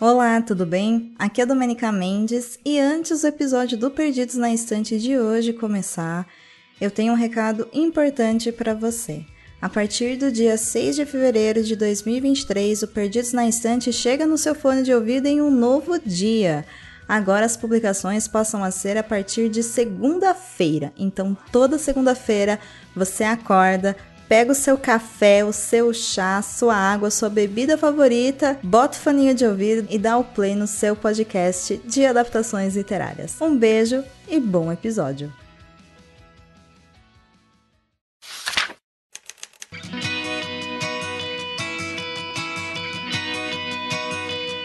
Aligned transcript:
Olá, 0.00 0.40
tudo 0.40 0.64
bem? 0.64 1.12
Aqui 1.18 1.42
é 1.42 1.46
Domenica 1.46 1.90
Mendes 1.90 2.56
e 2.64 2.78
antes 2.78 3.22
do 3.22 3.26
episódio 3.26 3.76
do 3.76 3.90
Perdidos 3.90 4.36
na 4.36 4.54
Estante 4.54 4.96
de 4.96 5.18
hoje 5.18 5.52
começar, 5.52 6.24
eu 6.80 6.88
tenho 6.88 7.12
um 7.12 7.16
recado 7.16 7.68
importante 7.72 8.52
para 8.52 8.74
você. 8.74 9.26
A 9.60 9.68
partir 9.68 10.16
do 10.16 10.30
dia 10.30 10.56
6 10.56 10.94
de 10.94 11.04
fevereiro 11.04 11.64
de 11.64 11.74
2023, 11.74 12.84
o 12.84 12.86
Perdidos 12.86 13.32
na 13.32 13.48
Estante 13.48 13.92
chega 13.92 14.24
no 14.24 14.38
seu 14.38 14.54
fone 14.54 14.84
de 14.84 14.94
ouvido 14.94 15.26
em 15.26 15.42
um 15.42 15.50
novo 15.50 15.98
dia. 15.98 16.64
Agora 17.08 17.44
as 17.44 17.56
publicações 17.56 18.28
passam 18.28 18.62
a 18.62 18.70
ser 18.70 18.96
a 18.96 19.02
partir 19.02 19.48
de 19.48 19.64
segunda-feira. 19.64 20.92
Então, 20.96 21.36
toda 21.50 21.76
segunda-feira 21.76 22.60
você 22.94 23.24
acorda, 23.24 23.96
pega 24.28 24.52
o 24.52 24.54
seu 24.54 24.76
café, 24.76 25.44
o 25.44 25.52
seu 25.52 25.92
chá, 25.94 26.42
sua 26.42 26.76
água, 26.76 27.10
sua 27.10 27.30
bebida 27.30 27.78
favorita, 27.78 28.58
bota 28.62 28.98
o 28.98 29.00
faninho 29.00 29.34
de 29.34 29.46
ouvido 29.46 29.88
e 29.90 29.98
dá 29.98 30.18
o 30.18 30.24
play 30.24 30.54
no 30.54 30.66
seu 30.66 30.94
podcast 30.94 31.80
de 31.84 32.04
adaptações 32.04 32.76
literárias. 32.76 33.40
Um 33.40 33.56
beijo 33.56 34.04
e 34.28 34.38
bom 34.38 34.70
episódio. 34.70 35.32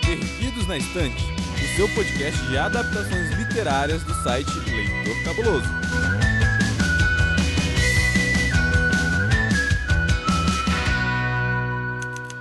Perdidos 0.05 0.67
na 0.67 0.77
Estante, 0.77 1.23
o 1.63 1.75
seu 1.77 1.87
podcast 1.95 2.45
de 2.47 2.57
adaptações 2.57 3.29
literárias 3.37 4.03
do 4.03 4.13
site 4.23 4.51
Leitor 4.69 5.23
Cabuloso. 5.23 5.92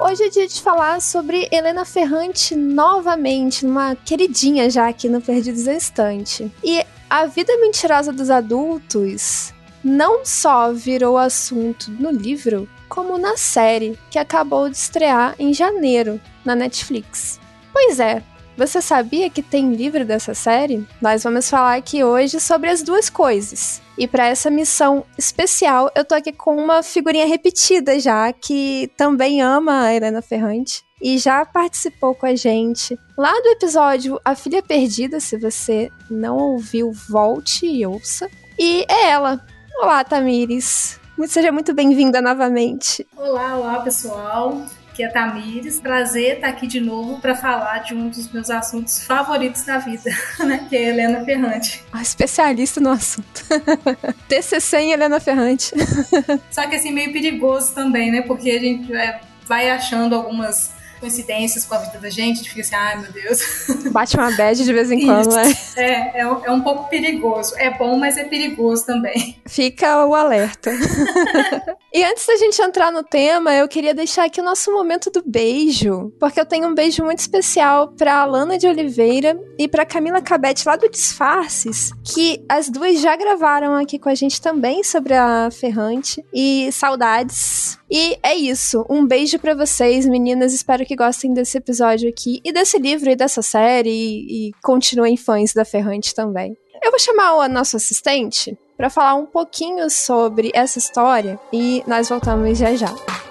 Hoje 0.05 0.25
é 0.25 0.29
dia 0.29 0.49
de 0.49 0.61
falar 0.61 1.01
sobre 1.01 1.49
Helena 1.53 1.85
Ferrante 1.85 2.57
novamente, 2.57 3.65
uma 3.65 3.95
queridinha 3.95 4.69
já 4.69 4.89
aqui 4.89 5.09
no 5.09 5.21
Perdidos 5.21 5.67
na 5.67 5.75
Estante. 5.75 6.51
E 6.63 6.85
a 7.09 7.27
vida 7.27 7.57
mentirosa 7.59 8.13
dos 8.13 8.29
adultos 8.29 9.55
não 9.83 10.25
só 10.25 10.73
virou 10.73 11.17
assunto 11.17 11.89
no 11.89 12.11
livro, 12.11 12.69
como 12.89 13.17
na 13.17 13.37
série, 13.37 13.97
que 14.11 14.19
acabou 14.19 14.69
de 14.69 14.77
estrear 14.77 15.37
em 15.39 15.55
janeiro 15.55 16.21
na 16.45 16.57
Netflix. 16.57 17.39
Pois 17.73 18.01
é, 18.01 18.25
você 18.57 18.83
sabia 18.83 19.31
que 19.31 19.43
tem 19.43 19.75
livro 19.75 20.05
dessa 20.05 20.35
série? 20.35 20.87
Nós 21.01 21.23
vamos 21.23 21.49
falar 21.49 21.77
aqui 21.77 22.05
hoje 22.05 22.39
sobre 22.39 22.69
as 22.69 22.83
duas 22.83 23.09
coisas. 23.09 23.81
E 23.97 24.07
para 24.07 24.27
essa 24.27 24.51
missão 24.51 25.05
especial, 25.19 25.91
eu 25.95 26.05
tô 26.05 26.15
aqui 26.15 26.33
com 26.33 26.57
uma 26.57 26.83
figurinha 26.83 27.27
repetida 27.27 27.99
já, 27.99 28.33
que 28.33 28.91
também 28.97 29.41
ama 29.43 29.85
a 29.85 29.95
Helena 29.95 30.23
Ferrante 30.23 30.83
e 31.01 31.19
já 31.19 31.45
participou 31.45 32.15
com 32.15 32.27
a 32.27 32.35
gente 32.35 32.99
lá 33.17 33.33
do 33.33 33.49
episódio 33.49 34.21
A 34.25 34.35
Filha 34.35 34.63
Perdida. 34.63 35.19
Se 35.19 35.37
você 35.37 35.91
não 36.11 36.37
ouviu, 36.37 36.93
volte 36.93 37.67
e 37.67 37.87
ouça. 37.87 38.31
E 38.59 38.85
é 38.89 39.11
ela. 39.11 39.45
Olá, 39.81 40.05
Tamires. 40.05 41.01
Seja 41.27 41.53
muito 41.53 41.73
bem-vinda 41.73 42.21
novamente. 42.21 43.07
Olá, 43.17 43.57
olá, 43.57 43.81
pessoal 43.81 44.63
que 44.95 45.03
é 45.03 45.09
Tamires. 45.09 45.81
Prazer 45.81 46.37
estar 46.37 46.49
aqui 46.49 46.67
de 46.67 46.81
novo 46.81 47.21
para 47.21 47.35
falar 47.35 47.79
de 47.79 47.95
um 47.95 48.09
dos 48.09 48.31
meus 48.33 48.51
assuntos 48.51 49.05
favoritos 49.05 49.63
da 49.63 49.79
vida, 49.79 50.11
né? 50.41 50.67
Que 50.69 50.77
é 50.77 50.89
Helena 50.89 51.25
Ferrante. 51.25 51.85
A 51.93 52.03
especialista 52.03 52.81
no 52.81 52.91
assunto. 52.91 53.45
TCC 54.29 54.77
em 54.79 54.93
Helena 54.93 55.21
Ferrante. 55.21 55.73
Só 56.51 56.67
que 56.67 56.77
assim, 56.77 56.93
meio 56.93 57.13
perigoso 57.13 57.75
também, 57.75 58.11
né? 58.11 58.23
Porque 58.23 58.51
a 58.51 58.59
gente 58.59 58.93
é, 58.95 59.21
vai 59.47 59.71
achando 59.71 60.15
algumas 60.15 60.73
coincidências 61.03 61.65
com 61.65 61.75
a 61.75 61.79
vida 61.79 61.99
da 61.99 62.09
gente, 62.09 62.35
a 62.35 62.43
gente 62.43 62.51
fica 62.51 62.61
assim, 62.61 62.75
ai 62.77 63.01
meu 63.01 63.11
Deus. 63.11 63.67
Bate 63.91 64.17
uma 64.17 64.31
bad 64.37 64.65
de 64.65 64.73
vez 64.73 64.91
em 64.91 65.05
quando, 65.05 65.35
né? 65.35 65.53
É, 65.77 66.21
é, 66.21 66.21
é 66.21 66.51
um 66.51 66.61
pouco 66.61 66.89
perigoso. 66.89 67.55
É 67.59 67.71
bom, 67.71 67.99
mas 67.99 68.17
é 68.17 68.25
perigoso 68.25 68.87
também. 68.87 69.37
Fica 69.45 70.07
o 70.07 70.15
alerta. 70.15 70.71
e 71.93 72.05
antes 72.05 72.25
da 72.25 72.37
gente 72.37 72.63
entrar 72.63 72.93
no 72.93 73.03
tema, 73.03 73.53
eu 73.55 73.67
queria 73.67 73.93
deixar 73.93 74.27
aqui 74.27 74.41
o 74.41 74.45
nosso 74.45 74.73
momento 74.73 75.11
do 75.11 75.23
beijo, 75.27 76.13
porque 76.21 76.39
eu 76.39 76.47
tenho 76.47 76.69
um 76.69 76.75
beijo 76.75 77.05
muito 77.05 77.19
especial 77.19 77.89
pra 77.89 78.21
Alana 78.21 78.57
de 78.57 78.69
Oliveira 78.69 79.39
e 79.59 79.67
pra 79.67 79.85
Camila 79.85 80.23
Cabete 80.23 80.67
lá 80.67 80.77
do 80.77 80.89
Disfarces, 80.89 81.91
que 82.05 82.45
as 82.49 82.69
duas 82.71 83.01
já 83.01 83.17
gravaram 83.17 83.75
aqui 83.75 83.99
com 83.99 84.09
a 84.09 84.15
gente 84.15 84.41
também 84.41 84.85
sobre 84.85 85.15
a 85.15 85.51
Ferrante. 85.51 86.25
E 86.33 86.71
saudades. 86.71 87.79
E 87.91 88.19
é 88.23 88.35
isso. 88.35 88.87
Um 88.89 89.07
beijo 89.07 89.39
para 89.39 89.55
vocês, 89.55 90.07
meninas. 90.07 90.53
Espero 90.53 90.85
que 90.87 90.92
gostem 90.97 91.33
desse 91.33 91.59
episódio 91.59 92.09
aqui 92.09 92.41
e 92.45 92.53
desse 92.53 92.79
livro 92.79 93.11
e 93.11 93.17
dessa 93.17 93.43
série 93.43 93.91
e, 93.91 94.49
e 94.49 94.53
continuem 94.63 95.17
fãs 95.17 95.53
da 95.53 95.65
Ferrante 95.65 96.15
também. 96.15 96.57
Eu 96.83 96.91
vou 96.91 96.99
chamar 96.99 97.37
o 97.37 97.49
nosso 97.49 97.77
assistente 97.77 98.57
para 98.77 98.91
falar 98.91 99.15
um 99.15 99.27
pouquinho 99.27 99.89
sobre 99.89 100.51
essa 100.55 100.79
história 100.79 101.39
e 101.53 101.83
nós 101.87 102.09
voltamos 102.09 102.59
já 102.59 102.75
já. 102.75 103.22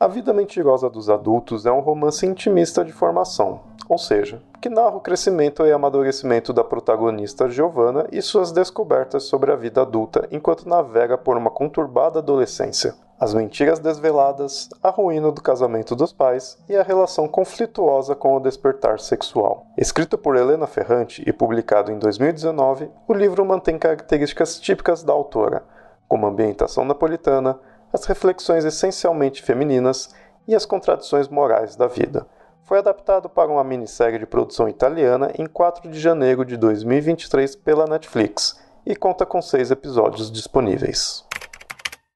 A 0.00 0.06
Vida 0.06 0.32
Mentirosa 0.32 0.88
dos 0.88 1.10
Adultos 1.10 1.66
é 1.66 1.72
um 1.72 1.80
romance 1.80 2.24
intimista 2.24 2.84
de 2.84 2.92
formação, 2.92 3.62
ou 3.88 3.98
seja, 3.98 4.40
que 4.60 4.68
narra 4.68 4.94
o 4.94 5.00
crescimento 5.00 5.66
e 5.66 5.72
amadurecimento 5.72 6.52
da 6.52 6.62
protagonista 6.62 7.48
Giovanna 7.48 8.06
e 8.12 8.22
suas 8.22 8.52
descobertas 8.52 9.24
sobre 9.24 9.50
a 9.50 9.56
vida 9.56 9.82
adulta 9.82 10.28
enquanto 10.30 10.68
navega 10.68 11.18
por 11.18 11.36
uma 11.36 11.50
conturbada 11.50 12.20
adolescência. 12.20 12.94
As 13.18 13.34
mentiras 13.34 13.80
desveladas, 13.80 14.68
a 14.80 14.88
ruína 14.88 15.32
do 15.32 15.42
casamento 15.42 15.96
dos 15.96 16.12
pais 16.12 16.56
e 16.68 16.76
a 16.76 16.84
relação 16.84 17.26
conflituosa 17.26 18.14
com 18.14 18.36
o 18.36 18.40
despertar 18.40 19.00
sexual. 19.00 19.66
Escrito 19.76 20.16
por 20.16 20.36
Helena 20.36 20.68
Ferrante 20.68 21.24
e 21.26 21.32
publicado 21.32 21.90
em 21.90 21.98
2019, 21.98 22.88
o 23.08 23.12
livro 23.12 23.44
mantém 23.44 23.76
características 23.76 24.60
típicas 24.60 25.02
da 25.02 25.12
autora, 25.12 25.64
como 26.06 26.24
ambientação 26.24 26.84
napolitana, 26.84 27.58
as 27.92 28.04
reflexões 28.04 28.64
essencialmente 28.64 29.42
femininas 29.42 30.10
e 30.46 30.54
as 30.54 30.64
contradições 30.64 31.28
morais 31.28 31.76
da 31.76 31.86
vida. 31.86 32.26
Foi 32.64 32.78
adaptado 32.78 33.28
para 33.28 33.50
uma 33.50 33.64
minissérie 33.64 34.18
de 34.18 34.26
produção 34.26 34.68
italiana 34.68 35.32
em 35.38 35.46
4 35.46 35.90
de 35.90 35.98
janeiro 35.98 36.44
de 36.44 36.56
2023 36.56 37.56
pela 37.56 37.86
Netflix 37.86 38.60
e 38.84 38.94
conta 38.94 39.24
com 39.24 39.40
seis 39.40 39.70
episódios 39.70 40.30
disponíveis. 40.30 41.24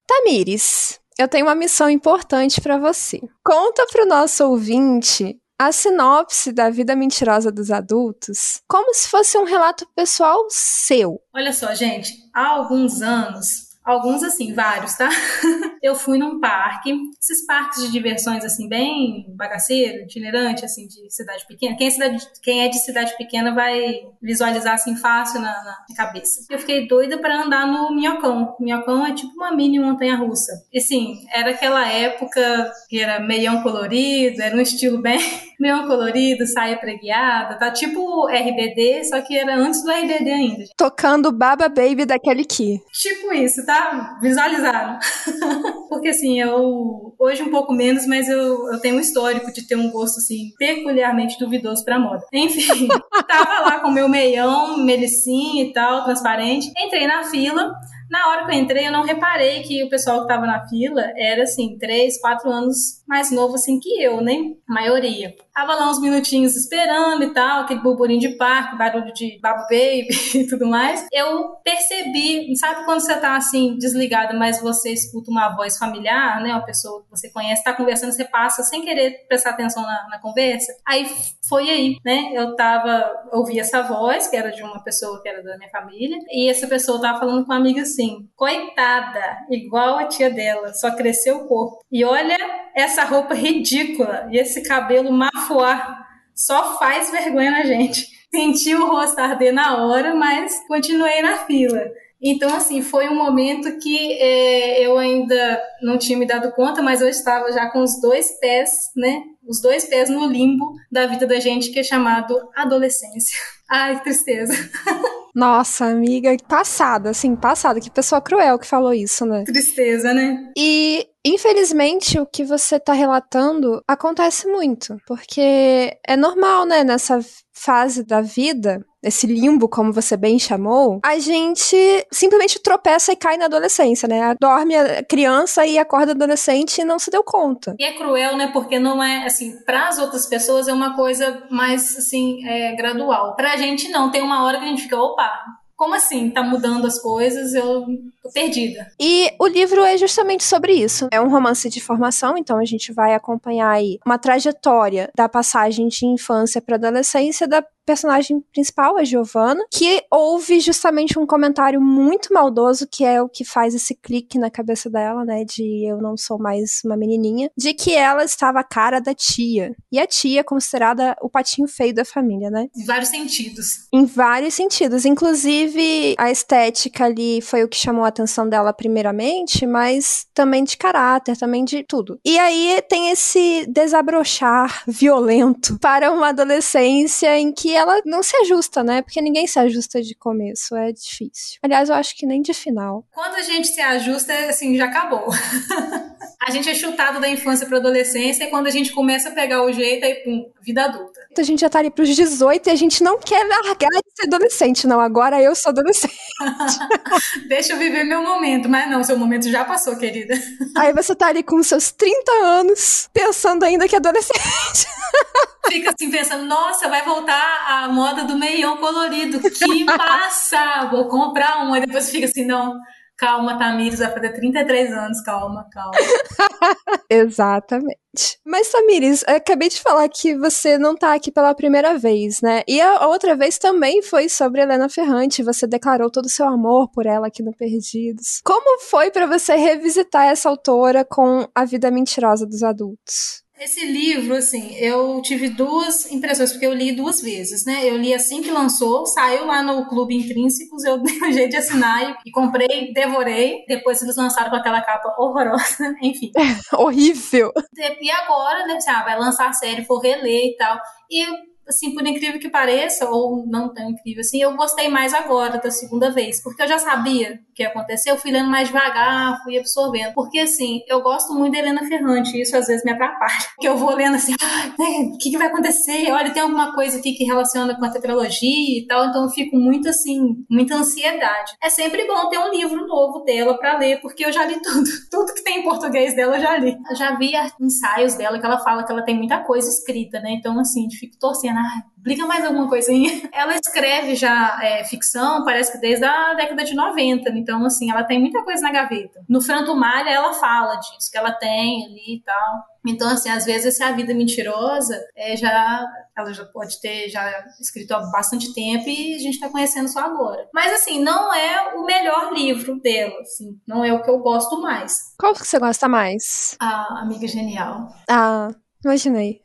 Tamires, 0.06 1.00
eu 1.18 1.28
tenho 1.28 1.46
uma 1.46 1.54
missão 1.54 1.88
importante 1.88 2.60
para 2.60 2.78
você. 2.78 3.20
Conta 3.44 3.86
para 3.90 4.04
o 4.04 4.08
nosso 4.08 4.44
ouvinte 4.46 5.38
a 5.58 5.70
sinopse 5.70 6.50
da 6.50 6.70
vida 6.70 6.96
mentirosa 6.96 7.52
dos 7.52 7.70
adultos 7.70 8.60
como 8.66 8.92
se 8.94 9.08
fosse 9.08 9.38
um 9.38 9.44
relato 9.44 9.86
pessoal 9.94 10.44
seu. 10.48 11.20
Olha 11.34 11.52
só, 11.52 11.72
gente, 11.72 12.12
há 12.34 12.48
alguns 12.48 13.00
anos 13.00 13.61
Alguns, 13.84 14.22
assim, 14.22 14.54
vários, 14.54 14.94
tá? 14.94 15.08
eu 15.82 15.96
fui 15.96 16.16
num 16.16 16.38
parque, 16.38 16.94
esses 17.20 17.44
parques 17.44 17.82
de 17.82 17.90
diversões, 17.90 18.44
assim, 18.44 18.68
bem 18.68 19.26
bagaceiro, 19.34 20.04
itinerante, 20.04 20.64
assim, 20.64 20.86
de 20.86 21.12
cidade 21.12 21.44
pequena. 21.48 21.76
Quem 21.76 21.88
é, 21.88 21.90
cidade, 21.90 22.28
quem 22.40 22.64
é 22.64 22.68
de 22.68 22.78
cidade 22.78 23.16
pequena 23.16 23.52
vai 23.52 24.06
visualizar, 24.22 24.74
assim, 24.74 24.94
fácil 24.96 25.40
na, 25.40 25.50
na 25.50 25.96
cabeça. 25.96 26.46
Eu 26.48 26.60
fiquei 26.60 26.86
doida 26.86 27.18
para 27.18 27.42
andar 27.42 27.66
no 27.66 27.92
Minhocão. 27.92 28.54
Minhocão 28.60 29.04
é 29.04 29.12
tipo 29.12 29.32
uma 29.34 29.50
mini 29.56 29.80
montanha-russa. 29.80 30.52
E, 30.72 30.78
assim, 30.78 31.16
era 31.34 31.50
aquela 31.50 31.88
época 31.88 32.72
que 32.88 33.00
era 33.00 33.18
meião 33.18 33.60
colorido, 33.64 34.40
era 34.40 34.56
um 34.56 34.60
estilo 34.60 35.02
bem 35.02 35.18
meião 35.58 35.88
colorido, 35.88 36.46
saia 36.46 36.76
preguiada, 36.76 37.58
tá? 37.58 37.72
Tipo 37.72 38.28
RBD, 38.28 39.04
só 39.04 39.20
que 39.20 39.36
era 39.36 39.56
antes 39.56 39.82
do 39.82 39.90
RBD 39.90 40.30
ainda. 40.30 40.64
Tocando 40.76 41.32
Baba 41.32 41.68
Baby 41.68 42.06
daquele 42.06 42.44
que. 42.44 42.80
Tipo 42.92 43.32
isso, 43.32 43.66
tá 43.66 44.18
visualizado. 44.22 44.98
Porque 45.88 46.08
assim, 46.08 46.40
eu 46.40 47.14
hoje 47.18 47.42
um 47.42 47.50
pouco 47.50 47.72
menos, 47.72 48.06
mas 48.06 48.28
eu, 48.28 48.72
eu 48.72 48.80
tenho 48.80 48.96
um 48.96 49.00
histórico 49.00 49.52
de 49.52 49.66
ter 49.66 49.76
um 49.76 49.90
gosto 49.90 50.18
assim 50.18 50.50
peculiarmente 50.58 51.38
duvidoso 51.38 51.84
para 51.84 51.98
moda. 51.98 52.24
Enfim, 52.32 52.88
tava 53.28 53.60
lá 53.60 53.80
com 53.80 53.90
meu 53.90 54.08
meião, 54.08 54.78
melicinha 54.78 55.64
e 55.64 55.72
tal, 55.72 56.04
transparente. 56.04 56.70
Entrei 56.78 57.06
na 57.06 57.24
fila. 57.24 57.72
Na 58.12 58.28
hora 58.28 58.44
que 58.44 58.54
eu 58.54 58.58
entrei, 58.58 58.86
eu 58.86 58.92
não 58.92 59.04
reparei 59.04 59.62
que 59.62 59.82
o 59.82 59.88
pessoal 59.88 60.20
que 60.20 60.28
tava 60.28 60.44
na 60.44 60.68
fila 60.68 61.02
era 61.16 61.44
assim, 61.44 61.78
três, 61.78 62.20
quatro 62.20 62.50
anos 62.50 63.02
mais 63.08 63.30
novo 63.30 63.54
assim 63.54 63.80
que 63.80 64.02
eu, 64.02 64.20
né? 64.20 64.52
A 64.68 64.74
maioria. 64.74 65.34
Tava 65.54 65.74
lá 65.74 65.90
uns 65.90 65.98
minutinhos 65.98 66.54
esperando 66.54 67.24
e 67.24 67.32
tal, 67.32 67.62
aquele 67.62 67.80
burburinho 67.80 68.20
de 68.20 68.36
parque, 68.36 68.76
barulho 68.76 69.14
de 69.14 69.38
Babu 69.40 69.62
Baby 69.62 70.08
e 70.34 70.46
tudo 70.46 70.66
mais. 70.66 71.06
Eu 71.10 71.56
percebi, 71.64 72.54
sabe 72.56 72.84
quando 72.84 73.00
você 73.00 73.16
tá 73.16 73.34
assim, 73.34 73.78
desligada, 73.78 74.34
mas 74.34 74.60
você 74.60 74.92
escuta 74.92 75.30
uma 75.30 75.56
voz 75.56 75.78
familiar, 75.78 76.42
né? 76.42 76.50
Uma 76.50 76.66
pessoa 76.66 77.02
que 77.02 77.10
você 77.10 77.30
conhece, 77.30 77.64
tá 77.64 77.72
conversando, 77.72 78.12
você 78.12 78.26
passa 78.26 78.62
sem 78.62 78.82
querer 78.82 79.26
prestar 79.26 79.50
atenção 79.50 79.82
na, 79.82 80.08
na 80.10 80.18
conversa. 80.20 80.70
Aí 80.86 81.06
foi 81.48 81.70
aí, 81.70 81.96
né? 82.04 82.30
Eu 82.34 82.54
tava, 82.56 83.10
ouvi 83.32 83.58
essa 83.58 83.80
voz, 83.82 84.28
que 84.28 84.36
era 84.36 84.50
de 84.50 84.62
uma 84.62 84.82
pessoa 84.84 85.22
que 85.22 85.28
era 85.30 85.42
da 85.42 85.56
minha 85.56 85.70
família, 85.70 86.18
e 86.30 86.50
essa 86.50 86.66
pessoa 86.66 87.00
tava 87.00 87.20
falando 87.20 87.46
com 87.46 87.52
uma 87.52 87.58
amiga 87.58 87.80
assim, 87.80 88.01
assim, 88.02 88.28
coitada, 88.34 89.38
igual 89.50 89.98
a 89.98 90.06
tia 90.06 90.28
dela, 90.28 90.74
só 90.74 90.90
cresceu 90.96 91.36
o 91.38 91.48
corpo. 91.48 91.78
E 91.90 92.04
olha 92.04 92.36
essa 92.74 93.04
roupa 93.04 93.34
ridícula 93.34 94.28
e 94.30 94.38
esse 94.38 94.62
cabelo 94.62 95.12
mafuá, 95.12 95.98
só 96.34 96.78
faz 96.78 97.10
vergonha 97.10 97.50
na 97.50 97.64
gente. 97.64 98.08
Senti 98.30 98.74
o 98.74 98.86
rosto 98.86 99.18
arder 99.20 99.52
na 99.52 99.84
hora, 99.84 100.14
mas 100.14 100.66
continuei 100.66 101.20
na 101.22 101.38
fila. 101.38 101.84
Então, 102.22 102.54
assim, 102.54 102.80
foi 102.80 103.08
um 103.08 103.16
momento 103.16 103.78
que 103.78 104.12
é, 104.12 104.86
eu 104.86 104.96
ainda 104.96 105.60
não 105.82 105.98
tinha 105.98 106.16
me 106.16 106.24
dado 106.24 106.52
conta, 106.52 106.80
mas 106.80 107.00
eu 107.00 107.08
estava 107.08 107.50
já 107.50 107.68
com 107.70 107.82
os 107.82 108.00
dois 108.00 108.38
pés, 108.38 108.70
né? 108.96 109.24
Os 109.44 109.60
dois 109.60 109.84
pés 109.86 110.08
no 110.08 110.26
limbo 110.26 110.72
da 110.90 111.04
vida 111.06 111.26
da 111.26 111.40
gente, 111.40 111.72
que 111.72 111.80
é 111.80 111.82
chamado 111.82 112.38
adolescência. 112.54 113.36
Ai, 113.68 113.96
que 113.96 114.04
tristeza. 114.04 114.52
Nossa, 115.34 115.86
amiga, 115.86 116.36
passada, 116.46 117.10
assim, 117.10 117.34
passada. 117.34 117.80
Que 117.80 117.90
pessoa 117.90 118.20
cruel 118.20 118.58
que 118.58 118.66
falou 118.66 118.92
isso, 118.92 119.26
né? 119.26 119.42
Tristeza, 119.44 120.14
né? 120.14 120.52
E, 120.56 121.08
infelizmente, 121.24 122.20
o 122.20 122.26
que 122.26 122.44
você 122.44 122.78
tá 122.78 122.92
relatando 122.92 123.82
acontece 123.88 124.46
muito. 124.46 124.96
Porque 125.06 125.96
é 126.06 126.16
normal, 126.16 126.66
né, 126.66 126.84
nessa 126.84 127.18
fase 127.52 128.04
da 128.04 128.20
vida, 128.20 128.84
esse 129.02 129.26
limbo, 129.26 129.68
como 129.68 129.92
você 129.92 130.16
bem 130.16 130.38
chamou, 130.38 131.00
a 131.04 131.18
gente 131.18 131.76
simplesmente 132.10 132.60
tropeça 132.60 133.12
e 133.12 133.16
cai 133.16 133.36
na 133.36 133.46
adolescência, 133.46 134.08
né? 134.08 134.34
Dorme 134.40 134.76
a 134.76 135.02
criança 135.02 135.66
e 135.66 135.78
acorda 135.78 136.12
adolescente 136.12 136.80
e 136.80 136.84
não 136.84 136.98
se 136.98 137.10
deu 137.10 137.24
conta. 137.24 137.74
E 137.78 137.84
é 137.84 137.92
cruel, 137.92 138.36
né? 138.36 138.50
Porque 138.52 138.78
não 138.78 139.02
é, 139.02 139.26
assim, 139.26 139.56
para 139.64 139.88
as 139.88 139.98
outras 139.98 140.26
pessoas 140.26 140.68
é 140.68 140.72
uma 140.72 140.94
coisa 140.94 141.42
mais, 141.50 141.96
assim, 141.96 142.46
é, 142.46 142.74
gradual. 142.76 143.34
Pra 143.34 143.56
gente 143.56 143.88
não, 143.90 144.10
tem 144.10 144.22
uma 144.22 144.44
hora 144.44 144.58
que 144.58 144.64
a 144.64 144.68
gente 144.68 144.82
fica, 144.82 145.00
opa, 145.00 145.30
como 145.76 145.94
assim? 145.94 146.30
Tá 146.30 146.42
mudando 146.42 146.86
as 146.86 147.00
coisas, 147.00 147.54
eu 147.54 147.84
tô 148.22 148.30
perdida. 148.30 148.86
E 149.00 149.32
o 149.38 149.46
livro 149.46 149.82
é 149.82 149.96
justamente 149.98 150.44
sobre 150.44 150.72
isso. 150.72 151.08
É 151.10 151.20
um 151.20 151.28
romance 151.28 151.68
de 151.68 151.80
formação, 151.80 152.36
então 152.36 152.58
a 152.58 152.64
gente 152.64 152.92
vai 152.92 153.14
acompanhar 153.14 153.70
aí 153.70 153.98
uma 154.06 154.18
trajetória 154.18 155.10
da 155.16 155.28
passagem 155.28 155.88
de 155.88 156.06
infância 156.06 156.60
para 156.60 156.76
adolescência 156.76 157.48
da 157.48 157.64
personagem 157.84 158.40
principal, 158.52 158.96
a 158.96 159.04
Giovanna, 159.04 159.64
que 159.70 160.02
ouve 160.10 160.60
justamente 160.60 161.18
um 161.18 161.26
comentário 161.26 161.80
muito 161.80 162.32
maldoso, 162.32 162.86
que 162.86 163.04
é 163.04 163.20
o 163.20 163.28
que 163.28 163.44
faz 163.44 163.74
esse 163.74 163.94
clique 163.94 164.38
na 164.38 164.50
cabeça 164.50 164.88
dela, 164.88 165.24
né, 165.24 165.44
de 165.44 165.84
eu 165.84 165.98
não 165.98 166.16
sou 166.16 166.38
mais 166.38 166.80
uma 166.84 166.96
menininha, 166.96 167.50
de 167.56 167.74
que 167.74 167.92
ela 167.94 168.24
estava 168.24 168.60
a 168.60 168.64
cara 168.64 169.00
da 169.00 169.14
tia. 169.14 169.74
E 169.90 169.98
a 169.98 170.06
tia 170.06 170.40
é 170.40 170.44
considerada 170.44 171.16
o 171.20 171.28
patinho 171.28 171.66
feio 171.66 171.94
da 171.94 172.04
família, 172.04 172.50
né? 172.50 172.68
Em 172.76 172.84
vários 172.84 173.08
sentidos. 173.08 173.66
Em 173.92 174.04
vários 174.04 174.54
sentidos. 174.54 175.04
Inclusive, 175.04 176.14
a 176.18 176.30
estética 176.30 177.04
ali 177.04 177.40
foi 177.40 177.64
o 177.64 177.68
que 177.68 177.76
chamou 177.76 178.04
a 178.04 178.11
atenção 178.12 178.48
dela 178.48 178.72
primeiramente, 178.72 179.66
mas 179.66 180.26
também 180.34 180.64
de 180.64 180.76
caráter, 180.76 181.36
também 181.36 181.64
de 181.64 181.82
tudo. 181.82 182.18
E 182.24 182.38
aí 182.38 182.82
tem 182.88 183.10
esse 183.10 183.66
desabrochar 183.68 184.82
violento 184.86 185.78
para 185.78 186.12
uma 186.12 186.28
adolescência 186.28 187.38
em 187.38 187.52
que 187.52 187.74
ela 187.74 188.00
não 188.04 188.22
se 188.22 188.36
ajusta, 188.36 188.82
né? 188.82 189.02
Porque 189.02 189.20
ninguém 189.20 189.46
se 189.46 189.58
ajusta 189.58 190.00
de 190.00 190.14
começo, 190.14 190.76
é 190.76 190.92
difícil. 190.92 191.58
Aliás, 191.62 191.88
eu 191.88 191.94
acho 191.94 192.16
que 192.16 192.26
nem 192.26 192.42
de 192.42 192.54
final. 192.54 193.04
Quando 193.12 193.34
a 193.36 193.42
gente 193.42 193.68
se 193.68 193.80
ajusta, 193.80 194.32
assim, 194.48 194.76
já 194.76 194.86
acabou. 194.86 195.28
a 196.40 196.50
gente 196.50 196.68
é 196.68 196.74
chutado 196.74 197.20
da 197.20 197.28
infância 197.28 197.66
para 197.66 197.78
adolescência 197.78 198.44
e 198.44 198.50
quando 198.50 198.66
a 198.66 198.70
gente 198.70 198.92
começa 198.92 199.28
a 199.28 199.32
pegar 199.32 199.64
o 199.64 199.72
jeito, 199.72 200.04
aí, 200.04 200.16
pum, 200.16 200.50
vida 200.60 200.84
adulta. 200.84 201.20
A 201.36 201.42
gente 201.42 201.60
já 201.60 201.70
tá 201.70 201.78
ali 201.78 201.90
pros 201.90 202.14
18 202.14 202.68
e 202.68 202.70
a 202.70 202.74
gente 202.74 203.02
não 203.02 203.18
quer 203.18 203.46
largar 203.46 203.88
de 203.88 204.12
ser 204.14 204.26
adolescente, 204.26 204.86
não. 204.86 205.00
Agora 205.00 205.40
eu 205.40 205.54
sou 205.54 205.70
adolescente. 205.70 206.14
Deixa 207.48 207.72
eu 207.72 207.78
viver 207.78 208.01
meu 208.04 208.22
momento. 208.22 208.68
Mas 208.68 208.90
não, 208.90 209.02
seu 209.02 209.16
momento 209.16 209.50
já 209.50 209.64
passou, 209.64 209.96
querida. 209.96 210.34
Aí 210.76 210.92
você 210.92 211.14
tá 211.14 211.28
ali 211.28 211.42
com 211.42 211.62
seus 211.62 211.92
30 211.92 212.32
anos, 212.44 213.08
pensando 213.12 213.64
ainda 213.64 213.88
que 213.88 213.94
é 213.94 213.98
adolescente. 213.98 214.86
Fica 215.68 215.94
assim 215.94 216.10
pensando, 216.10 216.44
nossa, 216.44 216.88
vai 216.88 217.02
voltar 217.02 217.64
a 217.68 217.88
moda 217.88 218.24
do 218.24 218.36
meião 218.36 218.76
colorido. 218.78 219.40
Que 219.50 219.84
massa! 219.84 220.88
Vou 220.90 221.08
comprar 221.08 221.64
um. 221.64 221.72
Aí 221.72 221.80
depois 221.80 222.10
fica 222.10 222.26
assim, 222.26 222.44
não, 222.44 222.74
calma, 223.22 223.56
Tamires, 223.56 224.00
vai 224.00 224.12
fazer 224.12 224.32
33 224.32 224.92
anos, 224.92 225.20
calma, 225.20 225.64
calma. 225.70 225.92
Exatamente. 227.08 227.96
Mas, 228.44 228.68
Tamires, 228.68 229.22
acabei 229.28 229.68
de 229.68 229.80
falar 229.80 230.08
que 230.08 230.36
você 230.36 230.76
não 230.76 230.96
tá 230.96 231.14
aqui 231.14 231.30
pela 231.30 231.54
primeira 231.54 231.96
vez, 231.96 232.40
né? 232.42 232.64
E 232.66 232.80
a 232.80 233.06
outra 233.06 233.36
vez 233.36 233.58
também 233.58 234.02
foi 234.02 234.28
sobre 234.28 234.60
Helena 234.60 234.88
Ferrante. 234.88 235.44
Você 235.44 235.68
declarou 235.68 236.10
todo 236.10 236.24
o 236.26 236.28
seu 236.28 236.48
amor 236.48 236.90
por 236.90 237.06
ela 237.06 237.28
aqui 237.28 237.44
no 237.44 237.54
Perdidos. 237.56 238.40
Como 238.44 238.80
foi 238.80 239.12
para 239.12 239.26
você 239.26 239.54
revisitar 239.54 240.26
essa 240.26 240.48
autora 240.48 241.04
com 241.04 241.46
A 241.54 241.64
Vida 241.64 241.92
Mentirosa 241.92 242.44
dos 242.44 242.64
Adultos? 242.64 243.41
Esse 243.62 243.86
livro, 243.86 244.34
assim, 244.34 244.74
eu 244.74 245.22
tive 245.22 245.48
duas 245.48 246.10
impressões, 246.10 246.50
porque 246.50 246.66
eu 246.66 246.74
li 246.74 246.90
duas 246.90 247.22
vezes, 247.22 247.64
né? 247.64 247.88
Eu 247.88 247.96
li 247.96 248.12
assim 248.12 248.42
que 248.42 248.50
lançou, 248.50 249.06
saiu 249.06 249.46
lá 249.46 249.62
no 249.62 249.86
Clube 249.88 250.16
Intrínsecos, 250.16 250.82
eu 250.82 250.98
dei 251.00 251.16
um 251.22 251.32
jeito 251.32 251.50
de 251.50 251.58
assinar 251.58 252.18
e, 252.26 252.32
comprei, 252.32 252.92
devorei. 252.92 253.64
Depois 253.68 254.02
eles 254.02 254.16
lançaram 254.16 254.50
com 254.50 254.56
aquela 254.56 254.80
capa 254.80 255.14
horrorosa, 255.16 255.94
enfim. 256.02 256.32
Horrível. 256.76 257.52
E 258.00 258.10
agora, 258.10 258.66
né, 258.66 258.78
ah, 258.88 259.04
vai 259.04 259.16
lançar 259.16 259.48
a 259.48 259.52
série, 259.52 259.82
vou 259.82 260.00
reler 260.00 260.46
e 260.46 260.56
tal. 260.56 260.76
E 261.08 261.24
assim, 261.68 261.94
por 261.94 262.06
incrível 262.06 262.40
que 262.40 262.50
pareça, 262.50 263.08
ou 263.08 263.46
não 263.46 263.72
tão 263.72 263.90
incrível 263.90 264.20
assim, 264.20 264.42
eu 264.42 264.54
gostei 264.56 264.88
mais 264.88 265.14
agora 265.14 265.58
da 265.58 265.70
segunda 265.70 266.10
vez, 266.10 266.42
porque 266.42 266.62
eu 266.62 266.68
já 266.68 266.78
sabia 266.78 267.40
o 267.50 267.54
que 267.54 267.62
ia 267.62 267.68
acontecer, 267.68 268.10
eu 268.10 268.16
fui 268.16 268.30
lendo 268.30 268.50
mais 268.50 268.68
devagar, 268.68 269.42
fui 269.42 269.58
absorvendo. 269.58 270.14
Porque 270.14 270.38
assim, 270.38 270.80
eu 270.88 271.02
gosto 271.02 271.34
muito 271.34 271.52
da 271.52 271.58
Helena 271.58 271.86
Ferrante, 271.86 272.40
isso 272.40 272.56
às 272.56 272.66
vezes 272.66 272.84
me 272.84 272.92
atrapalha. 272.92 273.32
Porque 273.54 273.68
eu 273.68 273.76
vou 273.76 273.94
lendo 273.94 274.16
assim, 274.16 274.34
ah, 274.40 274.74
o 275.14 275.18
que, 275.18 275.30
que 275.30 275.38
vai 275.38 275.48
acontecer? 275.48 276.10
Olha, 276.10 276.32
tem 276.32 276.42
alguma 276.42 276.74
coisa 276.74 276.98
aqui 276.98 277.12
que 277.12 277.24
relaciona 277.24 277.76
com 277.76 277.84
a 277.84 277.90
tetralogia 277.90 278.78
e 278.78 278.86
tal, 278.86 279.06
então 279.06 279.24
eu 279.24 279.30
fico 279.30 279.56
muito 279.56 279.88
assim, 279.88 280.44
muita 280.50 280.74
ansiedade. 280.74 281.52
É 281.62 281.68
sempre 281.68 282.06
bom 282.06 282.28
ter 282.28 282.38
um 282.38 282.50
livro 282.50 282.86
novo 282.86 283.20
dela 283.24 283.58
para 283.58 283.78
ler, 283.78 284.00
porque 284.00 284.24
eu 284.24 284.32
já 284.32 284.44
li 284.44 284.60
tudo. 284.60 284.82
Tudo 285.10 285.34
que 285.34 285.44
tem 285.44 285.60
em 285.60 285.62
português 285.62 286.16
dela 286.16 286.36
eu 286.36 286.40
já 286.40 286.56
li. 286.56 286.76
Eu 286.88 286.96
já 286.96 287.16
vi 287.16 287.32
ensaios 287.60 288.14
dela 288.14 288.38
que 288.38 288.46
ela 288.46 288.58
fala 288.58 288.84
que 288.84 288.90
ela 288.90 289.02
tem 289.02 289.16
muita 289.16 289.40
coisa 289.40 289.68
escrita, 289.68 290.20
né? 290.20 290.32
Então, 290.32 290.58
assim, 290.58 290.88
fico 290.90 291.18
torcendo 291.18 291.58
ah, 291.62 291.82
explica 291.96 292.26
mais 292.26 292.44
alguma 292.44 292.68
coisinha. 292.68 293.28
Ela 293.32 293.54
escreve 293.54 294.16
já 294.16 294.58
é, 294.62 294.84
ficção, 294.84 295.44
parece 295.44 295.72
que 295.72 295.78
desde 295.78 296.04
a 296.04 296.34
década 296.34 296.64
de 296.64 296.74
90, 296.74 297.30
então, 297.30 297.64
assim, 297.64 297.90
ela 297.90 298.04
tem 298.04 298.20
muita 298.20 298.42
coisa 298.42 298.60
na 298.62 298.72
gaveta. 298.72 299.24
No 299.28 299.40
Franto 299.40 299.74
Malha, 299.76 300.10
ela 300.10 300.34
fala 300.34 300.74
disso, 300.76 301.10
que 301.10 301.16
ela 301.16 301.32
tem 301.32 301.84
ali 301.86 302.16
e 302.16 302.22
tal. 302.24 302.72
Então, 302.84 303.08
assim, 303.08 303.30
às 303.30 303.44
vezes, 303.44 303.76
se 303.76 303.82
a 303.82 303.92
vida 303.92 304.12
mentirosa, 304.12 305.00
é, 305.16 305.36
já, 305.36 305.86
ela 306.18 306.32
já 306.32 306.44
pode 306.46 306.80
ter 306.80 307.08
já 307.08 307.44
escrito 307.60 307.92
há 307.92 308.00
bastante 308.10 308.52
tempo 308.52 308.88
e 308.88 309.14
a 309.14 309.18
gente 309.18 309.34
está 309.34 309.48
conhecendo 309.48 309.88
só 309.88 310.00
agora. 310.00 310.48
Mas, 310.52 310.72
assim, 310.72 311.00
não 311.00 311.32
é 311.32 311.74
o 311.76 311.84
melhor 311.84 312.32
livro 312.32 312.80
dela, 312.80 313.20
assim, 313.20 313.56
não 313.66 313.84
é 313.84 313.92
o 313.92 314.02
que 314.02 314.10
eu 314.10 314.18
gosto 314.18 314.60
mais. 314.60 315.14
Qual 315.16 315.32
que 315.32 315.46
você 315.46 315.60
gosta 315.60 315.88
mais? 315.88 316.56
A 316.60 317.02
Amiga 317.02 317.28
Genial. 317.28 317.88
Ah, 318.10 318.50
Imaginei. 318.84 319.40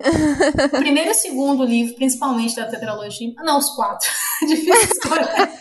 Primeiro 0.72 1.12
e 1.12 1.14
segundo 1.14 1.64
livro, 1.64 1.96
principalmente 1.96 2.56
da 2.56 2.66
tetralogia. 2.66 3.34
Não, 3.38 3.60
os 3.60 3.70
quatro. 3.76 4.10
Difícil 4.48 4.74
escolher. 4.74 5.52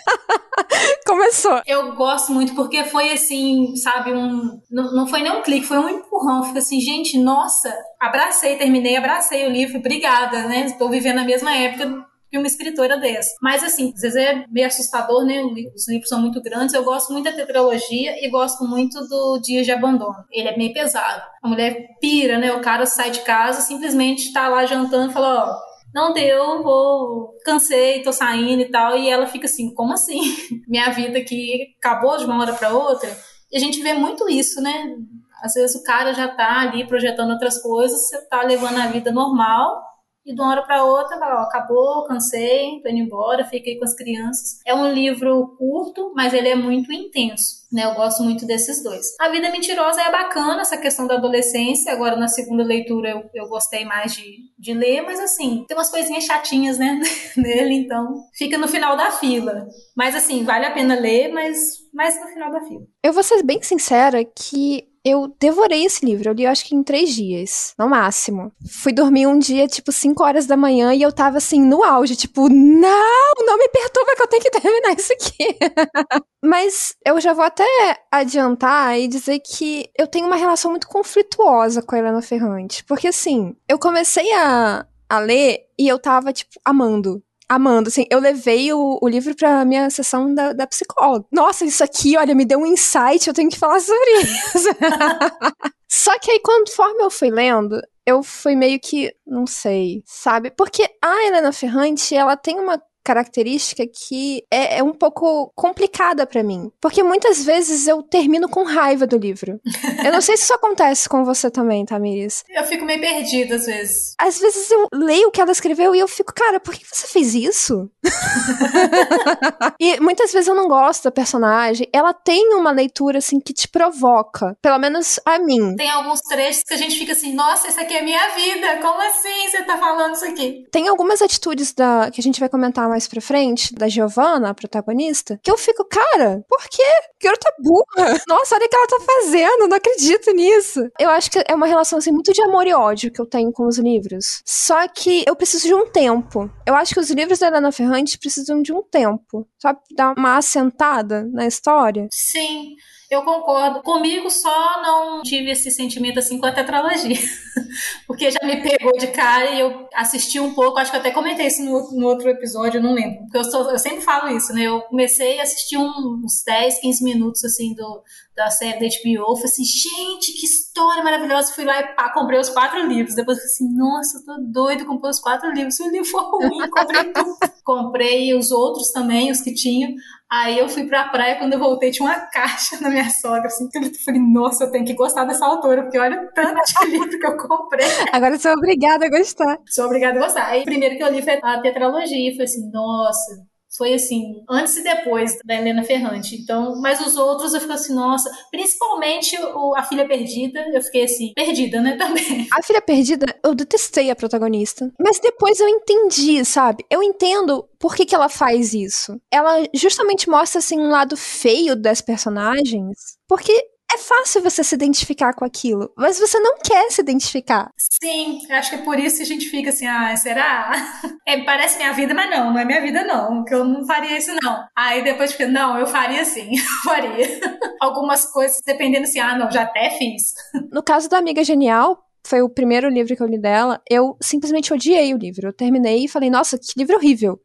Começou. 1.07 1.63
Eu 1.67 1.95
gosto 1.95 2.33
muito 2.33 2.55
porque 2.55 2.85
foi 2.85 3.13
assim, 3.13 3.77
sabe, 3.77 4.13
um. 4.13 4.61
Não, 4.71 4.93
não 4.93 5.07
foi 5.07 5.23
nem 5.23 5.33
um 5.33 5.43
clique, 5.43 5.67
foi 5.67 5.79
um 5.79 5.89
empurrão. 5.89 6.45
Fica 6.45 6.59
assim, 6.59 6.81
gente, 6.81 7.19
nossa, 7.19 7.73
abracei, 8.01 8.57
terminei, 8.57 8.97
abracei 8.97 9.47
o 9.47 9.51
livro, 9.51 9.79
obrigada, 9.79 10.43
né? 10.49 10.67
Estou 10.67 10.89
vivendo 10.89 11.19
a 11.19 11.25
mesma 11.25 11.55
época 11.55 12.07
que 12.31 12.39
uma 12.39 12.47
escritora 12.47 12.99
dessa. 12.99 13.35
Mas 13.41 13.63
assim, 13.63 13.93
às 13.95 14.03
vezes 14.03 14.17
é 14.17 14.45
meio 14.49 14.67
assustador, 14.67 15.25
né? 15.25 15.43
Os 15.75 15.89
livros 15.89 16.09
são 16.09 16.21
muito 16.21 16.43
grandes. 16.43 16.75
Eu 16.75 16.85
gosto 16.85 17.13
muito 17.13 17.25
da 17.25 17.33
tetralogia 17.33 18.25
e 18.25 18.29
gosto 18.31 18.65
muito 18.65 18.99
do 19.09 19.39
Dias 19.41 19.65
de 19.65 19.73
Abandono. 19.73 20.25
Ele 20.31 20.49
é 20.49 20.57
meio 20.57 20.73
pesado. 20.73 21.23
A 21.43 21.49
mulher 21.49 21.77
pira, 22.01 22.39
né? 22.39 22.53
O 22.53 22.61
cara 22.61 22.87
sai 22.87 23.11
de 23.11 23.21
casa, 23.21 23.61
simplesmente 23.61 24.33
tá 24.33 24.49
lá 24.49 24.67
jantando 24.67 25.11
e 25.11 25.15
fala, 25.15 25.45
ó, 25.45 25.67
não 25.95 26.13
deu, 26.13 26.63
vou, 26.63 27.37
cansei, 27.45 28.03
tô 28.03 28.13
saindo 28.13 28.63
e 28.63 28.71
tal. 28.71 28.97
E 28.97 29.09
ela 29.09 29.27
fica 29.27 29.47
assim, 29.47 29.73
como 29.75 29.93
assim? 29.93 30.21
Minha 30.69 30.91
vida 30.91 31.19
aqui 31.19 31.75
acabou 31.79 32.17
de 32.17 32.25
uma 32.25 32.41
hora 32.41 32.55
para 32.55 32.75
outra. 32.75 33.09
E 33.51 33.57
a 33.57 33.61
gente 33.61 33.81
vê 33.81 33.95
muito 33.95 34.29
isso, 34.29 34.61
né? 34.61 34.95
Às 35.43 35.55
vezes 35.55 35.77
o 35.77 35.85
cara 35.85 36.13
já 36.13 36.29
tá 36.29 36.61
ali 36.61 36.87
projetando 36.87 37.31
outras 37.31 37.63
coisas, 37.63 38.09
você 38.09 38.29
tá 38.29 38.43
levando 38.43 38.79
a 38.79 38.87
vida 38.89 39.13
normal 39.13 39.87
e 40.27 40.35
de 40.35 40.41
uma 40.41 40.51
hora 40.51 40.63
para 40.63 40.85
outra, 40.85 41.19
fala, 41.19 41.43
ó, 41.43 41.45
acabou, 41.45 42.05
cansei, 42.05 42.81
tô 42.83 42.89
indo 42.89 42.99
embora, 42.99 43.45
fiquei 43.45 43.79
com 43.79 43.85
as 43.85 43.95
crianças. 43.95 44.59
É 44.67 44.75
um 44.75 44.93
livro 44.93 45.55
curto, 45.57 46.13
mas 46.17 46.35
ele 46.35 46.49
é 46.49 46.57
muito 46.57 46.93
intenso. 46.93 47.65
Né, 47.73 47.85
eu 47.85 47.95
gosto 47.95 48.23
muito 48.23 48.47
desses 48.47 48.83
dois. 48.83 49.07
A 49.21 49.29
Vida 49.29 49.51
Mentirosa 49.51 50.01
é 50.01 50.11
bacana, 50.11 50.63
essa 50.63 50.79
questão 50.79 51.07
da 51.07 51.15
adolescência. 51.15 51.93
Agora, 51.93 52.17
na 52.17 52.29
segunda 52.29 52.63
leitura, 52.63 53.11
eu, 53.11 53.31
eu 53.35 53.49
gostei 53.49 53.85
mais 53.85 54.15
de, 54.15 54.37
de 54.57 54.73
ler, 54.73 55.03
mas 55.03 55.19
assim, 55.19 55.65
tem 55.67 55.77
umas 55.77 55.91
coisinhas 55.91 56.25
chatinhas, 56.25 56.79
né, 56.79 57.01
nele, 57.37 57.75
então 57.75 58.15
fica 58.35 58.57
no 58.57 58.69
final 58.69 58.97
da 58.97 59.11
fila. 59.11 59.67
Mas 59.97 60.15
assim, 60.15 60.45
vale 60.45 60.65
a 60.65 60.71
pena 60.73 60.99
ler, 60.99 61.29
mas 61.33 61.59
mais 61.93 62.19
no 62.21 62.29
final 62.29 62.51
da 62.51 62.61
fila. 62.61 62.83
Eu 63.03 63.13
vou 63.13 63.23
ser 63.23 63.43
bem 63.43 63.61
sincera 63.63 64.25
que 64.25 64.89
eu 65.07 65.33
devorei 65.39 65.85
esse 65.85 66.05
livro. 66.05 66.29
Eu 66.29 66.35
li, 66.35 66.45
acho 66.45 66.65
que 66.65 66.75
em 66.75 66.83
três 66.83 67.15
dias, 67.15 67.75
no 67.79 67.89
máximo. 67.89 68.53
Fui 68.69 68.93
dormir 68.93 69.29
um 69.29 69.39
dia, 69.39 69.69
tipo, 69.69 69.93
5 69.93 70.21
horas 70.25 70.47
da 70.47 70.57
manhã, 70.57 70.93
e 70.93 71.01
eu 71.01 71.13
tava 71.13 71.37
assim, 71.37 71.61
no 71.61 71.85
auge, 71.85 72.17
tipo, 72.17 72.49
não, 72.49 73.33
não 73.47 73.57
me 73.57 73.69
perturba 73.69 74.17
que 74.17 74.23
eu 74.23 74.27
tenho 74.27 74.43
que 74.43 74.51
terminar 74.61 74.95
isso 74.95 75.13
aqui. 75.13 75.57
Mas 76.45 76.97
eu 77.05 77.21
já 77.21 77.33
vou 77.33 77.45
até 77.45 77.65
adiantar 78.11 78.99
e 78.99 79.07
dizer 79.07 79.39
que 79.39 79.89
eu 79.97 80.09
tenho 80.09 80.27
uma 80.27 80.37
relação 80.37 80.73
muito 80.73 80.89
conflituosa 80.89 81.83
com 81.83 81.95
a 81.95 81.99
Helena 81.99 82.21
Ferrante. 82.21 82.85
Porque, 82.85 83.07
assim, 83.07 83.55
eu 83.69 83.79
comecei 83.79 84.33
a, 84.33 84.85
a 85.09 85.19
ler 85.21 85.61
e 85.79 85.87
eu 85.87 86.01
tava, 86.01 86.33
tipo, 86.33 86.51
amando 86.65 87.23
amando, 87.49 87.89
assim, 87.89 88.07
eu 88.11 88.19
levei 88.19 88.73
o, 88.73 88.99
o 89.01 89.09
livro 89.09 89.35
pra 89.35 89.65
minha 89.65 89.89
sessão 89.91 90.35
da, 90.35 90.53
da 90.53 90.67
psicóloga. 90.67 91.27
Nossa, 91.31 91.65
isso 91.65 91.83
aqui, 91.83 92.17
olha, 92.17 92.35
me 92.35 92.45
deu 92.45 92.59
um 92.59 92.67
insight, 92.67 93.27
eu 93.27 93.35
tenho 93.35 93.51
que 93.51 93.59
falar 93.59 93.81
sobre 93.81 94.21
isso. 94.21 94.69
Só 95.89 96.19
que 96.19 96.31
aí, 96.31 96.41
conforme 96.41 97.03
eu 97.03 97.11
fui 97.11 97.31
lendo, 97.31 97.81
eu 98.05 98.23
fui 98.23 98.55
meio 98.57 98.79
que, 98.81 99.15
não 99.27 99.47
sei, 99.47 100.03
sabe? 100.05 100.51
Porque 100.51 100.89
a 101.03 101.27
Helena 101.27 101.53
Ferrante, 101.53 102.15
ela 102.15 102.37
tem 102.37 102.59
uma 102.59 102.81
característica 103.07 103.87
que 103.87 104.43
é, 104.51 104.79
é 104.79 104.83
um 104.83 104.93
pouco 104.93 105.53
complicada 105.55 106.27
para 106.27 106.43
mim. 106.43 106.73
Porque 106.81 107.05
muitas 107.05 107.45
vezes 107.45 107.87
eu 107.87 108.03
termino 108.03 108.49
com 108.49 108.65
raiva 108.65 109.07
do 109.07 109.17
livro. 109.17 109.61
eu 110.05 110.13
não 110.13 110.21
sei 110.21 110.37
se 110.37 110.43
isso 110.43 110.55
acontece 110.55 111.09
com 111.09 111.25
você 111.25 111.49
também, 111.49 111.85
Tamiris. 111.85 112.43
Eu 112.51 112.65
fico 112.65 112.85
meio 112.85 113.01
perdida 113.01 113.55
às 113.55 113.67
vezes. 113.67 114.15
Às 114.19 114.41
vezes 114.41 114.69
eu 114.73 114.89
leio 114.93 115.29
o 115.29 115.31
que 115.31 115.41
ela 115.41 115.53
escreveu 115.53 115.95
e 115.95 116.01
eu 116.01 116.09
fico, 116.09 116.35
cara, 116.35 116.59
por 116.59 116.75
que 116.75 116.85
você 116.85 117.07
fez 117.07 117.33
isso? 117.35 117.89
e 119.79 120.01
muitas 120.01 120.33
vezes 120.33 120.49
eu 120.49 120.55
não 120.55 120.67
gosto 120.67 121.05
da 121.05 121.11
personagem. 121.13 121.89
Ela 121.93 122.13
tem 122.13 122.55
uma 122.55 122.73
leitura, 122.73 123.19
assim, 123.19 123.39
que 123.39 123.53
te 123.53 123.69
provoca. 123.69 124.57
Pelo 124.61 124.79
menos 124.79 125.21
a 125.25 125.39
mim. 125.39 125.77
Tem 125.77 125.91
alguns 125.91 126.21
trechos 126.23 126.63
que 126.67 126.75
a 126.75 126.77
gente 126.77 126.99
fica 126.99 127.13
assim, 127.13 127.33
nossa, 127.35 127.69
isso 127.69 127.79
aqui 127.81 127.95
é 127.95 128.03
minha 128.03 128.29
vida. 128.35 128.79
Como 128.83 129.01
assim 129.01 129.49
você 129.49 129.63
tá 129.63 129.79
falando 129.79 130.15
isso 130.15 130.25
aqui? 130.25 130.65
Tem 130.73 130.89
algumas 130.89 131.23
atitudes 131.23 131.73
da 131.73 132.11
que 132.11 132.21
a 132.21 132.25
gente 132.25 132.41
vai 132.41 132.49
comentar 132.49 132.89
mais 132.89 132.96
pra 133.05 133.21
frente, 133.21 133.75
da 133.75 133.89
Giovanna, 133.89 134.51
a 134.51 134.55
protagonista, 134.55 135.41
que 135.43 135.51
eu 135.51 135.59
fico, 135.59 135.85
cara, 135.85 136.45
por 136.49 136.63
quê? 136.69 136.83
Garota 137.21 137.53
burra. 137.59 138.21
Nossa, 138.29 138.55
olha 138.55 138.67
o 138.67 138.69
que 138.69 138.77
ela 138.77 138.87
tá 138.87 139.01
fazendo, 139.01 139.69
não 139.69 139.77
acredito 139.77 140.31
nisso. 140.33 140.81
Eu 141.01 141.11
acho 141.11 141.31
que 141.31 141.43
é 141.47 141.55
uma 141.55 141.67
relação, 141.67 141.99
assim, 141.99 142.13
muito 142.13 142.33
de 142.33 142.43
amor 142.43 142.67
e 142.67 142.73
ódio 142.73 143.13
que 143.13 143.21
eu 143.21 143.27
tenho 143.27 143.51
com 143.53 143.67
os 143.67 143.79
livros. 143.79 144.43
Só 144.47 144.87
que 144.87 145.25
eu 145.27 145.35
preciso 145.35 145.67
de 145.67 145.75
um 145.75 145.91
tempo. 145.91 146.49
Eu 146.65 146.75
acho 146.77 146.95
que 146.95 147.01
os 147.01 147.11
livros 147.11 147.41
da 147.41 147.49
Helena 147.49 147.73
Ferrante 147.73 148.19
precisam 148.19 148.63
de 148.63 148.73
um 148.73 148.83
tempo. 148.83 149.47
Sabe? 149.61 149.81
Dar 149.97 150.15
uma 150.17 150.37
assentada 150.37 151.27
na 151.33 151.47
história. 151.47 152.07
Sim. 152.13 152.77
Eu 153.11 153.23
concordo. 153.23 153.83
Comigo 153.83 154.31
só 154.31 154.83
não 154.83 155.23
tive 155.23 155.51
esse 155.51 155.71
sentimento 155.71 156.19
assim 156.19 156.39
com 156.39 156.47
a 156.47 156.53
tetralogia. 156.53 157.17
Porque 158.07 158.31
já 158.31 158.41
me 158.43 158.61
pegou 158.61 158.93
de 158.99 159.09
cara 159.09 159.51
e 159.53 159.61
eu 159.61 159.89
assisti 159.95 160.41
um 160.41 160.55
pouco, 160.55 160.79
acho 160.79 160.91
que 160.91 160.97
eu 160.97 161.01
até 161.01 161.11
comentei 161.11 161.47
isso 161.47 161.63
no, 161.63 161.93
no 161.93 162.07
outro 162.07 162.29
episódio, 162.29 162.83
não 162.83 162.95
lembro. 162.95 163.21
Porque 163.23 163.39
eu, 163.39 163.45
sou, 163.45 163.71
eu 163.71 163.79
sempre 163.79 164.01
falo 164.01 164.37
isso, 164.37 164.53
né? 164.53 164.63
Eu 164.63 164.81
comecei 164.83 165.39
a 165.39 165.43
assistir 165.43 165.77
uns 165.77 166.43
10, 166.45 166.81
15 166.81 167.05
minutos 167.05 167.45
assim 167.45 167.75
do, 167.75 168.03
da 168.37 168.51
série 168.51 168.79
da 168.79 168.87
HBO. 168.87 169.35
Falei 169.35 169.45
assim, 169.45 169.65
gente, 169.65 170.33
que 170.33 170.45
história 170.45 171.03
maravilhosa. 171.03 171.53
Fui 171.55 171.65
lá 171.65 171.81
e 171.81 171.95
pá, 171.95 172.13
comprei 172.13 172.39
os 172.39 172.51
quatro 172.51 172.87
livros. 172.87 173.15
Depois 173.15 173.39
falei 173.39 173.53
assim, 173.53 173.75
nossa, 173.75 174.19
eu 174.19 174.25
tô 174.25 174.37
doido, 174.53 174.85
comprei 174.85 175.11
os 175.11 175.21
quatro 175.21 175.51
livros. 175.51 175.75
Se 175.75 175.83
o 175.83 175.91
livro 175.91 176.07
for 176.07 176.23
ruim, 176.31 176.69
comprei 176.69 177.13
tudo. 177.13 177.37
comprei 177.65 178.35
os 178.35 178.51
outros 178.51 178.93
também, 178.93 179.31
os 179.31 179.41
que 179.41 179.55
tinham. 179.55 179.91
Aí 180.31 180.59
eu 180.59 180.69
fui 180.69 180.85
pra 180.87 181.09
praia, 181.09 181.37
quando 181.37 181.53
eu 181.53 181.59
voltei, 181.59 181.91
tinha 181.91 182.09
uma 182.09 182.19
caixa 182.19 182.79
na 182.81 182.91
minha 182.91 183.09
sogra, 183.09 183.47
assim, 183.47 183.69
que 183.69 183.79
eu 183.79 183.95
falei, 184.05 184.21
nossa, 184.21 184.65
eu 184.65 184.73
tenho 184.73 184.85
que 184.85 184.95
gostar 184.95 185.25
dessa 185.25 185.47
autora, 185.47 185.83
porque 185.83 185.99
olha 185.99 186.21
o 186.21 186.33
tanto 186.35 186.61
de 186.65 186.87
livro 186.91 187.19
que 187.19 187.27
eu 187.27 187.37
comprei. 187.37 187.87
Agora 188.13 188.35
eu 188.35 188.39
sou 188.39 188.53
obrigada 188.53 189.07
a 189.07 189.09
gostar. 189.09 189.59
Sou 189.69 189.87
obrigada 189.87 190.19
a 190.19 190.23
gostar. 190.23 190.47
Aí, 190.49 190.65
primeiro 190.65 190.97
que 190.97 191.03
eu 191.03 191.13
li 191.13 191.23
foi 191.23 191.39
a 191.41 191.61
tetralogia, 191.61 192.33
falei 192.33 192.45
assim, 192.45 192.71
nossa, 192.73 193.47
foi 193.77 193.95
assim, 193.95 194.43
antes 194.49 194.77
e 194.77 194.83
depois 194.83 195.37
da 195.45 195.55
Helena 195.55 195.83
Ferrante. 195.83 196.37
Então, 196.37 196.81
mas 196.81 197.05
os 197.05 197.17
outros 197.17 197.55
eu 197.55 197.61
fico 197.61 197.73
assim, 197.73 197.95
nossa, 197.95 198.31
principalmente 198.51 199.37
o, 199.41 199.75
A 199.77 199.83
Filha 199.83 200.07
Perdida, 200.07 200.61
eu 200.73 200.83
fiquei 200.83 201.05
assim, 201.05 201.33
perdida, 201.35 201.81
né, 201.81 201.97
também. 201.99 202.49
A 202.53 202.63
Filha 202.63 202.81
Perdida, 202.81 203.27
eu 203.45 203.55
detestei 203.55 204.11
a 204.11 204.17
protagonista. 204.17 204.93
Mas 204.99 205.19
depois 205.21 205.61
eu 205.61 205.69
entendi, 205.69 206.45
sabe? 206.45 206.85
Eu 206.91 207.03
entendo 207.03 207.69
por 207.79 207.95
que, 207.95 208.07
que 208.07 208.15
ela 208.15 208.29
faz 208.29 208.73
isso. 208.73 209.21
Ela 209.31 209.67
justamente 209.75 210.29
mostra, 210.29 210.59
assim, 210.59 210.79
um 210.79 210.91
lado 210.91 211.17
feio 211.17 211.77
das 211.77 212.01
personagens, 212.01 213.19
porque 213.29 213.53
é 213.93 213.99
fácil 213.99 214.43
você 214.43 214.65
se 214.65 214.75
identificar 214.75 215.33
com 215.33 215.45
aquilo, 215.45 215.93
mas 215.97 216.19
você 216.19 216.39
não 216.41 216.59
quer 216.59 216.91
se 216.91 217.01
identificar. 217.01 217.71
Sim, 218.03 218.41
acho 218.51 218.71
que 218.71 218.77
é 218.77 218.83
por 218.83 218.99
isso 218.99 219.19
que 219.19 219.23
a 219.23 219.27
gente 219.27 219.49
fica 219.49 219.71
assim, 219.71 219.87
ah, 219.87 220.15
será? 220.17 220.73
É, 221.29 221.43
parece 221.43 221.77
minha 221.77 221.93
vida, 221.93 222.15
mas 222.15 222.31
não, 222.31 222.53
não 222.53 222.61
é 222.61 222.65
minha 222.65 222.81
vida 222.81 223.03
não, 223.03 223.43
que 223.45 223.53
eu 223.53 223.65
não 223.65 223.85
faria 223.85 224.17
isso 224.17 224.31
não. 224.41 224.63
Aí 224.77 225.03
depois 225.03 225.33
fica, 225.33 225.49
não, 225.49 225.77
eu 225.77 225.85
faria 225.85 226.25
sim, 226.25 226.51
eu 226.55 226.65
faria. 226.85 227.41
Algumas 227.83 228.31
coisas, 228.31 228.61
dependendo 228.65 229.05
assim, 229.05 229.19
ah, 229.19 229.37
não, 229.37 229.51
já 229.51 229.63
até 229.63 229.91
fiz. 229.91 230.23
No 230.71 230.85
caso 230.85 231.09
da 231.09 231.19
Amiga 231.19 231.43
Genial, 231.43 231.99
foi 232.25 232.43
o 232.43 232.49
primeiro 232.49 232.89
livro 232.89 233.17
que 233.17 233.23
eu 233.23 233.27
li 233.27 233.41
dela, 233.41 233.83
eu 233.91 234.17
simplesmente 234.23 234.73
odiei 234.73 235.13
o 235.13 235.19
livro. 235.19 235.49
Eu 235.49 235.53
terminei 235.53 236.05
e 236.05 236.09
falei, 236.09 236.31
nossa, 236.31 236.57
que 236.57 236.79
livro 236.79 236.95
horrível. 236.95 237.41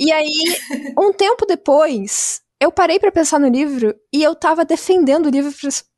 E 0.00 0.10
aí, 0.10 0.42
um 0.98 1.12
tempo 1.12 1.46
depois, 1.46 2.41
eu 2.62 2.70
parei 2.70 3.00
para 3.00 3.10
pensar 3.10 3.40
no 3.40 3.48
livro 3.48 3.92
e 4.12 4.22
eu 4.22 4.36
tava 4.36 4.64
defendendo 4.64 5.26
o 5.26 5.30
livro 5.30 5.50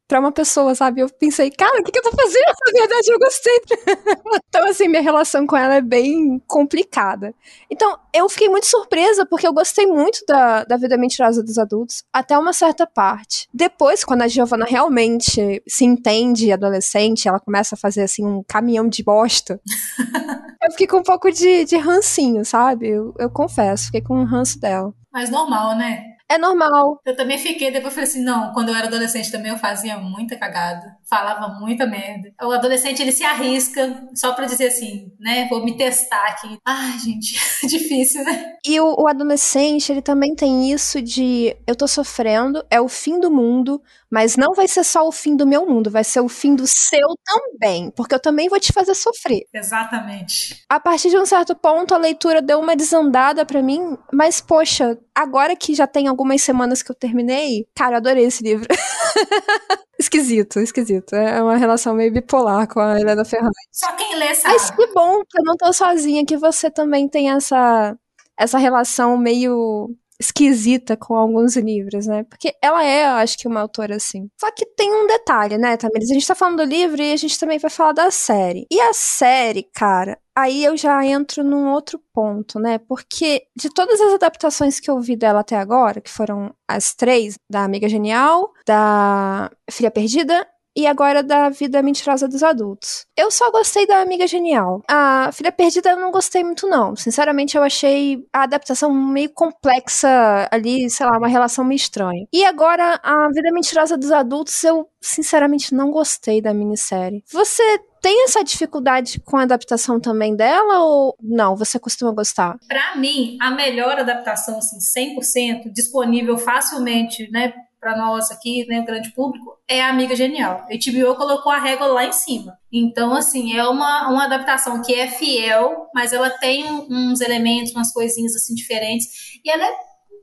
para 0.09 0.19
uma 0.19 0.33
pessoa, 0.33 0.75
sabe? 0.75 1.03
Eu 1.03 1.11
pensei, 1.11 1.51
cara, 1.51 1.79
o 1.79 1.85
que, 1.85 1.93
que 1.93 1.99
eu 1.99 2.03
tô 2.03 2.11
fazendo? 2.11 2.55
Na 2.67 2.81
verdade, 2.81 3.13
eu 3.13 3.19
gostei. 3.19 3.61
então, 4.49 4.67
assim, 4.69 4.89
minha 4.89 5.03
relação 5.03 5.47
com 5.47 5.57
ela 5.57 5.75
é 5.75 5.83
bem 5.83 6.43
complicada. 6.47 7.35
Então, 7.71 7.99
eu 8.15 8.27
fiquei 8.31 8.49
muito 8.49 8.67
surpresa 8.67 9.27
porque 9.27 9.47
eu 9.47 9.53
gostei 9.53 9.87
muito 9.87 10.25
da, 10.27 10.65
da 10.65 10.79
vida 10.79 10.97
mentirosa 10.97 11.43
dos 11.43 11.59
adultos, 11.59 12.03
até 12.11 12.39
uma 12.39 12.55
certa 12.55 12.87
parte. 12.87 13.47
Depois, 13.53 14.03
quando 14.03 14.23
a 14.23 14.29
Giovanna 14.29 14.65
realmente 14.65 15.63
se 15.69 15.85
entende 15.85 16.51
adolescente, 16.51 17.29
ela 17.29 17.41
começa 17.41 17.75
a 17.75 17.79
fazer, 17.79 18.05
assim, 18.05 18.25
um 18.25 18.43
caminhão 18.43 18.89
de 18.89 19.03
bosta. 19.03 19.61
eu 20.63 20.71
fiquei 20.71 20.87
com 20.87 20.99
um 20.99 21.03
pouco 21.03 21.31
de, 21.31 21.67
de 21.67 21.77
rancinho, 21.77 22.43
sabe? 22.43 22.89
Eu, 22.89 23.15
eu 23.19 23.29
confesso, 23.29 23.87
fiquei 23.87 24.01
com 24.01 24.17
um 24.17 24.25
ranço 24.25 24.59
dela. 24.59 24.95
Mas 25.13 25.31
normal, 25.31 25.77
né? 25.77 26.14
É 26.29 26.39
normal. 26.39 27.01
Eu 27.05 27.15
também 27.15 27.39
fiquei, 27.39 27.71
depois 27.71 27.93
falei 27.93 28.09
assim, 28.09 28.23
não, 28.23 28.53
quando 28.53 28.71
eu 28.71 28.75
era 28.75 28.87
adolescente 28.87 29.31
também 29.31 29.53
eu 29.53 29.59
fazia 29.59 29.99
muita 29.99 30.37
cagada, 30.37 30.97
falava 31.09 31.49
muita 31.61 31.87
merda. 31.87 32.33
O 32.43 32.51
adolescente, 32.51 33.03
ele 33.03 33.13
se 33.13 33.23
arrisca 33.23 34.09
só 34.15 34.33
pra 34.33 34.47
dizer 34.47 34.69
assim, 34.69 35.13
né, 35.21 35.47
vou 35.49 35.63
me 35.63 35.77
testar 35.77 36.25
aqui. 36.29 36.59
Ai, 36.65 36.99
gente, 36.99 37.35
difícil, 37.69 38.25
né? 38.25 38.55
E 38.67 38.81
o, 38.81 39.03
o 39.03 39.07
adolescente, 39.07 39.93
ele 39.93 40.01
também 40.03 40.35
tem 40.35 40.71
isso 40.73 41.03
de, 41.03 41.55
eu 41.67 41.77
tô 41.77 41.87
sofrendo, 41.87 42.65
é 42.71 42.81
o 42.81 42.89
fim 42.89 43.21
do 43.21 43.31
mundo, 43.31 43.83
mas 44.15 44.37
não 44.37 44.55
vai 44.55 44.69
ser 44.69 44.85
só 44.85 45.09
o 45.09 45.11
fim 45.11 45.35
do 45.35 45.45
meu 45.45 45.67
mundo, 45.67 45.91
vai 45.91 46.05
ser 46.05 46.21
o 46.21 46.29
fim 46.29 46.55
do 46.55 46.69
seu 46.69 47.17
também, 47.25 47.91
porque 47.91 48.15
eu 48.15 48.21
também 48.21 48.49
vou 48.49 48.61
te 48.61 48.73
fazer 48.73 48.95
sofrer. 48.95 49.43
Exatamente. 49.53 50.63
A 50.69 50.79
partir 50.79 51.11
de 51.11 51.19
um 51.19 51.27
certo 51.27 51.53
ponto, 51.57 51.93
a 51.93 51.99
leitura 51.99 52.41
deu 52.41 52.61
uma 52.61 52.77
desandada 52.77 53.45
para 53.45 53.61
mim, 53.61 53.99
mas 54.13 54.41
poxa, 54.41 54.97
agora 55.13 55.57
que 55.57 55.75
já 55.75 55.89
tem 55.89 56.07
algumas 56.07 56.41
semanas 56.43 56.81
que 56.81 56.93
eu 56.93 56.95
terminei, 56.95 57.67
cara, 57.75 57.95
eu 57.95 57.97
adorei 57.97 58.27
esse 58.27 58.45
livro. 58.45 58.69
esquisito, 59.99 60.61
esquisito. 60.61 61.17
É 61.17 61.43
uma 61.43 61.57
relação 61.57 61.93
meio 61.93 62.13
bipolar 62.13 62.69
com 62.69 62.79
a 62.79 63.01
Helena 63.01 63.25
Ferrante. 63.25 63.59
Só 63.73 63.91
quem 63.97 64.15
lê 64.15 64.33
sabe. 64.33 64.55
Mas 64.55 64.71
que 64.71 64.87
bom 64.95 65.25
que 65.29 65.41
eu 65.41 65.45
não 65.45 65.57
tô 65.57 65.73
sozinha, 65.73 66.25
que 66.25 66.37
você 66.37 66.71
também 66.71 67.09
tem 67.09 67.33
essa, 67.33 67.97
essa 68.39 68.59
relação 68.59 69.19
meio 69.19 69.91
esquisita 70.21 70.97
com 70.97 71.15
alguns 71.15 71.57
livros, 71.57 72.07
né? 72.07 72.25
Porque 72.25 72.55
ela 72.63 72.85
é, 72.85 73.05
eu 73.05 73.17
acho 73.17 73.37
que, 73.39 73.49
uma 73.49 73.61
autora 73.61 73.97
assim. 73.97 74.29
Só 74.41 74.51
que 74.51 74.65
tem 74.65 74.93
um 74.93 75.07
detalhe, 75.07 75.59
né, 75.59 75.77
Tamiris? 75.77 76.11
A 76.11 76.15
gente 76.15 76.27
tá 76.27 76.35
falando 76.35 76.59
do 76.59 76.65
livro 76.65 77.03
e 77.03 77.13
a 77.13 77.17
gente 77.17 77.39
também 77.39 77.59
vai 77.59 77.71
falar 77.71 77.93
da 77.93 78.11
série. 78.11 78.67
E 78.71 78.81
a 78.81 78.93
série, 78.93 79.65
cara, 79.75 80.19
aí 80.37 80.65
eu 80.65 80.77
já 80.77 81.05
entro 81.05 81.43
num 81.43 81.71
outro 81.73 82.01
ponto, 82.13 82.59
né? 82.59 82.79
Porque 82.79 83.43
de 83.57 83.69
todas 83.73 84.01
as 84.01 84.15
adaptações 84.15 84.79
que 84.81 84.91
eu 84.91 85.01
vi 85.01 85.17
dela 85.17 85.41
até 85.41 85.57
agora, 85.57 86.01
que 86.01 86.11
foram 86.11 86.55
as 86.69 86.95
três, 86.95 87.37
da 87.51 87.65
Amiga 87.65 87.89
Genial, 87.89 88.53
da 88.67 89.51
Filha 89.71 89.91
Perdida 89.91 90.47
e 90.77 90.87
agora 90.87 91.23
da 91.23 91.49
Vida 91.49 91.83
Mentirosa 91.83 92.27
dos 92.27 92.43
Adultos. 92.43 93.07
Eu 93.17 93.31
só 93.31 93.51
gostei 93.51 93.87
da 93.87 94.01
Amiga 94.01 94.27
Genial. 94.27 94.83
A 94.89 95.31
Filha 95.33 95.53
Perdida 95.53 95.91
eu 95.91 96.01
não 96.01 96.11
gostei 96.11 96.43
muito, 96.43 96.67
não. 96.67 96.97
Sinceramente, 96.97 97.57
eu 97.57 97.63
achei 97.63 98.25
a 98.33 98.43
adaptação 98.43 98.93
meio 98.93 99.31
complexa 99.31 100.49
ali, 100.51 100.89
sei 100.91 101.07
lá, 101.07 101.19
uma 101.19 101.29
relação 101.29 101.65
meio 101.65 101.77
estranha. 101.77 102.27
E 102.33 102.45
agora, 102.45 103.01
a 103.03 103.29
Vida 103.29 103.53
Mentirosa 103.53 103.97
dos 103.97 104.11
Adultos, 104.11 104.63
eu 104.65 104.89
sinceramente 105.01 105.75
não 105.75 105.91
gostei 105.91 106.41
da 106.41 106.55
minissérie. 106.55 107.23
Você 107.31 107.63
tem 108.05 108.25
essa 108.25 108.45
dificuldade 108.45 109.19
com 109.21 109.39
a 109.39 109.43
adaptação 109.43 109.99
também 109.99 110.37
dela 110.37 110.81
ou 110.81 111.17
não? 111.23 111.57
Você 111.57 111.79
costuma 111.79 112.13
gostar? 112.13 112.59
Para 112.69 112.97
mim, 112.97 113.39
a 113.41 113.51
melhor 113.51 113.99
adaptação, 113.99 114.59
assim, 114.59 114.79
100% 114.79 115.73
disponível 115.73 116.37
facilmente, 116.37 117.31
né, 117.31 117.55
para 117.85 117.99
nós 117.99 118.31
aqui, 118.31 118.67
né, 118.67 118.81
grande 118.81 119.13
público, 119.13 119.59
é 119.69 119.83
a 119.83 119.91
Amiga 119.91 120.17
Genial. 120.17 120.67
A 120.71 120.75
HBO 120.75 121.15
colocou 121.17 121.53
a 121.53 121.59
régua 121.59 121.87
lá 121.87 122.07
em 122.07 122.13
cima. 122.13 122.59
Então, 122.73 123.15
assim, 123.15 123.55
é 123.55 123.63
uma, 123.69 124.09
uma 124.09 124.25
adaptação 124.25 124.81
que 124.81 124.95
é 124.95 125.07
fiel, 125.07 125.87
mas 125.95 126.15
ela 126.15 126.31
tem 126.31 126.65
uns 126.91 127.21
elementos, 127.21 127.73
umas 127.73 127.93
coisinhas 127.93 128.35
assim 128.35 128.55
diferentes. 128.55 129.39
E 129.45 129.51
ela 129.51 129.63
é 129.67 129.75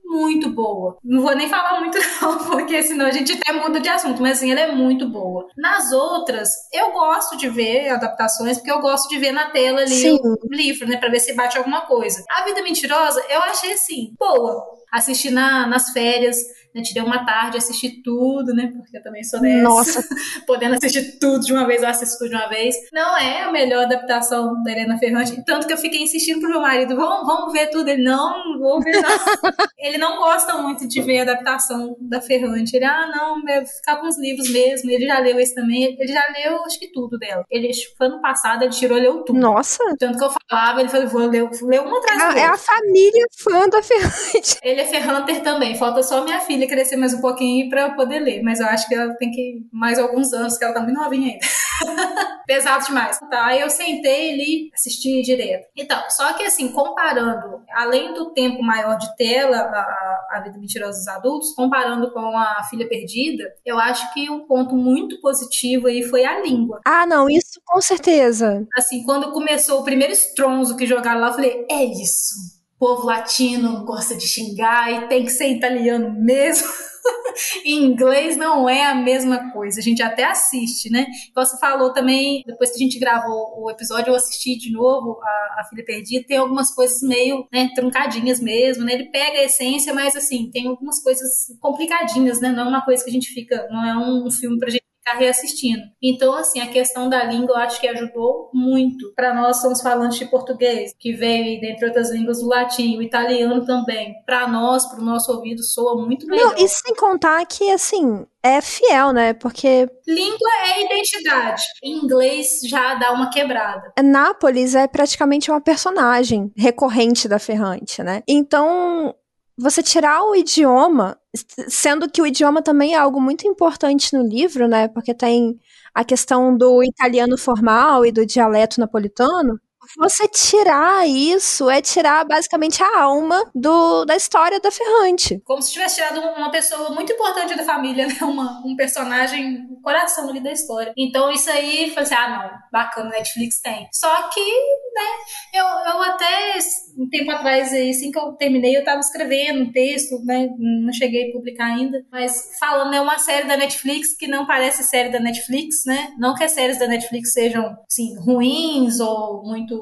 muito 0.03 0.49
boa. 0.49 0.97
Não 1.03 1.21
vou 1.21 1.35
nem 1.35 1.47
falar 1.47 1.79
muito 1.79 1.97
não, 2.19 2.37
porque 2.39 2.81
senão 2.81 3.05
a 3.05 3.11
gente 3.11 3.31
até 3.31 3.53
muda 3.53 3.79
de 3.79 3.87
assunto, 3.87 4.21
mas 4.23 4.37
assim, 4.37 4.51
ela 4.51 4.59
é 4.59 4.71
muito 4.71 5.07
boa. 5.07 5.47
Nas 5.55 5.91
outras, 5.91 6.49
eu 6.73 6.91
gosto 6.91 7.37
de 7.37 7.47
ver 7.47 7.89
adaptações, 7.89 8.57
porque 8.57 8.71
eu 8.71 8.81
gosto 8.81 9.07
de 9.07 9.19
ver 9.19 9.31
na 9.31 9.51
tela 9.51 9.81
ali 9.81 9.95
Sim. 9.95 10.17
o 10.23 10.53
livro, 10.53 10.87
né, 10.87 10.97
pra 10.97 11.09
ver 11.09 11.19
se 11.19 11.33
bate 11.33 11.59
alguma 11.59 11.81
coisa. 11.81 12.23
A 12.29 12.43
Vida 12.43 12.63
Mentirosa, 12.63 13.23
eu 13.29 13.39
achei 13.43 13.73
assim, 13.73 14.13
boa. 14.19 14.65
Assisti 14.91 15.29
na, 15.29 15.65
nas 15.67 15.91
férias, 15.91 16.37
né, 16.73 16.81
tirei 16.81 17.03
uma 17.03 17.25
tarde, 17.25 17.57
assisti 17.57 18.01
tudo, 18.01 18.53
né? 18.53 18.71
Porque 18.75 18.97
eu 18.97 19.03
também 19.03 19.23
sou 19.23 19.39
dessa. 19.41 19.61
Nossa! 19.61 20.03
Podendo 20.47 20.75
assistir 20.75 21.19
tudo 21.19 21.45
de 21.45 21.53
uma 21.53 21.65
vez, 21.67 21.81
eu 21.81 21.89
assisto 21.89 22.17
tudo 22.17 22.29
de 22.29 22.35
uma 22.35 22.47
vez. 22.47 22.75
Não 22.93 23.17
é 23.17 23.43
a 23.43 23.51
melhor 23.51 23.83
adaptação 23.83 24.61
da 24.63 24.71
Helena 24.71 24.97
Ferrante. 24.97 25.43
Tanto 25.45 25.67
que 25.67 25.73
eu 25.73 25.77
fiquei 25.77 26.01
insistindo 26.01 26.39
pro 26.39 26.49
meu 26.49 26.61
marido: 26.61 26.95
vamos, 26.95 27.27
vamos 27.27 27.53
ver 27.53 27.67
tudo. 27.67 27.89
Ele, 27.89 28.03
não, 28.03 28.57
vou 28.59 28.81
ver, 28.81 29.01
não. 29.01 29.01
ele 29.77 29.97
não 29.97 30.17
gosta 30.17 30.57
muito 30.57 30.87
de 30.87 31.01
ver 31.01 31.19
a 31.19 31.23
adaptação 31.23 31.95
da 31.99 32.21
Ferrante. 32.21 32.75
Ele, 32.75 32.85
ah, 32.85 33.07
não, 33.07 33.41
deve 33.43 33.65
ficar 33.65 33.97
com 33.97 34.07
os 34.07 34.17
livros 34.17 34.49
mesmo. 34.49 34.89
Ele 34.89 35.05
já 35.05 35.19
leu 35.19 35.39
esse 35.39 35.53
também. 35.53 35.97
Ele 35.99 36.11
já 36.11 36.23
leu, 36.33 36.63
acho 36.65 36.79
que 36.79 36.91
tudo 36.91 37.17
dela. 37.17 37.43
Ele, 37.49 37.69
ano 37.99 38.21
passado, 38.21 38.63
ele 38.63 38.71
tirou, 38.71 38.97
leu 38.97 39.23
tudo. 39.23 39.39
Nossa! 39.39 39.83
Tanto 39.99 40.17
que 40.17 40.23
eu 40.23 40.31
falava, 40.49 40.79
ele 40.79 40.89
falou: 40.89 41.07
vou 41.07 41.27
ler, 41.27 41.49
ler 41.63 41.81
uma 41.81 41.97
atrás 41.97 42.35
É 42.35 42.45
a 42.45 42.57
família 42.57 43.25
fã 43.37 43.67
da 43.67 43.81
Ferrante. 43.83 44.57
Ele 44.63 44.81
é 44.81 44.85
Ferranter 44.85 45.41
também. 45.41 45.75
Falta 45.75 46.01
só 46.03 46.23
minha 46.23 46.39
filha 46.39 46.60
crescer 46.67 46.95
mais 46.95 47.13
um 47.13 47.21
pouquinho 47.21 47.69
para 47.69 47.81
eu 47.83 47.95
poder 47.95 48.19
ler, 48.19 48.41
mas 48.43 48.59
eu 48.59 48.65
acho 48.67 48.87
que 48.87 48.95
ela 48.95 49.13
tem 49.15 49.31
que 49.31 49.65
mais 49.71 49.99
alguns 49.99 50.33
anos, 50.33 50.57
que 50.57 50.63
ela 50.63 50.73
tá 50.73 50.81
muito 50.81 50.99
novinha 50.99 51.33
ainda. 51.33 51.45
Pesado 52.45 52.85
demais. 52.85 53.19
Tá, 53.29 53.45
aí 53.45 53.61
eu 53.61 53.69
sentei 53.69 54.33
ali, 54.33 54.69
assisti 54.73 55.21
direto. 55.21 55.67
Então, 55.75 56.01
só 56.09 56.33
que 56.33 56.43
assim, 56.43 56.71
comparando, 56.71 57.61
além 57.73 58.13
do 58.13 58.33
tempo 58.33 58.61
maior 58.61 58.97
de 58.97 59.15
tela, 59.15 59.57
a, 59.57 60.27
a 60.31 60.41
Vida 60.43 60.57
Mentirosa 60.57 60.97
dos 60.97 61.07
Adultos, 61.07 61.53
comparando 61.53 62.11
com 62.11 62.37
a 62.37 62.63
Filha 62.69 62.87
Perdida, 62.87 63.43
eu 63.65 63.79
acho 63.79 64.13
que 64.13 64.29
um 64.29 64.45
ponto 64.45 64.75
muito 64.75 65.19
positivo 65.21 65.87
aí 65.87 66.03
foi 66.03 66.25
a 66.25 66.41
língua. 66.41 66.81
Ah, 66.85 67.05
não, 67.05 67.29
isso 67.29 67.61
com 67.65 67.81
certeza. 67.81 68.67
Assim, 68.75 69.03
quando 69.03 69.31
começou 69.31 69.79
o 69.79 69.83
primeiro 69.83 70.13
estronzo 70.13 70.75
que 70.75 70.85
jogaram 70.85 71.21
lá, 71.21 71.27
eu 71.27 71.33
falei, 71.33 71.65
é 71.69 71.83
isso 71.83 72.60
povo 72.81 73.05
latino 73.05 73.85
gosta 73.85 74.15
de 74.15 74.27
xingar 74.27 74.91
e 74.91 75.07
tem 75.07 75.23
que 75.23 75.29
ser 75.29 75.49
italiano 75.49 76.11
mesmo. 76.19 76.67
inglês 77.63 78.35
não 78.37 78.67
é 78.67 78.87
a 78.87 78.95
mesma 78.95 79.51
coisa. 79.51 79.79
A 79.79 79.83
gente 79.83 80.01
até 80.01 80.23
assiste, 80.23 80.89
né? 80.89 81.05
Você 81.35 81.59
falou 81.59 81.93
também, 81.93 82.43
depois 82.43 82.71
que 82.71 82.77
a 82.77 82.79
gente 82.79 82.97
gravou 82.97 83.53
o 83.55 83.69
episódio, 83.69 84.09
eu 84.09 84.15
assisti 84.15 84.57
de 84.57 84.71
novo 84.71 85.19
a, 85.21 85.61
a 85.61 85.63
Filha 85.69 85.85
Perdida. 85.85 86.25
Tem 86.27 86.37
algumas 86.37 86.73
coisas 86.73 87.03
meio 87.03 87.47
né, 87.53 87.69
truncadinhas 87.75 88.39
mesmo, 88.39 88.83
né? 88.83 88.93
Ele 88.93 89.11
pega 89.11 89.37
a 89.37 89.43
essência, 89.43 89.93
mas 89.93 90.15
assim, 90.15 90.49
tem 90.51 90.67
algumas 90.67 91.03
coisas 91.03 91.55
complicadinhas, 91.59 92.41
né? 92.41 92.49
Não 92.49 92.65
é 92.65 92.67
uma 92.67 92.83
coisa 92.83 93.03
que 93.03 93.11
a 93.11 93.13
gente 93.13 93.31
fica, 93.31 93.67
não 93.69 93.85
é 93.85 93.95
um 93.95 94.31
filme 94.31 94.57
pra 94.57 94.71
gente 94.71 94.81
ficar 95.11 95.17
reassistindo. 95.17 95.81
Então, 96.01 96.33
assim, 96.33 96.59
a 96.59 96.67
questão 96.67 97.09
da 97.09 97.23
língua 97.23 97.55
eu 97.55 97.57
acho 97.57 97.79
que 97.79 97.87
ajudou 97.87 98.49
muito. 98.53 99.13
Para 99.15 99.33
nós, 99.33 99.61
somos 99.61 99.81
falantes 99.81 100.19
de 100.19 100.25
português, 100.25 100.93
que 100.99 101.13
veio, 101.13 101.59
dentre 101.59 101.85
outras 101.85 102.11
línguas, 102.11 102.39
do 102.39 102.47
latim, 102.47 102.97
o 102.97 103.01
italiano 103.01 103.65
também. 103.65 104.15
Para 104.25 104.47
nós, 104.47 104.85
para 104.85 104.99
o 104.99 105.03
nosso 105.03 105.31
ouvido, 105.31 105.63
soa 105.63 105.95
muito 106.05 106.25
melhor. 106.27 106.55
Não, 106.55 106.65
e 106.65 106.67
sem 106.67 106.95
contar 106.95 107.45
que, 107.45 107.69
assim, 107.71 108.25
é 108.43 108.61
fiel, 108.61 109.11
né? 109.11 109.33
Porque. 109.33 109.89
Língua 110.07 110.49
é 110.65 110.85
identidade. 110.85 111.63
Em 111.83 111.97
inglês 111.97 112.61
já 112.63 112.95
dá 112.95 113.11
uma 113.11 113.29
quebrada. 113.29 113.93
Nápoles 114.01 114.75
é 114.75 114.87
praticamente 114.87 115.51
uma 115.51 115.61
personagem 115.61 116.51
recorrente 116.57 117.27
da 117.27 117.39
Ferrante, 117.39 118.01
né? 118.03 118.23
Então, 118.27 119.13
você 119.57 119.83
tirar 119.83 120.23
o 120.23 120.35
idioma, 120.35 121.17
sendo 121.67 122.09
que 122.09 122.21
o 122.21 122.27
idioma 122.27 122.61
também 122.61 122.93
é 122.93 122.97
algo 122.97 123.19
muito 123.21 123.47
importante 123.47 124.13
no 124.15 124.23
livro, 124.23 124.67
né? 124.67 124.87
Porque 124.87 125.13
tem 125.13 125.59
a 125.93 126.03
questão 126.03 126.55
do 126.57 126.83
italiano 126.83 127.37
formal 127.37 128.05
e 128.05 128.11
do 128.11 128.25
dialeto 128.25 128.79
napolitano. 128.79 129.59
Você 129.97 130.27
tirar 130.27 131.07
isso 131.07 131.69
é 131.69 131.81
tirar 131.81 132.25
basicamente 132.25 132.83
a 132.83 133.01
alma 133.01 133.49
do, 133.53 134.05
da 134.05 134.15
história 134.15 134.59
da 134.59 134.71
Ferrante. 134.71 135.41
Como 135.45 135.61
se 135.61 135.71
tivesse 135.71 135.95
tirado 135.95 136.19
uma 136.19 136.51
pessoa 136.51 136.89
muito 136.91 137.13
importante 137.13 137.55
da 137.55 137.63
família, 137.63 138.07
né? 138.07 138.17
Uma, 138.21 138.61
um 138.65 138.75
personagem, 138.75 139.67
o 139.69 139.79
um 139.79 139.81
coração 139.81 140.29
ali 140.29 140.39
da 140.39 140.51
história. 140.51 140.93
Então 140.97 141.31
isso 141.31 141.49
aí, 141.49 141.89
falei 141.89 142.03
assim, 142.03 142.15
ah 142.15 142.29
não, 142.29 142.59
bacana, 142.71 143.09
Netflix 143.09 143.59
tem. 143.61 143.87
Só 143.91 144.29
que, 144.29 144.39
né, 144.41 145.09
eu, 145.53 145.65
eu 145.65 146.01
até 146.03 146.57
um 146.97 147.09
tempo 147.09 147.31
atrás, 147.31 147.73
assim 147.73 148.11
que 148.11 148.19
eu 148.19 148.33
terminei, 148.33 148.77
eu 148.77 148.83
tava 148.83 148.99
escrevendo 148.99 149.61
um 149.61 149.71
texto, 149.71 150.23
né? 150.25 150.49
Não 150.57 150.93
cheguei 150.93 151.29
a 151.29 151.33
publicar 151.33 151.65
ainda, 151.65 152.03
mas 152.11 152.51
falando, 152.59 152.93
é 152.93 153.01
uma 153.01 153.17
série 153.17 153.47
da 153.47 153.57
Netflix 153.57 154.15
que 154.15 154.27
não 154.27 154.45
parece 154.45 154.83
série 154.83 155.09
da 155.09 155.19
Netflix, 155.19 155.85
né? 155.85 156.11
Não 156.17 156.35
que 156.35 156.43
as 156.43 156.51
séries 156.51 156.79
da 156.79 156.87
Netflix 156.87 157.33
sejam, 157.33 157.75
assim, 157.89 158.17
ruins 158.19 158.99
ou 158.99 159.43
muito 159.43 159.80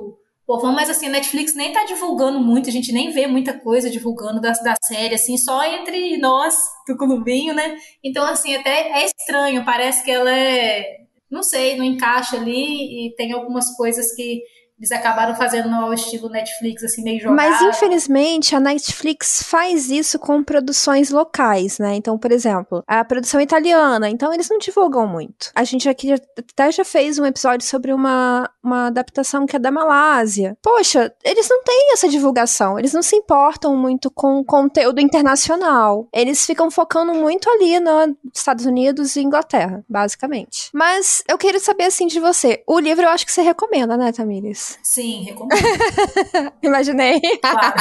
povão, 0.50 0.74
mas 0.74 0.90
assim, 0.90 1.06
a 1.06 1.12
Netflix 1.12 1.54
nem 1.54 1.72
tá 1.72 1.86
divulgando 1.86 2.40
muito, 2.40 2.70
a 2.70 2.72
gente 2.72 2.92
nem 2.92 3.12
vê 3.12 3.28
muita 3.28 3.54
coisa 3.54 3.88
divulgando 3.88 4.42
da, 4.42 4.52
da 4.54 4.74
série, 4.82 5.14
assim, 5.14 5.38
só 5.38 5.64
entre 5.64 6.18
nós 6.18 6.58
do 6.88 6.98
clubinho, 6.98 7.54
né? 7.54 7.78
Então, 8.04 8.26
assim, 8.26 8.56
até 8.56 9.00
é 9.00 9.06
estranho, 9.06 9.64
parece 9.64 10.04
que 10.04 10.10
ela 10.10 10.36
é, 10.36 11.02
não 11.30 11.44
sei, 11.44 11.78
não 11.78 11.86
encaixa 11.86 12.36
ali 12.36 13.06
e 13.10 13.16
tem 13.16 13.32
algumas 13.32 13.78
coisas 13.78 14.16
que 14.16 14.42
eles 14.80 14.92
acabaram 14.94 15.36
fazendo 15.36 15.74
ao 15.76 15.94
estilo 15.94 16.30
Netflix, 16.30 16.84
assim, 16.84 17.04
meio 17.04 17.20
jogado. 17.20 17.36
Mas, 17.36 17.62
infelizmente, 17.62 18.56
a 18.56 18.62
Netflix 18.62 19.44
faz 19.44 19.90
isso 19.90 20.18
com 20.18 20.42
produções 20.42 21.10
locais, 21.10 21.78
né? 21.80 21.96
Então, 21.96 22.18
por 22.18 22.32
exemplo, 22.32 22.82
a 22.88 23.04
produção 23.04 23.42
italiana, 23.42 24.10
então 24.10 24.34
eles 24.34 24.50
não 24.50 24.58
divulgam 24.58 25.06
muito. 25.06 25.52
A 25.54 25.66
gente 25.66 25.90
aqui 25.90 26.14
até 26.14 26.72
já 26.72 26.86
fez 26.86 27.20
um 27.20 27.26
episódio 27.26 27.68
sobre 27.68 27.92
uma, 27.92 28.50
uma 28.64 28.88
adaptação 28.88 29.46
que 29.46 29.58
é 29.58 29.60
da 29.60 29.70
Malásia. 29.70 30.58
Poxa, 30.62 31.14
eles 31.26 31.50
não 31.50 31.62
têm 31.62 31.92
essa 31.92 32.08
divulgação, 32.08 32.80
eles 32.80 32.94
não 32.94 33.04
se 33.04 33.18
importam 33.18 33.76
muito 33.76 34.10
com 34.10 34.42
conteúdo 34.46 35.02
internacional. 35.02 36.08
Eles 36.14 36.46
ficam 36.46 36.72
focando 36.72 37.14
muito 37.14 37.50
ali 37.50 37.82
nos 37.82 38.16
Estados 38.34 38.66
Unidos 38.66 39.18
e 39.18 39.22
Inglaterra, 39.22 39.84
basicamente. 39.90 40.70
Mas 40.74 41.22
eu 41.28 41.38
queria 41.38 41.60
saber, 41.60 41.84
assim, 41.84 42.08
de 42.08 42.20
você. 42.22 42.64
O 42.66 42.80
livro 42.80 43.04
eu 43.04 43.10
acho 43.10 43.26
que 43.26 43.32
você 43.32 43.42
recomenda, 43.42 43.98
né, 43.98 44.14
Tamires? 44.14 44.69
Sim, 44.84 45.24
recomendo. 45.24 45.60
Imaginei. 46.62 47.20
Claro. 47.42 47.74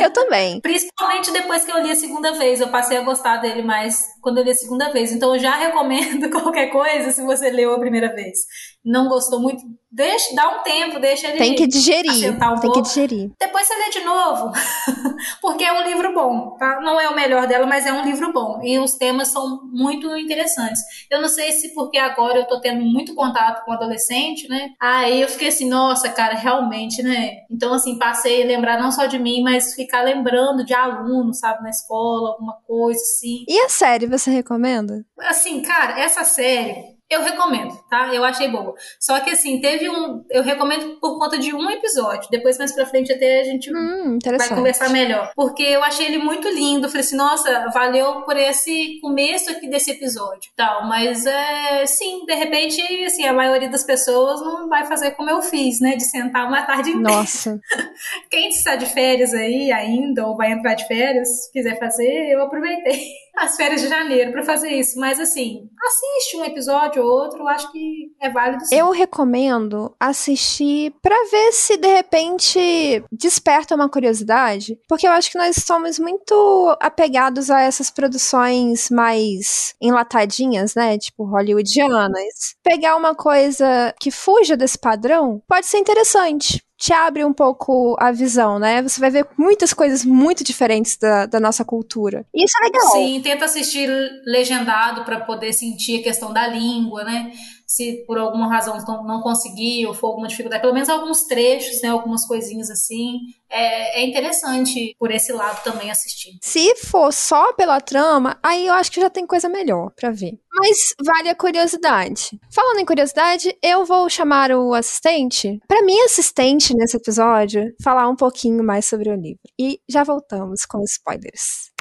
eu 0.00 0.10
também. 0.12 0.60
Principalmente 0.60 1.30
depois 1.30 1.64
que 1.64 1.72
eu 1.72 1.82
li 1.82 1.90
a 1.90 1.96
segunda 1.96 2.32
vez. 2.32 2.60
Eu 2.60 2.68
passei 2.68 2.96
a 2.96 3.02
gostar 3.02 3.38
dele 3.38 3.62
mais 3.62 4.06
quando 4.20 4.38
eu 4.38 4.44
li 4.44 4.50
a 4.50 4.54
segunda 4.54 4.92
vez. 4.92 5.12
Então 5.12 5.34
eu 5.34 5.40
já 5.40 5.56
recomendo 5.56 6.30
qualquer 6.30 6.66
coisa 6.66 7.10
se 7.12 7.22
você 7.22 7.50
leu 7.50 7.74
a 7.74 7.78
primeira 7.78 8.14
vez 8.14 8.40
não 8.84 9.08
gostou 9.08 9.40
muito, 9.40 9.62
deixa, 9.90 10.34
dá 10.34 10.48
um 10.48 10.62
tempo, 10.62 10.98
deixa 10.98 11.28
ele 11.28 11.38
Tem 11.38 11.54
que 11.54 11.66
digerir, 11.66 12.32
um 12.32 12.58
tem 12.58 12.72
que 12.72 12.82
digerir. 12.82 13.30
Depois 13.38 13.66
você 13.66 13.74
lê 13.74 13.90
de 13.90 14.00
novo, 14.00 14.52
porque 15.40 15.62
é 15.62 15.72
um 15.72 15.84
livro 15.84 16.12
bom, 16.12 16.56
tá? 16.56 16.80
Não 16.80 16.98
é 16.98 17.08
o 17.08 17.14
melhor 17.14 17.46
dela, 17.46 17.66
mas 17.66 17.86
é 17.86 17.92
um 17.92 18.04
livro 18.04 18.32
bom. 18.32 18.60
E 18.62 18.78
os 18.78 18.94
temas 18.94 19.28
são 19.28 19.62
muito 19.70 20.16
interessantes. 20.16 20.80
Eu 21.10 21.20
não 21.20 21.28
sei 21.28 21.52
se 21.52 21.74
porque 21.74 21.98
agora 21.98 22.38
eu 22.38 22.46
tô 22.46 22.60
tendo 22.60 22.82
muito 22.82 23.14
contato 23.14 23.64
com 23.64 23.72
adolescente, 23.72 24.48
né? 24.48 24.70
Aí 24.80 25.20
eu 25.20 25.28
fiquei 25.28 25.48
assim, 25.48 25.68
nossa, 25.68 26.08
cara, 26.08 26.34
realmente, 26.34 27.02
né? 27.02 27.42
Então, 27.50 27.72
assim, 27.74 27.98
passei 27.98 28.42
a 28.42 28.46
lembrar 28.46 28.80
não 28.80 28.90
só 28.90 29.06
de 29.06 29.18
mim, 29.18 29.42
mas 29.42 29.74
ficar 29.74 30.02
lembrando 30.02 30.64
de 30.64 30.74
alunos, 30.74 31.38
sabe, 31.38 31.62
na 31.62 31.70
escola, 31.70 32.30
alguma 32.30 32.56
coisa 32.66 33.00
assim. 33.00 33.44
E 33.46 33.60
a 33.60 33.68
série, 33.68 34.06
você 34.06 34.30
recomenda? 34.30 35.04
Assim, 35.20 35.62
cara, 35.62 36.00
essa 36.00 36.24
série 36.24 36.91
Eu 37.12 37.22
recomendo, 37.22 37.78
tá? 37.90 38.08
Eu 38.14 38.24
achei 38.24 38.48
boa. 38.48 38.74
Só 38.98 39.20
que 39.20 39.28
assim, 39.28 39.60
teve 39.60 39.90
um. 39.90 40.24
Eu 40.30 40.42
recomendo 40.42 40.98
por 40.98 41.18
conta 41.18 41.36
de 41.38 41.54
um 41.54 41.70
episódio. 41.70 42.30
Depois, 42.30 42.56
mais 42.56 42.72
pra 42.72 42.86
frente, 42.86 43.12
até 43.12 43.40
a 43.40 43.44
gente 43.44 43.70
hum, 43.70 44.18
vai 44.24 44.48
conversar 44.48 44.88
melhor. 44.88 45.30
Porque 45.36 45.62
eu 45.62 45.84
achei 45.84 46.06
ele 46.06 46.16
muito 46.16 46.48
lindo. 46.48 46.88
Falei 46.88 47.02
assim, 47.02 47.16
nossa, 47.16 47.68
valeu 47.68 48.22
por 48.22 48.34
esse 48.36 48.98
começo 49.02 49.50
aqui 49.50 49.68
desse 49.68 49.90
episódio. 49.90 50.50
Tal. 50.56 50.88
Mas 50.88 51.26
é 51.26 51.84
sim, 51.84 52.24
de 52.24 52.34
repente, 52.34 52.80
assim, 53.04 53.26
a 53.26 53.32
maioria 53.34 53.68
das 53.68 53.84
pessoas 53.84 54.40
não 54.40 54.66
vai 54.70 54.86
fazer 54.86 55.10
como 55.10 55.28
eu 55.28 55.42
fiz, 55.42 55.80
né? 55.80 55.96
De 55.96 56.04
sentar 56.04 56.48
uma 56.48 56.62
tarde 56.62 56.90
inteira. 56.90 57.10
Nossa. 57.10 57.60
Quem 58.30 58.48
está 58.48 58.74
de 58.74 58.86
férias 58.86 59.34
aí 59.34 59.70
ainda, 59.70 60.26
ou 60.26 60.34
vai 60.34 60.50
entrar 60.50 60.72
de 60.72 60.86
férias, 60.86 61.28
quiser 61.52 61.78
fazer, 61.78 62.30
eu 62.30 62.42
aproveitei 62.42 63.02
as 63.36 63.56
férias 63.56 63.80
de 63.80 63.88
janeiro 63.88 64.32
para 64.32 64.42
fazer 64.42 64.70
isso. 64.70 64.98
Mas 64.98 65.18
assim, 65.18 65.68
assiste 65.84 66.36
um 66.36 66.44
episódio 66.44 67.02
ou 67.02 67.08
outro, 67.08 67.46
acho 67.48 67.70
que 67.72 68.12
é 68.20 68.30
válido. 68.30 68.64
Sim. 68.64 68.76
Eu 68.76 68.90
recomendo 68.90 69.94
assistir 69.98 70.92
para 71.02 71.16
ver 71.30 71.52
se 71.52 71.76
de 71.76 71.88
repente 71.88 73.04
desperta 73.10 73.74
uma 73.74 73.88
curiosidade, 73.88 74.78
porque 74.88 75.06
eu 75.06 75.12
acho 75.12 75.30
que 75.30 75.38
nós 75.38 75.56
somos 75.56 75.98
muito 75.98 76.76
apegados 76.80 77.50
a 77.50 77.60
essas 77.60 77.90
produções 77.90 78.90
mais 78.90 79.74
enlatadinhas, 79.80 80.74
né? 80.74 80.98
Tipo 80.98 81.24
hollywoodianas. 81.24 82.54
Pegar 82.62 82.96
uma 82.96 83.14
coisa 83.14 83.94
que 83.98 84.10
fuja 84.10 84.56
desse 84.56 84.78
padrão 84.78 85.42
pode 85.48 85.66
ser 85.66 85.78
interessante 85.78 86.62
te 86.82 86.92
abre 86.92 87.24
um 87.24 87.32
pouco 87.32 87.94
a 88.00 88.10
visão, 88.10 88.58
né? 88.58 88.82
Você 88.82 88.98
vai 88.98 89.08
ver 89.08 89.24
muitas 89.38 89.72
coisas 89.72 90.04
muito 90.04 90.42
diferentes 90.42 90.96
da, 90.96 91.26
da 91.26 91.38
nossa 91.38 91.64
cultura. 91.64 92.26
Isso 92.34 92.52
é 92.60 92.64
legal. 92.64 92.90
Sim, 92.90 93.20
tenta 93.22 93.44
assistir 93.44 93.88
legendado 94.26 95.04
para 95.04 95.20
poder 95.20 95.52
sentir 95.52 96.00
a 96.00 96.02
questão 96.02 96.32
da 96.32 96.48
língua, 96.48 97.04
né? 97.04 97.30
Se 97.68 98.04
por 98.04 98.18
alguma 98.18 98.48
razão 98.48 98.76
não 99.06 99.20
conseguir 99.20 99.86
ou 99.86 99.94
for 99.94 100.08
alguma 100.08 100.26
dificuldade, 100.26 100.60
pelo 100.60 100.74
menos 100.74 100.88
alguns 100.88 101.22
trechos, 101.22 101.80
né? 101.82 101.90
Algumas 101.90 102.26
coisinhas 102.26 102.68
assim. 102.68 103.20
É, 103.48 104.00
é 104.00 104.04
interessante 104.04 104.96
por 104.98 105.12
esse 105.12 105.32
lado 105.32 105.62
também 105.62 105.88
assistir. 105.88 106.32
Se 106.42 106.74
for 106.74 107.12
só 107.12 107.52
pela 107.52 107.80
trama, 107.80 108.40
aí 108.42 108.66
eu 108.66 108.74
acho 108.74 108.90
que 108.90 109.00
já 109.00 109.08
tem 109.08 109.24
coisa 109.24 109.48
melhor 109.48 109.92
para 109.94 110.10
ver. 110.10 110.36
Mas 110.54 110.94
vale 111.04 111.30
a 111.30 111.34
curiosidade. 111.34 112.38
Falando 112.54 112.78
em 112.78 112.84
curiosidade, 112.84 113.56
eu 113.62 113.84
vou 113.86 114.08
chamar 114.08 114.50
o 114.52 114.74
assistente 114.74 115.58
para 115.66 115.82
minha 115.82 116.04
assistente 116.04 116.74
nesse 116.74 116.96
episódio 116.96 117.74
falar 117.82 118.08
um 118.08 118.16
pouquinho 118.16 118.62
mais 118.62 118.84
sobre 118.84 119.10
o 119.10 119.14
livro. 119.14 119.40
E 119.58 119.80
já 119.88 120.04
voltamos 120.04 120.66
com 120.66 120.82
spoilers. 120.82 121.72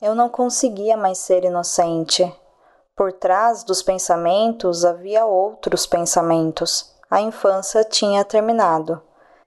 Eu 0.00 0.14
não 0.14 0.28
conseguia 0.28 0.96
mais 0.96 1.18
ser 1.18 1.44
inocente. 1.44 2.30
Por 2.96 3.12
trás 3.12 3.62
dos 3.62 3.82
pensamentos 3.82 4.84
havia 4.84 5.26
outros 5.26 5.86
pensamentos. 5.86 6.94
A 7.10 7.20
infância 7.20 7.84
tinha 7.84 8.24
terminado. 8.24 9.02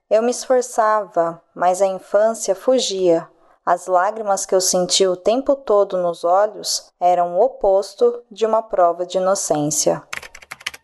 Eu 0.08 0.22
me 0.22 0.30
esforçava, 0.30 1.42
mas 1.54 1.82
a 1.82 1.86
infância 1.86 2.54
fugia. 2.54 3.28
As 3.64 3.86
lágrimas 3.86 4.46
que 4.46 4.54
eu 4.54 4.60
senti 4.60 5.06
o 5.06 5.16
tempo 5.16 5.54
todo 5.54 5.98
nos 5.98 6.24
olhos 6.24 6.90
eram 6.98 7.36
o 7.36 7.42
oposto 7.42 8.22
de 8.30 8.46
uma 8.46 8.62
prova 8.62 9.04
de 9.04 9.18
inocência. 9.18 10.02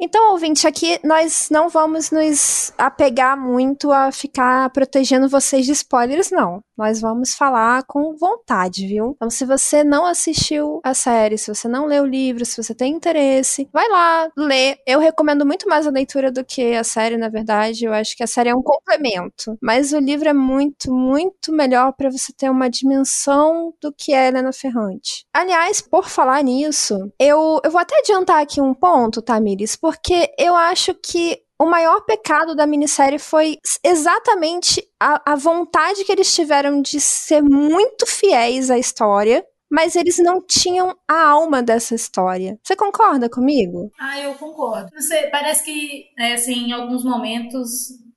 Então, 0.00 0.32
ouvinte, 0.32 0.66
aqui 0.66 0.98
nós 1.02 1.48
não 1.50 1.68
vamos 1.68 2.10
nos 2.10 2.72
apegar 2.76 3.36
muito 3.38 3.90
a 3.90 4.12
ficar 4.12 4.68
protegendo 4.70 5.28
vocês 5.28 5.64
de 5.64 5.72
spoilers, 5.72 6.30
não. 6.30 6.62
Nós 6.76 7.00
vamos 7.00 7.34
falar 7.34 7.84
com 7.84 8.14
vontade, 8.16 8.86
viu? 8.86 9.14
Então, 9.16 9.30
se 9.30 9.46
você 9.46 9.82
não 9.82 10.04
assistiu 10.04 10.80
a 10.84 10.92
série, 10.92 11.38
se 11.38 11.52
você 11.52 11.66
não 11.66 11.86
leu 11.86 12.02
o 12.02 12.06
livro, 12.06 12.44
se 12.44 12.62
você 12.62 12.74
tem 12.74 12.92
interesse, 12.92 13.66
vai 13.72 13.88
lá, 13.88 14.28
lê. 14.36 14.76
Eu 14.86 15.00
recomendo 15.00 15.46
muito 15.46 15.66
mais 15.66 15.86
a 15.86 15.90
leitura 15.90 16.30
do 16.30 16.44
que 16.44 16.74
a 16.74 16.84
série, 16.84 17.16
na 17.16 17.30
verdade. 17.30 17.86
Eu 17.86 17.94
acho 17.94 18.14
que 18.14 18.22
a 18.22 18.26
série 18.26 18.50
é 18.50 18.54
um 18.54 18.62
complemento. 18.62 19.56
Mas 19.62 19.92
o 19.92 19.98
livro 19.98 20.28
é 20.28 20.34
muito, 20.34 20.92
muito 20.92 21.50
melhor 21.50 21.94
para 21.94 22.10
você 22.10 22.30
ter 22.30 22.50
uma 22.50 22.68
dimensão 22.68 23.72
do 23.80 23.90
que 23.90 24.12
é 24.12 24.28
Helena 24.28 24.52
Ferrante. 24.52 25.24
Aliás, 25.32 25.80
por 25.80 26.08
falar 26.08 26.42
nisso, 26.42 26.94
eu, 27.18 27.58
eu 27.64 27.70
vou 27.70 27.80
até 27.80 27.98
adiantar 28.00 28.42
aqui 28.42 28.60
um 28.60 28.74
ponto, 28.74 29.22
Tamires, 29.22 29.76
porque 29.86 30.34
eu 30.36 30.56
acho 30.56 30.92
que 30.94 31.38
o 31.56 31.64
maior 31.64 32.00
pecado 32.00 32.56
da 32.56 32.66
minissérie 32.66 33.20
foi 33.20 33.56
exatamente 33.84 34.82
a, 35.00 35.32
a 35.32 35.36
vontade 35.36 36.04
que 36.04 36.10
eles 36.10 36.34
tiveram 36.34 36.82
de 36.82 36.98
ser 37.00 37.40
muito 37.40 38.04
fiéis 38.04 38.68
à 38.68 38.76
história, 38.76 39.46
mas 39.70 39.94
eles 39.94 40.18
não 40.18 40.44
tinham 40.44 40.92
a 41.08 41.28
alma 41.28 41.62
dessa 41.62 41.94
história. 41.94 42.58
Você 42.64 42.74
concorda 42.74 43.30
comigo? 43.30 43.88
Ah, 43.96 44.18
eu 44.18 44.34
concordo. 44.34 44.88
Você 44.92 45.28
parece 45.30 45.64
que, 45.64 46.06
é, 46.18 46.32
assim, 46.32 46.70
em 46.70 46.72
alguns 46.72 47.04
momentos 47.04 47.68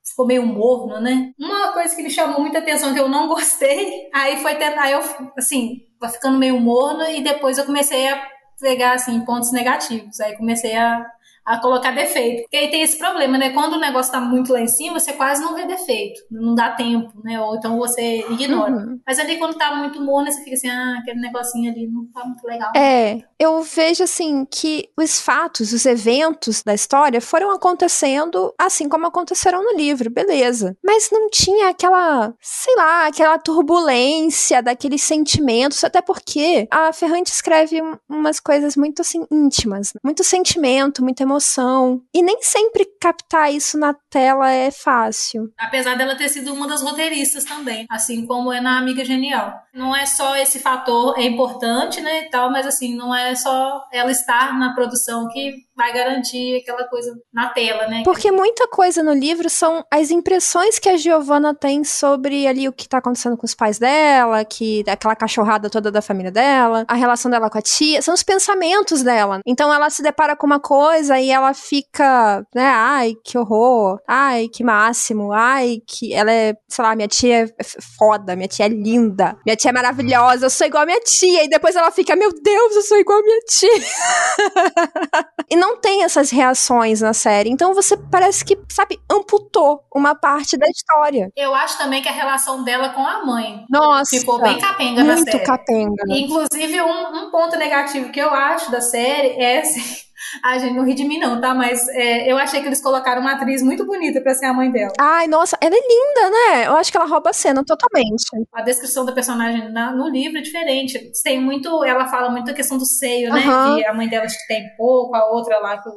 ficou 0.04 0.26
meio 0.26 0.48
morno, 0.48 1.00
né? 1.00 1.34
Uma 1.40 1.72
coisa 1.72 1.96
que 1.96 2.02
me 2.02 2.10
chamou 2.10 2.42
muita 2.42 2.58
atenção 2.58 2.96
que 2.96 3.00
eu 3.00 3.08
não 3.08 3.28
gostei, 3.28 4.10
aí 4.12 4.42
foi 4.42 4.56
tentar 4.56 4.90
eu, 4.90 5.02
assim, 5.38 5.82
ficando 6.12 6.40
meio 6.40 6.60
morno 6.60 7.04
e 7.04 7.22
depois 7.22 7.60
eu 7.60 7.66
comecei 7.66 8.08
a 8.08 8.28
pegar, 8.60 8.94
assim, 8.94 9.24
pontos 9.24 9.52
negativos. 9.52 10.20
Aí 10.20 10.36
comecei 10.36 10.76
a 10.76 11.06
a 11.50 11.58
colocar 11.58 11.90
defeito. 11.92 12.44
Porque 12.44 12.56
aí 12.56 12.70
tem 12.70 12.84
esse 12.84 12.96
problema, 12.96 13.36
né? 13.36 13.50
Quando 13.50 13.74
o 13.74 13.80
negócio 13.80 14.12
tá 14.12 14.22
muito 14.22 14.54
lá 14.54 14.62
em 14.62 14.68
cima, 14.68 15.00
você 15.00 15.14
quase 15.14 15.42
não 15.42 15.56
vê 15.56 15.66
defeito. 15.66 16.22
Não 16.30 16.54
dá 16.54 16.70
tempo, 16.70 17.12
né? 17.24 17.42
Ou 17.42 17.56
então 17.56 17.76
você 17.80 18.20
ignora. 18.30 18.72
Uhum. 18.72 19.00
Mas 19.06 19.18
ali 19.18 19.38
quando 19.38 19.58
tá 19.58 19.76
muito 19.76 20.00
morno, 20.00 20.32
você 20.32 20.44
fica 20.44 20.56
assim, 20.56 20.70
ah, 20.70 21.00
aquele 21.02 21.20
negocinho 21.20 21.72
ali 21.72 21.88
não 21.88 22.06
tá 22.14 22.24
muito 22.24 22.46
legal. 22.46 22.72
É, 22.76 23.24
eu 23.40 23.64
vejo 23.64 24.04
assim 24.04 24.46
que 24.46 24.90
os 24.96 25.20
fatos, 25.20 25.74
os 25.74 25.88
eventos 25.88 26.62
da 26.62 26.76
história 26.76 27.20
foram 27.20 27.50
acontecendo 27.50 28.54
assim 28.56 28.88
como 28.88 29.08
aconteceram 29.08 29.64
no 29.64 29.76
livro, 29.76 30.12
beleza. 30.12 30.78
Mas 30.86 31.10
não 31.12 31.32
tinha 31.32 31.70
aquela, 31.70 32.32
sei 32.40 32.76
lá, 32.76 33.08
aquela 33.08 33.40
turbulência 33.40 34.62
daqueles 34.62 35.02
sentimentos, 35.02 35.84
até 35.84 36.00
porque 36.00 36.68
a 36.70 36.94
Ferrante 36.94 37.32
escreve 37.32 37.82
umas 38.08 38.40
coisas 38.40 38.76
muito 38.76 39.02
assim 39.02 39.26
íntimas, 39.32 39.94
muito 40.04 40.24
sentimento, 40.24 41.04
muita 41.04 41.24
emoção 41.24 41.39
emoção. 41.40 42.02
E 42.14 42.22
nem 42.22 42.42
sempre 42.42 42.86
captar 43.00 43.52
isso 43.52 43.78
na 43.78 43.94
tela 44.10 44.52
é 44.52 44.70
fácil. 44.70 45.52
Apesar 45.58 45.96
dela 45.96 46.16
ter 46.16 46.30
sido 46.30 46.54
uma 46.54 46.68
das 46.68 46.82
roteiristas 46.82 47.46
também, 47.46 47.86
assim 47.90 48.26
como 48.26 48.52
é 48.52 48.60
na 48.60 48.78
Amiga 48.78 49.04
Genial. 49.06 49.54
Não 49.74 49.96
é 49.96 50.06
só 50.06 50.36
esse 50.36 50.60
fator, 50.60 51.18
é 51.18 51.24
importante, 51.24 52.02
né, 52.02 52.26
e 52.26 52.30
tal, 52.30 52.52
mas 52.52 52.68
assim, 52.68 52.96
não 52.96 53.16
é 53.16 53.34
só 53.36 53.88
ela 53.92 54.12
estar 54.12 54.58
na 54.60 54.74
produção 54.74 55.28
que 55.30 55.64
vai 55.80 55.94
garantir 55.94 56.58
aquela 56.58 56.84
coisa 56.90 57.18
na 57.34 57.48
tela, 57.50 57.88
né? 57.88 58.02
Porque 58.04 58.30
muita 58.30 58.68
coisa 58.68 59.02
no 59.02 59.14
livro 59.14 59.50
são 59.50 59.86
as 59.90 60.12
impressões 60.12 60.78
que 60.78 60.90
a 60.90 60.98
Giovanna 60.98 61.56
tem 61.56 61.86
sobre 61.86 62.46
ali 62.46 62.68
o 62.68 62.74
que 62.74 62.88
tá 62.88 62.98
acontecendo 62.98 63.38
com 63.38 63.46
os 63.46 63.56
pais 63.56 63.80
dela, 63.80 64.44
que 64.44 64.84
aquela 64.86 65.16
cachorrada 65.16 65.70
toda 65.70 65.90
da 65.90 66.02
família 66.02 66.32
dela, 66.32 66.84
a 66.86 66.96
relação 66.96 67.32
dela 67.32 67.50
com 67.50 67.58
a 67.58 67.62
tia, 67.62 68.02
são 68.02 68.14
os 68.14 68.24
pensamentos 68.24 69.02
dela. 69.02 69.40
Então 69.46 69.74
ela 69.74 69.90
se 69.90 70.04
depara 70.04 70.36
com 70.36 70.46
uma 70.46 70.60
coisa 70.60 71.18
e 71.18 71.32
ela 71.32 71.54
fica, 71.54 72.46
né, 72.54 72.66
ai, 72.66 73.14
que 73.24 73.38
horror, 73.38 74.02
ai, 74.06 74.50
que 74.50 74.66
máximo, 74.66 75.32
ai, 75.32 75.78
que 75.88 76.14
ela 76.14 76.32
é, 76.32 76.56
sei 76.68 76.84
lá, 76.84 76.94
minha 76.94 77.08
tia 77.08 77.46
é 77.46 77.64
foda, 77.98 78.36
minha 78.36 78.50
tia 78.50 78.66
é 78.66 78.70
linda, 78.70 79.38
minha 79.46 79.56
tia 79.56 79.70
é 79.70 79.74
maravilhosa, 79.74 80.48
eu 80.48 80.50
sou 80.50 80.68
igual 80.68 80.84
a 80.84 80.86
minha 80.86 81.00
tia, 81.00 81.46
e 81.46 81.48
depois 81.48 81.74
ela 81.74 81.90
fica, 81.90 82.18
meu 82.18 82.34
Deus, 82.34 82.76
eu 82.76 82.82
sou 82.82 82.98
igual 82.98 83.20
a 83.20 83.24
minha 83.24 83.40
tia. 83.48 83.70
e 85.50 85.56
não 85.56 85.69
não 85.70 85.78
tem 85.78 86.04
essas 86.04 86.32
reações 86.32 87.02
na 87.02 87.14
série. 87.14 87.50
Então 87.50 87.74
você 87.74 87.96
parece 87.96 88.44
que, 88.44 88.58
sabe, 88.70 89.00
amputou 89.10 89.84
uma 89.94 90.16
parte 90.16 90.58
da 90.58 90.66
história. 90.68 91.32
Eu 91.36 91.54
acho 91.54 91.78
também 91.78 92.02
que 92.02 92.10
a 92.10 92.12
relação 92.12 92.64
dela 92.64 92.90
com 92.90 93.06
a 93.06 93.24
mãe 93.24 93.66
Nossa, 93.70 94.18
ficou 94.18 94.42
bem 94.42 94.60
capenga 94.60 95.04
na 95.04 95.18
série. 95.18 95.32
Muito 95.32 95.46
capenga. 95.46 96.04
Inclusive, 96.10 96.82
um, 96.82 97.26
um 97.26 97.32
ponto 97.32 97.56
negativo 97.56 98.12
que 98.12 98.20
eu 98.20 98.34
acho 98.34 98.72
da 98.72 98.82
série 98.82 99.30
é 99.42 99.60
assim, 99.60 100.09
a 100.44 100.58
gente, 100.58 100.76
não 100.76 100.86
ri 100.86 100.94
de 100.94 101.04
mim 101.04 101.20
não, 101.20 101.40
tá? 101.40 101.54
Mas 101.54 101.88
é, 101.90 102.32
eu 102.32 102.38
achei 102.38 102.62
que 102.62 102.68
eles 102.68 102.82
colocaram 102.82 103.22
uma 103.22 103.34
atriz 103.34 103.62
muito 103.62 103.86
bonita 103.86 104.22
pra 104.22 104.34
ser 104.34 104.46
a 104.46 104.54
mãe 104.54 104.72
dela. 104.72 104.94
Ai, 105.00 105.28
nossa, 105.28 105.58
ela 105.62 105.76
é 105.76 105.80
linda, 105.80 106.30
né? 106.30 106.68
Eu 106.68 106.76
acho 106.76 106.92
que 106.92 106.98
ela 106.98 107.08
rouba 107.08 107.30
a 107.30 107.34
cena 107.34 107.64
totalmente. 107.66 108.26
A 108.54 108.62
descrição 108.62 109.06
da 109.06 109.12
personagem 109.12 109.72
na, 109.72 109.92
no 109.92 110.10
livro 110.10 110.38
é 110.38 110.42
diferente. 110.42 111.12
Tem 111.24 111.42
muito, 111.42 111.84
ela 111.84 112.08
fala 112.08 112.30
muito 112.30 112.52
a 112.52 112.54
questão 112.54 112.78
do 112.78 112.86
seio, 112.86 113.34
né? 113.34 113.42
Uhum. 113.46 113.76
Que 113.78 113.86
a 113.86 113.94
mãe 113.94 114.08
dela 114.08 114.28
tem 114.48 114.64
pouco, 114.78 115.16
a 115.16 115.30
outra 115.32 115.60
lá 115.60 115.78
que 115.78 115.90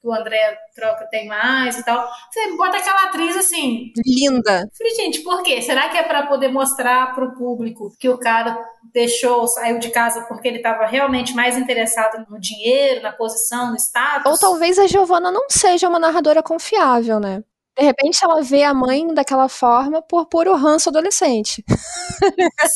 que 0.00 0.08
o 0.08 0.12
André 0.12 0.58
troca 0.74 1.06
tem 1.10 1.26
mais 1.26 1.78
e 1.78 1.84
tal. 1.84 2.08
Você 2.30 2.56
bota 2.56 2.78
aquela 2.78 3.04
atriz 3.04 3.36
assim. 3.36 3.92
Linda. 4.06 4.68
Falei, 4.76 4.94
gente, 4.94 5.20
por 5.20 5.42
quê? 5.42 5.60
Será 5.60 5.88
que 5.88 5.98
é 5.98 6.02
para 6.02 6.26
poder 6.26 6.48
mostrar 6.48 7.14
pro 7.14 7.34
público 7.34 7.94
que 7.98 8.08
o 8.08 8.18
cara 8.18 8.58
deixou, 8.92 9.46
saiu 9.46 9.78
de 9.78 9.90
casa 9.90 10.24
porque 10.26 10.48
ele 10.48 10.56
estava 10.56 10.86
realmente 10.86 11.34
mais 11.34 11.56
interessado 11.56 12.26
no 12.28 12.40
dinheiro, 12.40 13.02
na 13.02 13.12
posição, 13.12 13.70
no 13.70 13.76
status? 13.76 14.30
Ou 14.30 14.38
talvez 14.38 14.78
a 14.78 14.86
Giovanna 14.86 15.30
não 15.30 15.46
seja 15.50 15.88
uma 15.88 15.98
narradora 15.98 16.42
confiável, 16.42 17.20
né? 17.20 17.42
De 17.80 17.86
repente 17.86 18.22
ela 18.22 18.42
vê 18.42 18.62
a 18.62 18.74
mãe 18.74 19.06
daquela 19.14 19.48
forma 19.48 20.02
por 20.02 20.26
puro 20.26 20.54
ranço 20.54 20.90
adolescente. 20.90 21.64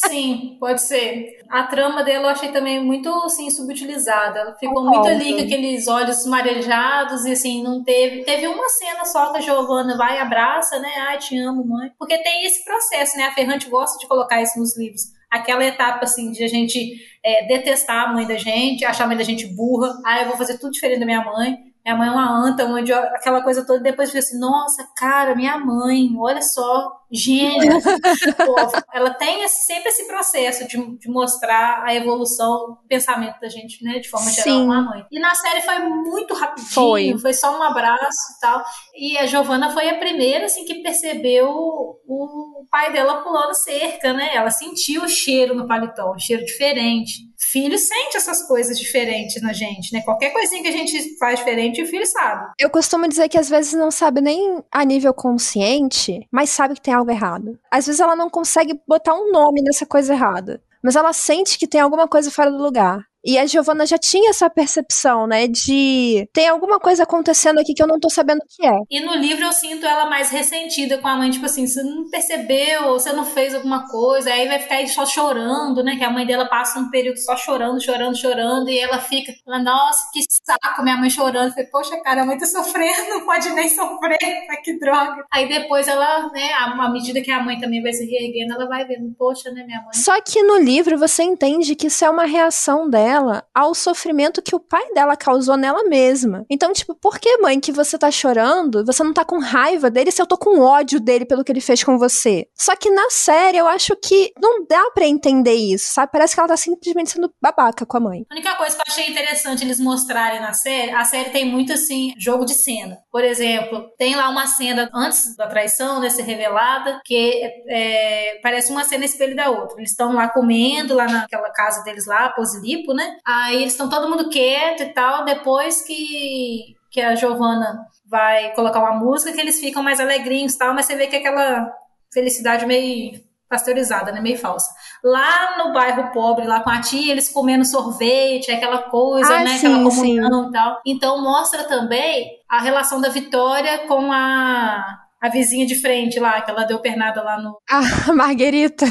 Sim, 0.09 0.57
pode 0.59 0.81
ser. 0.81 1.43
A 1.51 1.65
trama 1.65 2.03
dela 2.03 2.29
eu 2.29 2.31
achei 2.31 2.51
também 2.51 2.83
muito 2.83 3.11
assim, 3.27 3.51
subutilizada. 3.51 4.39
Ela 4.39 4.55
ficou 4.55 4.83
muito 4.83 5.07
ali 5.07 5.35
com 5.35 5.43
aqueles 5.43 5.89
olhos 5.89 6.25
marejados 6.25 7.27
e 7.27 7.33
assim, 7.33 7.63
não 7.63 7.85
teve. 7.85 8.25
Teve 8.25 8.47
uma 8.49 8.67
cena 8.71 9.05
só 9.05 9.31
que 9.31 9.37
a 9.37 9.41
Giovanna 9.43 9.95
vai 9.95 10.17
e 10.17 10.21
abraça, 10.21 10.79
né? 10.79 10.91
Ai, 11.09 11.19
te 11.19 11.39
amo, 11.39 11.67
mãe. 11.67 11.93
Porque 11.99 12.17
tem 12.23 12.47
esse 12.47 12.65
processo, 12.65 13.19
né? 13.19 13.25
A 13.25 13.35
Ferrante 13.35 13.69
gosta 13.69 13.99
de 13.99 14.09
colocar 14.09 14.41
isso 14.41 14.59
nos 14.59 14.75
livros. 14.75 15.03
Aquela 15.31 15.67
etapa 15.67 16.05
assim 16.05 16.33
de 16.33 16.43
a 16.43 16.49
gente 16.49 16.97
é, 17.23 17.47
detestar 17.47 18.09
a 18.09 18.13
mãe 18.15 18.27
da 18.27 18.39
gente, 18.39 18.87
achar 18.87 19.05
a 19.05 19.07
mãe 19.07 19.19
da 19.19 19.25
gente 19.25 19.47
burra. 19.49 20.01
Ah, 20.03 20.23
eu 20.23 20.29
vou 20.29 20.39
fazer 20.39 20.57
tudo 20.57 20.73
diferente 20.73 21.01
da 21.01 21.05
minha 21.05 21.23
mãe 21.23 21.74
minha 21.85 21.97
mãe 21.99 22.09
é 22.09 22.11
uma 22.13 22.47
anta, 22.47 22.65
uma 22.65 22.81
aquela 22.81 23.43
coisa 23.43 23.67
toda. 23.67 23.79
Depois 23.79 24.13
eu 24.15 24.19
assim, 24.19 24.39
nossa, 24.39 24.89
cara, 24.97 25.35
minha 25.35 25.59
mãe, 25.59 26.09
olha 26.19 26.41
só, 26.41 26.91
gênia. 27.13 27.73
Pô, 28.45 28.57
ela 28.91 29.11
tem 29.11 29.43
esse, 29.43 29.67
sempre 29.67 29.91
esse 29.91 30.07
processo 30.07 30.67
de, 30.67 30.97
de, 30.97 31.11
mostrar 31.11 31.85
a 31.85 31.95
evolução 31.95 32.69
do 32.69 32.89
pensamento 32.89 33.39
da 33.39 33.51
gente, 33.51 33.85
né, 33.85 33.99
de 33.99 34.09
forma 34.09 34.31
Sim. 34.31 34.43
geral, 34.43 34.65
com 34.67 34.73
a 34.73 34.81
mãe. 34.81 35.07
E 35.13 35.21
na 35.21 35.35
série 35.35 35.61
foi 35.61 35.79
muito 35.81 36.33
rapidinho, 36.33 36.71
foi. 36.71 37.19
foi 37.19 37.35
só 37.35 37.55
um 37.59 37.63
abraço 37.63 38.33
e 38.35 38.41
tal. 38.41 38.65
E 38.97 39.19
a 39.19 39.27
Giovana 39.27 39.71
foi 39.71 39.87
a 39.91 39.99
primeira, 39.99 40.47
assim, 40.47 40.65
que 40.65 40.83
percebeu 40.83 41.51
o 41.51 42.65
pai 42.71 42.93
dela 42.95 43.23
pulando 43.23 43.55
cerca, 43.55 44.15
né? 44.15 44.35
Ela 44.35 44.51
sentiu 44.51 45.05
o 45.05 45.09
cheiro 45.09 45.55
no 45.55 45.69
paletó, 45.69 46.15
um 46.15 46.19
cheiro 46.19 46.45
diferente 46.47 47.34
filho 47.53 47.79
sente 47.79 48.17
essas 48.17 48.47
coisas 48.47 48.79
diferentes 48.79 49.43
na 49.43 49.53
gente, 49.53 49.93
né? 49.93 50.03
Qualquer 50.03 50.31
coisinha 50.31 50.63
que 50.63 50.69
a 50.69 50.73
gente 50.73 51.17
faz 51.19 51.39
diferente, 51.39 51.83
o 51.83 51.87
filho 51.87 52.07
sabe. 52.07 52.53
Eu 52.59 52.71
costumo 52.71 53.09
dizer 53.09 53.29
que 53.29 53.39
às 53.39 53.49
vezes 53.49 53.73
não 53.75 53.91
sabe 53.91 54.21
nem 54.21 54.63
a 54.71 54.85
nível 54.85 55.13
consciente, 55.13 56.27
mas 56.31 56.51
sabe 56.51 56.75
que 56.75 56.81
tem 56.81 56.95
algo 56.95 57.11
errado. 57.11 57.59
Às 57.71 57.87
vezes 57.87 58.01
ela 58.01 58.17
não 58.17 58.31
consegue 58.31 58.79
botar 58.87 59.15
um 59.15 59.31
nome 59.31 59.63
nessa 59.63 59.87
coisa 59.87 60.13
errada, 60.13 60.63
mas 60.83 60.97
ela 60.97 61.13
sente 61.13 61.59
que 61.59 61.67
tem 61.67 61.81
alguma 61.81 62.09
coisa 62.09 62.31
fora 62.31 62.51
do 62.51 62.63
lugar. 62.63 63.05
E 63.25 63.39
a 63.39 63.47
Giovanna 63.47 63.87
já 63.87 63.97
tinha 63.97 64.29
essa 64.29 64.51
percepção, 64.51 65.27
né? 65.27 65.49
De 65.49 66.29
tem 66.31 66.47
alguma 66.47 66.79
coisa 66.79 67.05
acontecendo 67.05 67.59
aqui 67.59 67.73
que 67.73 67.83
eu 67.83 67.87
não 67.87 67.99
tô 67.99 68.11
sabendo 68.11 68.41
o 68.41 68.47
que 68.47 68.67
é. 68.67 68.75
E 68.91 69.01
no 69.01 69.15
livro 69.15 69.47
eu 69.47 69.53
sinto 69.53 69.87
ela 69.87 70.11
mais 70.11 70.29
ressentida 70.29 70.99
com 70.99 71.09
a 71.09 71.17
mãe, 71.17 71.31
tipo 71.31 71.47
assim, 71.47 71.67
você 71.67 71.83
não 71.83 72.11
percebeu, 72.11 72.91
você 72.91 73.13
não 73.13 73.25
fez 73.25 73.55
alguma 73.55 73.89
coisa, 73.89 74.31
aí 74.31 74.47
vai 74.47 74.59
ficar 74.59 74.77
aí 74.77 74.89
só 74.89 75.07
chorando, 75.07 75.83
né? 75.83 75.97
Que 75.97 76.05
a 76.05 76.11
mãe 76.11 76.27
dela 76.27 76.45
passa 76.47 76.79
um 76.79 76.91
período 76.91 77.17
só 77.17 77.35
chorando, 77.35 77.83
chorando, 77.83 78.15
chorando, 78.15 78.69
e 78.69 78.79
ela 78.79 78.99
fica, 78.99 79.33
ela, 79.47 79.59
nossa, 79.59 80.11
que 80.13 80.21
saco, 80.45 80.83
minha 80.83 80.99
mãe 80.99 81.09
chorando. 81.09 81.47
Eu 81.47 81.53
falei, 81.53 81.71
poxa, 81.71 81.97
cara, 82.03 82.23
a 82.23 82.27
mãe 82.27 82.37
tá 82.37 82.45
sofrendo, 82.45 83.09
não 83.09 83.25
pode 83.25 83.49
nem 83.55 83.71
sofrer, 83.71 84.19
que 84.63 84.79
droga. 84.79 85.25
Aí 85.33 85.49
depois 85.49 85.89
ela, 85.89 86.31
né, 86.31 86.53
à 86.53 86.91
medida 86.91 87.23
que 87.23 87.31
a 87.31 87.43
mãe 87.43 87.59
também 87.59 87.83
vai 87.83 87.93
se 87.95 88.05
reerguendo, 88.05 88.53
ela 88.53 88.69
vai 88.69 88.85
vendo, 88.85 89.15
poxa, 89.19 89.51
né, 89.51 89.65
minha 89.65 89.81
mãe. 89.81 89.95
Só 89.95 90.21
que 90.21 90.43
no 90.43 90.59
livro 90.59 90.99
você 90.99 91.23
entende 91.23 91.75
que 91.75 91.87
isso 91.87 92.05
é 92.05 92.11
uma 92.11 92.27
reação 92.27 92.91
dela 92.91 93.14
ao 93.55 93.75
sofrimento 93.75 94.43
que 94.43 94.55
o 94.55 94.61
pai 94.61 94.93
dela 94.93 95.17
causou 95.17 95.57
nela 95.57 95.85
mesma. 95.85 96.45
Então, 96.49 96.73
tipo, 96.73 96.95
por 96.95 97.19
que, 97.19 97.39
mãe, 97.39 97.61
que 97.61 97.73
você 97.73 97.99
tá 97.99 98.11
chorando? 98.11 98.85
Você 98.85 99.03
não 99.03 99.13
tá 99.13 99.25
com 99.25 99.39
raiva 99.39 99.91
dele 99.91 100.11
se 100.11 100.21
eu 100.21 100.27
tô 100.27 100.37
com 100.37 100.61
ódio 100.61 101.01
dele 101.01 101.25
pelo 101.25 101.45
que 101.45 101.53
ele 101.53 101.61
fez 101.61 101.83
com 101.83 101.99
você? 101.99 102.47
Só 102.55 102.75
que 102.77 102.91
na 102.91 103.11
série 103.11 103.59
eu 103.59 103.67
acho 103.67 103.97
que 103.97 104.33
não 104.41 104.67
dá 104.67 104.91
para 104.95 105.07
entender 105.07 105.55
isso, 105.55 105.93
sabe? 105.93 106.13
Parece 106.13 106.35
que 106.35 106.41
ela 106.41 106.49
tá 106.49 106.57
simplesmente 106.57 107.11
sendo 107.11 107.33
babaca 107.41 107.87
com 107.87 107.97
a 107.97 108.01
mãe. 108.01 108.27
A 108.31 108.35
única 108.35 108.55
coisa 108.57 108.75
que 108.75 108.81
eu 108.81 108.93
achei 108.93 109.11
interessante 109.11 109.65
eles 109.65 109.81
mostrarem 109.81 110.41
na 110.41 110.53
série, 110.53 110.93
a 110.93 111.05
série 111.05 111.31
tem 111.31 111.45
muito 111.45 111.73
assim, 111.73 112.13
jogo 112.19 112.45
de 112.45 112.55
cena. 112.55 112.99
Por 113.11 113.25
exemplo, 113.25 113.89
tem 113.99 114.15
lá 114.15 114.29
uma 114.29 114.47
cena 114.47 114.89
antes 114.95 115.37
da 115.37 115.47
traição, 115.47 116.01
né, 116.01 116.11
ser 116.11 116.23
revelada, 116.23 117.01
que 117.05 117.43
é, 117.69 118.41
parece 118.43 118.71
uma 118.71 118.85
cena 118.85 119.05
espelho 119.05 119.37
da 119.37 119.51
outra. 119.51 119.79
Eles 119.79 119.91
estão 119.91 120.15
lá 120.15 120.29
comendo, 120.29 120.95
lá 120.95 121.07
naquela 121.07 121.51
casa 121.51 121.83
deles 121.85 122.07
lá, 122.07 122.31
Posilipo, 122.31 122.93
né? 122.93 123.04
Aí 123.25 123.57
eles 123.57 123.73
estão 123.73 123.89
todo 123.89 124.09
mundo 124.09 124.29
quieto 124.29 124.83
e 124.83 124.93
tal. 124.93 125.25
Depois 125.25 125.83
que, 125.83 126.77
que 126.91 127.01
a 127.01 127.15
Giovana 127.15 127.87
vai 128.07 128.53
colocar 128.55 128.81
uma 128.81 128.99
música, 128.99 129.33
que 129.33 129.41
eles 129.41 129.61
ficam 129.61 129.83
mais 129.83 130.01
alegrinhos 130.01 130.55
e 130.55 130.59
tal, 130.59 130.75
mas 130.75 130.87
você 130.87 130.97
vê 130.97 131.07
que 131.07 131.17
é 131.17 131.19
aquela 131.19 131.73
felicidade 132.13 132.67
meio 132.67 133.23
pasteurizada, 133.49 134.11
né? 134.11 134.21
Meio 134.21 134.39
falsa. 134.39 134.75
Lá 135.03 135.59
no 135.59 135.73
bairro 135.73 136.11
pobre, 136.13 136.47
lá 136.47 136.61
com 136.61 136.71
a 136.71 136.81
tia, 136.81 137.13
eles 137.13 137.29
comendo 137.29 137.65
sorvete, 137.65 138.51
aquela 138.51 138.83
coisa, 138.83 139.37
ah, 139.37 139.45
né? 139.45 139.57
Sim, 139.59 139.67
aquela 139.67 139.91
comunhão 139.91 140.43
sim. 140.45 140.49
e 140.49 140.53
tal. 140.53 140.81
Então 140.87 141.23
mostra 141.23 141.65
também 141.65 142.31
a 142.49 142.61
relação 142.61 143.01
da 143.01 143.09
Vitória 143.09 143.87
com 143.87 144.11
a 144.13 145.04
a 145.25 145.31
vizinha 145.31 145.65
de 145.65 145.75
frente 145.75 146.21
lá, 146.21 146.43
que 146.43 146.51
ela 146.51 146.65
deu 146.65 146.79
pernada 146.81 147.23
lá 147.23 147.41
no. 147.41 147.59
A 147.71 147.81
Marguerita. 148.13 148.85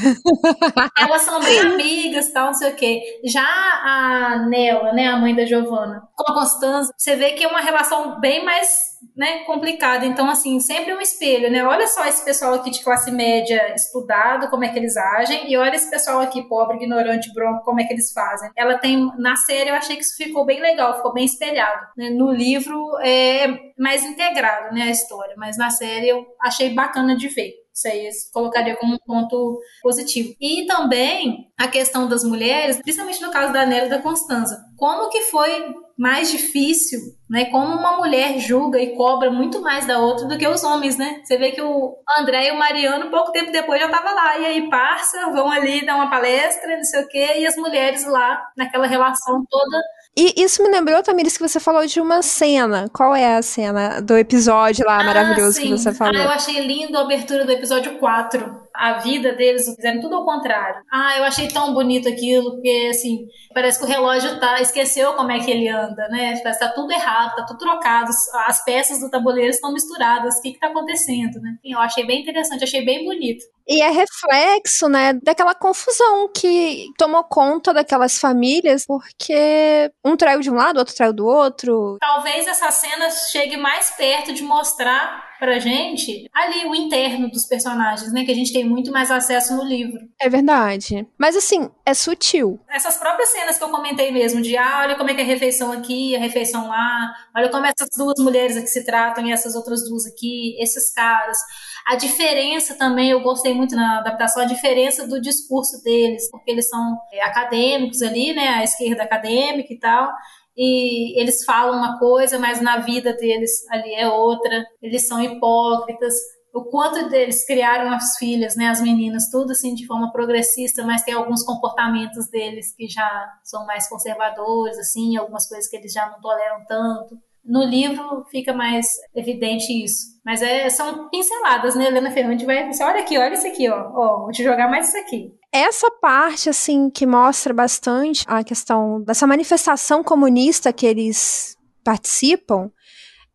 Elas 0.98 1.22
são 1.22 1.40
bem 1.40 1.60
amigas 1.60 2.32
tal, 2.32 2.48
não 2.48 2.54
sei 2.56 2.72
o 2.72 2.76
quê. 2.76 3.22
Já 3.24 3.44
a 3.44 4.48
Nela, 4.50 4.94
né, 4.94 5.10
a 5.10 5.18
mãe 5.18 5.36
da 5.36 5.46
Giovana, 5.46 6.02
com 6.16 6.32
a 6.32 6.34
Constança, 6.34 6.92
você 6.98 7.16
vê 7.16 7.34
que 7.34 7.44
é 7.44 7.48
uma 7.48 7.62
relação 7.62 8.20
bem 8.20 8.44
mais 8.44 8.93
né, 9.16 9.44
complicado. 9.46 10.06
Então, 10.06 10.30
assim, 10.30 10.60
sempre 10.60 10.94
um 10.94 11.02
espelho, 11.02 11.52
né? 11.52 11.64
Olha 11.64 11.88
só 11.88 12.06
esse 12.06 12.24
pessoal 12.26 12.56
aqui 12.56 12.72
de 12.72 12.84
classe 12.84 13.12
média 13.12 13.74
estudado, 13.76 14.50
como 14.50 14.64
é 14.64 14.70
que 14.70 14.80
eles 14.80 14.98
agem, 14.98 15.52
e 15.52 15.58
olha 15.58 15.76
esse 15.76 15.90
pessoal 15.90 16.20
aqui 16.20 16.42
pobre, 16.44 16.78
ignorante, 16.78 17.34
bronco, 17.34 17.64
como 17.64 17.80
é 17.80 17.84
que 17.84 17.94
eles 17.94 18.12
fazem. 18.12 18.50
Ela 18.56 18.78
tem, 18.78 19.12
na 19.18 19.36
série, 19.36 19.70
eu 19.70 19.76
achei 19.76 19.96
que 19.96 20.02
isso 20.02 20.16
ficou 20.18 20.46
bem 20.46 20.60
legal, 20.60 20.96
ficou 20.96 21.14
bem 21.14 21.26
espelhado. 21.26 21.88
Né? 21.96 22.10
No 22.10 22.32
livro 22.32 22.98
é 23.02 23.48
mais 23.78 24.04
integrado, 24.04 24.74
né, 24.74 24.84
a 24.84 24.92
história, 24.92 25.36
mas 25.38 25.58
na 25.58 25.70
série 25.70 26.10
eu 26.10 26.26
achei 26.42 26.74
bacana 26.74 27.16
de 27.16 27.28
ver. 27.28 27.64
Isso 27.74 27.88
aí 27.88 28.08
colocaria 28.32 28.76
como 28.76 28.94
um 28.94 29.00
ponto 29.00 29.60
positivo. 29.82 30.36
E 30.40 30.68
também 30.68 31.52
a 31.58 31.68
questão 31.68 32.08
das 32.08 32.24
mulheres, 32.24 32.78
principalmente 32.78 33.22
no 33.22 33.32
caso 33.32 33.52
da 33.52 33.66
Nélia 33.66 33.88
e 33.88 33.90
da 33.90 34.02
Constanza. 34.02 34.64
Como 34.78 35.10
que 35.10 35.22
foi 35.22 35.74
mais 35.98 36.32
difícil, 36.32 37.00
né? 37.30 37.46
Como 37.46 37.76
uma 37.76 37.98
mulher 37.98 38.40
julga 38.40 38.80
e 38.80 38.96
cobra 38.96 39.32
muito 39.32 39.62
mais 39.62 39.86
da 39.86 40.00
outra 40.00 40.28
do 40.28 40.38
que 40.38 40.48
os 40.48 40.64
homens, 40.64 40.98
né? 40.98 41.22
Você 41.24 41.38
vê 41.38 41.52
que 41.52 41.62
o 41.62 41.96
André 42.20 42.48
e 42.48 42.52
o 42.52 42.58
Mariano, 42.58 43.12
pouco 43.12 43.32
tempo 43.32 43.52
depois, 43.52 43.80
já 43.80 43.90
tava 43.90 44.12
lá. 44.12 44.38
E 44.40 44.46
aí, 44.46 44.70
parça, 44.70 45.32
vão 45.32 45.52
ali 45.52 45.86
dar 45.86 45.96
uma 45.96 46.10
palestra, 46.10 46.76
não 46.76 46.84
sei 46.84 47.04
o 47.04 47.08
quê, 47.08 47.34
e 47.38 47.46
as 47.46 47.56
mulheres 47.56 48.06
lá, 48.06 48.42
naquela 48.58 48.88
relação 48.88 49.44
toda 49.50 49.82
e 50.16 50.44
isso 50.44 50.62
me 50.62 50.70
lembrou, 50.70 51.02
Tamiris, 51.02 51.38
que 51.38 51.48
você 51.48 51.60
falou 51.60 51.86
de 51.88 52.00
uma 52.00 52.22
cena. 52.22 52.88
Qual 52.94 53.16
é 53.16 53.36
a 53.36 53.42
cena 53.42 54.00
do 54.00 54.16
episódio 54.16 54.86
lá 54.86 55.00
ah, 55.02 55.04
maravilhoso 55.04 55.54
sim. 55.54 55.64
que 55.64 55.70
você 55.72 55.92
falou? 55.92 56.16
Ah, 56.16 56.26
eu 56.26 56.30
achei 56.30 56.60
lindo 56.60 56.96
a 56.98 57.02
abertura 57.02 57.44
do 57.44 57.52
episódio 57.52 57.98
4 57.98 58.63
a 58.74 58.94
vida 59.00 59.34
deles 59.34 59.66
fizeram 59.76 60.02
tudo 60.02 60.16
ao 60.16 60.26
contrário. 60.26 60.82
Ah, 60.92 61.18
eu 61.18 61.24
achei 61.24 61.48
tão 61.48 61.74
bonito 61.74 62.10
aquilo, 62.10 62.52
porque 62.52 62.90
assim, 62.90 63.28
parece 63.54 63.80
que 63.80 63.86
o 63.86 63.88
relógio 63.88 64.40
tá, 64.40 64.60
esqueceu 64.62 65.14
como 65.14 65.32
é 65.32 65.40
que 65.40 65.52
ele 65.52 65.70
anda, 65.70 66.08
né? 66.10 66.40
Parece 66.42 66.60
que 66.60 66.66
tá 66.66 66.72
tudo 66.72 66.92
errado, 66.92 67.36
tá 67.36 67.46
tudo 67.46 67.60
trocado, 67.60 68.12
as 68.48 68.64
peças 68.66 69.00
do 69.00 69.10
tabuleiro 69.10 69.52
estão 69.52 69.72
misturadas, 69.72 70.38
o 70.38 70.42
que 70.42 70.54
que 70.54 70.60
tá 70.60 70.68
acontecendo, 70.68 71.40
né? 71.42 71.56
Eu 71.64 71.80
achei 71.80 72.06
bem 72.06 72.22
interessante, 72.22 72.64
achei 72.64 72.84
bem 72.84 73.06
bonito. 73.06 73.44
E 73.68 73.82
é 73.82 73.90
reflexo, 73.90 74.90
né, 74.90 75.14
daquela 75.24 75.56
confusão 75.56 76.30
que 76.34 76.88
tomou 76.98 77.24
conta 77.24 77.74
daquelas 77.74 78.18
famílias, 78.18 78.86
porque 78.86 79.92
um 80.04 80.18
traiu 80.18 80.42
de 80.42 80.52
um 80.52 80.56
lado, 80.56 80.78
outro 80.78 80.96
traiu 80.96 81.14
do 81.14 81.26
outro. 81.26 81.98
Talvez 82.00 82.48
essa 82.48 82.70
cena 82.72 83.10
chegue 83.10 83.56
mais 83.58 83.92
perto 83.92 84.34
de 84.34 84.44
mostrar 84.44 85.34
pra 85.44 85.60
gente 85.60 86.30
ali 86.34 86.66
o 86.66 86.74
interno 86.74 87.30
dos 87.30 87.46
personagens, 87.46 88.14
né? 88.14 88.24
Que 88.24 88.32
a 88.32 88.36
gente 88.36 88.54
tem 88.54 88.64
muito 88.64 88.92
mais 88.92 89.12
acesso 89.12 89.54
no 89.56 89.66
livro. 89.66 90.00
É 90.22 90.30
verdade. 90.30 91.06
Mas 91.18 91.36
assim, 91.36 91.70
é 91.86 91.94
sutil. 91.94 92.62
Essas 92.70 92.96
próprias 92.98 93.30
cenas 93.30 93.58
que 93.58 93.64
eu 93.64 93.70
comentei 93.70 94.10
mesmo, 94.10 94.42
de 94.42 94.56
ah, 94.56 94.84
olha 94.84 94.96
como 94.96 95.10
é 95.10 95.14
que 95.14 95.20
é 95.20 95.24
a 95.24 95.28
refeição 95.28 95.74
aqui, 95.74 96.16
a 96.16 96.20
refeição 96.20 96.70
lá, 96.70 97.14
olha 97.36 97.50
como 97.50 97.66
essas 97.66 97.90
duas 97.98 98.24
mulheres 98.24 98.56
aqui 98.56 98.68
se 98.68 98.86
tratam 98.86 99.26
e 99.26 99.34
essas 99.34 99.54
outras 99.54 99.84
duas 99.84 100.06
aqui, 100.06 100.56
esses 100.62 100.94
caras. 100.94 101.38
A 101.86 101.96
diferença 101.96 102.78
também, 102.78 103.10
eu 103.12 103.22
gostei 103.22 103.54
muito 103.54 103.76
na 103.76 104.00
adaptação, 104.00 104.44
a 104.44 104.48
diferença 104.48 105.08
do 105.08 105.20
discurso 105.20 105.84
deles, 105.84 106.30
porque 106.32 106.52
eles 106.52 106.70
são 106.70 106.98
é, 107.12 107.22
acadêmicos 107.24 108.02
ali, 108.02 108.34
né? 108.34 108.50
A 108.50 108.64
esquerda 108.64 109.04
acadêmica 109.04 109.74
e 109.74 109.80
tal 109.80 110.10
e 110.56 111.20
eles 111.20 111.44
falam 111.44 111.78
uma 111.78 111.98
coisa, 111.98 112.38
mas 112.38 112.62
na 112.62 112.78
vida 112.78 113.14
deles 113.14 113.52
ali 113.70 113.94
é 113.96 114.08
outra. 114.08 114.66
Eles 114.82 115.08
são 115.08 115.22
hipócritas. 115.22 116.14
O 116.54 116.66
quanto 116.66 117.10
deles 117.10 117.46
criaram 117.46 117.92
as 117.92 118.16
filhas, 118.18 118.56
né, 118.56 118.68
as 118.68 118.80
meninas, 118.80 119.30
tudo 119.32 119.54
assim 119.54 119.74
de 119.74 119.88
forma 119.88 120.12
progressista, 120.12 120.84
mas 120.86 121.02
tem 121.02 121.16
alguns 121.16 121.44
comportamentos 121.44 122.30
deles 122.30 122.76
que 122.76 122.88
já 122.88 123.28
são 123.44 123.66
mais 123.66 123.90
conservadores, 123.90 124.78
assim, 124.78 125.18
algumas 125.18 125.50
coisas 125.50 125.68
que 125.68 125.76
eles 125.76 125.92
já 125.92 126.08
não 126.12 126.22
toleram 126.22 126.64
tanto. 126.68 127.18
No 127.46 127.64
livro 127.64 128.24
fica 128.32 128.54
mais 128.54 128.88
evidente 129.14 129.72
isso. 129.84 130.14
Mas 130.26 130.42
é, 130.42 130.70
são 130.70 131.10
pinceladas, 131.10 131.76
né? 131.76 131.88
Helena 131.88 132.12
Ferrante 132.12 132.46
vai 132.46 132.70
olha 132.82 133.02
aqui, 133.02 133.18
olha 133.18 133.34
isso 133.34 133.48
aqui, 133.48 133.70
ó. 133.70 133.92
ó. 133.94 134.22
Vou 134.22 134.32
te 134.32 134.44
jogar 134.44 134.70
mais 134.70 134.88
isso 134.88 134.98
aqui. 134.98 135.34
Essa 135.52 135.92
parte, 135.92 136.50
assim, 136.50 136.90
que 136.90 137.06
mostra 137.06 137.54
bastante 137.54 138.24
a 138.28 138.44
questão 138.44 139.02
dessa 139.02 139.28
manifestação 139.28 140.04
comunista 140.04 140.72
que 140.72 140.86
eles 140.86 141.58
participam, 141.84 142.72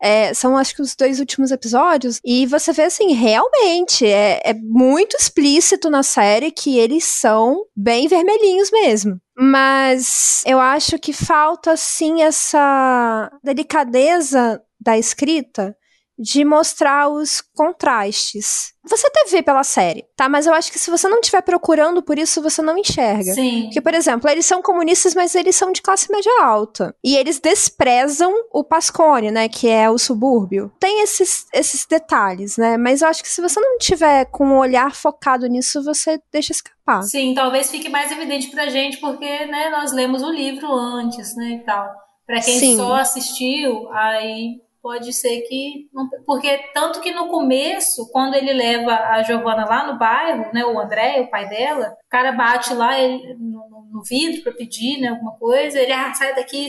É, 0.01 0.33
são 0.33 0.57
acho 0.57 0.75
que 0.75 0.83
os 0.83 0.95
dois 0.95 1.21
últimos 1.21 1.51
episódios. 1.51 2.21
E 2.25 2.47
você 2.47 2.73
vê 2.73 2.83
assim, 2.83 3.13
realmente, 3.13 4.07
é, 4.07 4.41
é 4.45 4.55
muito 4.55 5.17
explícito 5.17 5.91
na 5.91 6.03
série 6.03 6.51
que 6.51 6.79
eles 6.79 7.05
são 7.05 7.65
bem 7.77 8.09
vermelhinhos 8.09 8.71
mesmo. 8.71 9.21
Mas 9.37 10.43
eu 10.47 10.59
acho 10.59 10.99
que 10.99 11.13
falta, 11.13 11.77
sim, 11.77 12.23
essa 12.23 13.31
delicadeza 13.43 14.61
da 14.81 14.97
escrita 14.99 15.77
de 16.19 16.45
mostrar 16.45 17.09
os 17.09 17.41
contrastes. 17.41 18.73
Você 18.85 19.07
até 19.07 19.25
vê 19.31 19.43
pela 19.43 19.63
série, 19.63 20.07
tá? 20.17 20.29
Mas 20.29 20.47
eu 20.47 20.55
acho 20.55 20.73
que 20.73 20.79
se 20.79 20.91
você 20.91 21.09
não 21.09 21.21
estiver 21.21 21.43
procurando 21.43 22.03
por 22.03 22.19
isso, 22.19 22.43
você 22.43 22.63
não 22.63 22.77
enxerga. 22.77 23.35
Sim. 23.35 23.65
Porque, 23.65 23.81
por 23.81 23.95
exemplo, 23.95 24.29
eles 24.29 24.47
são 24.47 24.63
comunistas, 24.63 25.15
mas 25.15 25.35
eles 25.35 25.55
são 25.55 25.71
de 25.71 25.83
classe 25.83 26.11
média 26.11 26.33
alta. 26.43 26.95
E 27.05 27.17
eles 27.17 27.39
desprezam 27.39 28.33
o 28.53 28.65
Pascone, 28.65 29.31
né? 29.31 29.49
Que 29.49 29.69
é 29.69 29.91
o 29.91 29.99
subúrbio. 29.99 30.73
Tem 30.81 31.03
esses, 31.03 31.47
esses 31.53 31.87
detalhes, 31.87 32.57
né? 32.57 32.77
Mas 32.77 33.03
eu 33.03 33.09
acho 33.09 33.23
que 33.23 33.29
se 33.29 33.43
você 33.43 33.61
não 33.61 33.79
tiver 33.79 34.25
com 34.27 34.49
o 34.49 34.53
um 34.55 34.59
olhar 34.59 34.95
focado 34.95 35.47
nisso, 35.47 35.85
você 35.85 36.19
deixa 36.33 36.53
escapar. 36.53 37.03
Sim, 37.03 37.35
talvez 37.35 37.71
fique 37.71 37.89
mais 37.89 38.11
evidente 38.11 38.49
pra 38.51 38.71
gente, 38.71 38.97
porque, 38.97 39.47
né, 39.47 39.69
nós 39.69 39.93
lemos 39.93 40.23
o 40.23 40.31
livro 40.31 40.73
antes, 40.73 41.37
né, 41.37 41.61
e 41.61 41.65
tal. 41.65 41.91
Pra 42.27 42.41
quem 42.41 42.59
Sim. 42.59 42.77
só 42.77 42.95
assistiu, 42.95 43.91
aí 43.93 44.61
pode 44.89 45.13
ser 45.13 45.43
que. 45.43 45.87
Porque 46.25 46.57
tanto 46.73 47.03
que 47.03 47.13
no 47.13 47.29
começo, 47.29 48.11
quando 48.11 48.35
ele 48.35 48.55
leva 48.55 48.95
a 48.95 49.23
Giovana 49.23 49.67
lá 49.67 49.93
no 49.93 49.99
bairro, 49.99 50.51
né, 50.55 50.65
o 50.65 50.81
André, 50.81 51.21
o 51.21 51.29
pai 51.29 51.47
dela, 51.47 51.95
o 52.07 52.09
cara 52.09 52.33
bate 52.33 52.73
lá 52.73 52.99
ele, 52.99 53.35
no, 53.35 53.87
no 53.93 54.03
vidro 54.03 54.43
para 54.43 54.55
pedir 54.55 54.99
né, 54.99 55.09
alguma 55.09 55.33
coisa, 55.33 55.79
ele, 55.79 55.93
ah, 55.93 56.15
sai 56.15 56.35
daqui, 56.35 56.69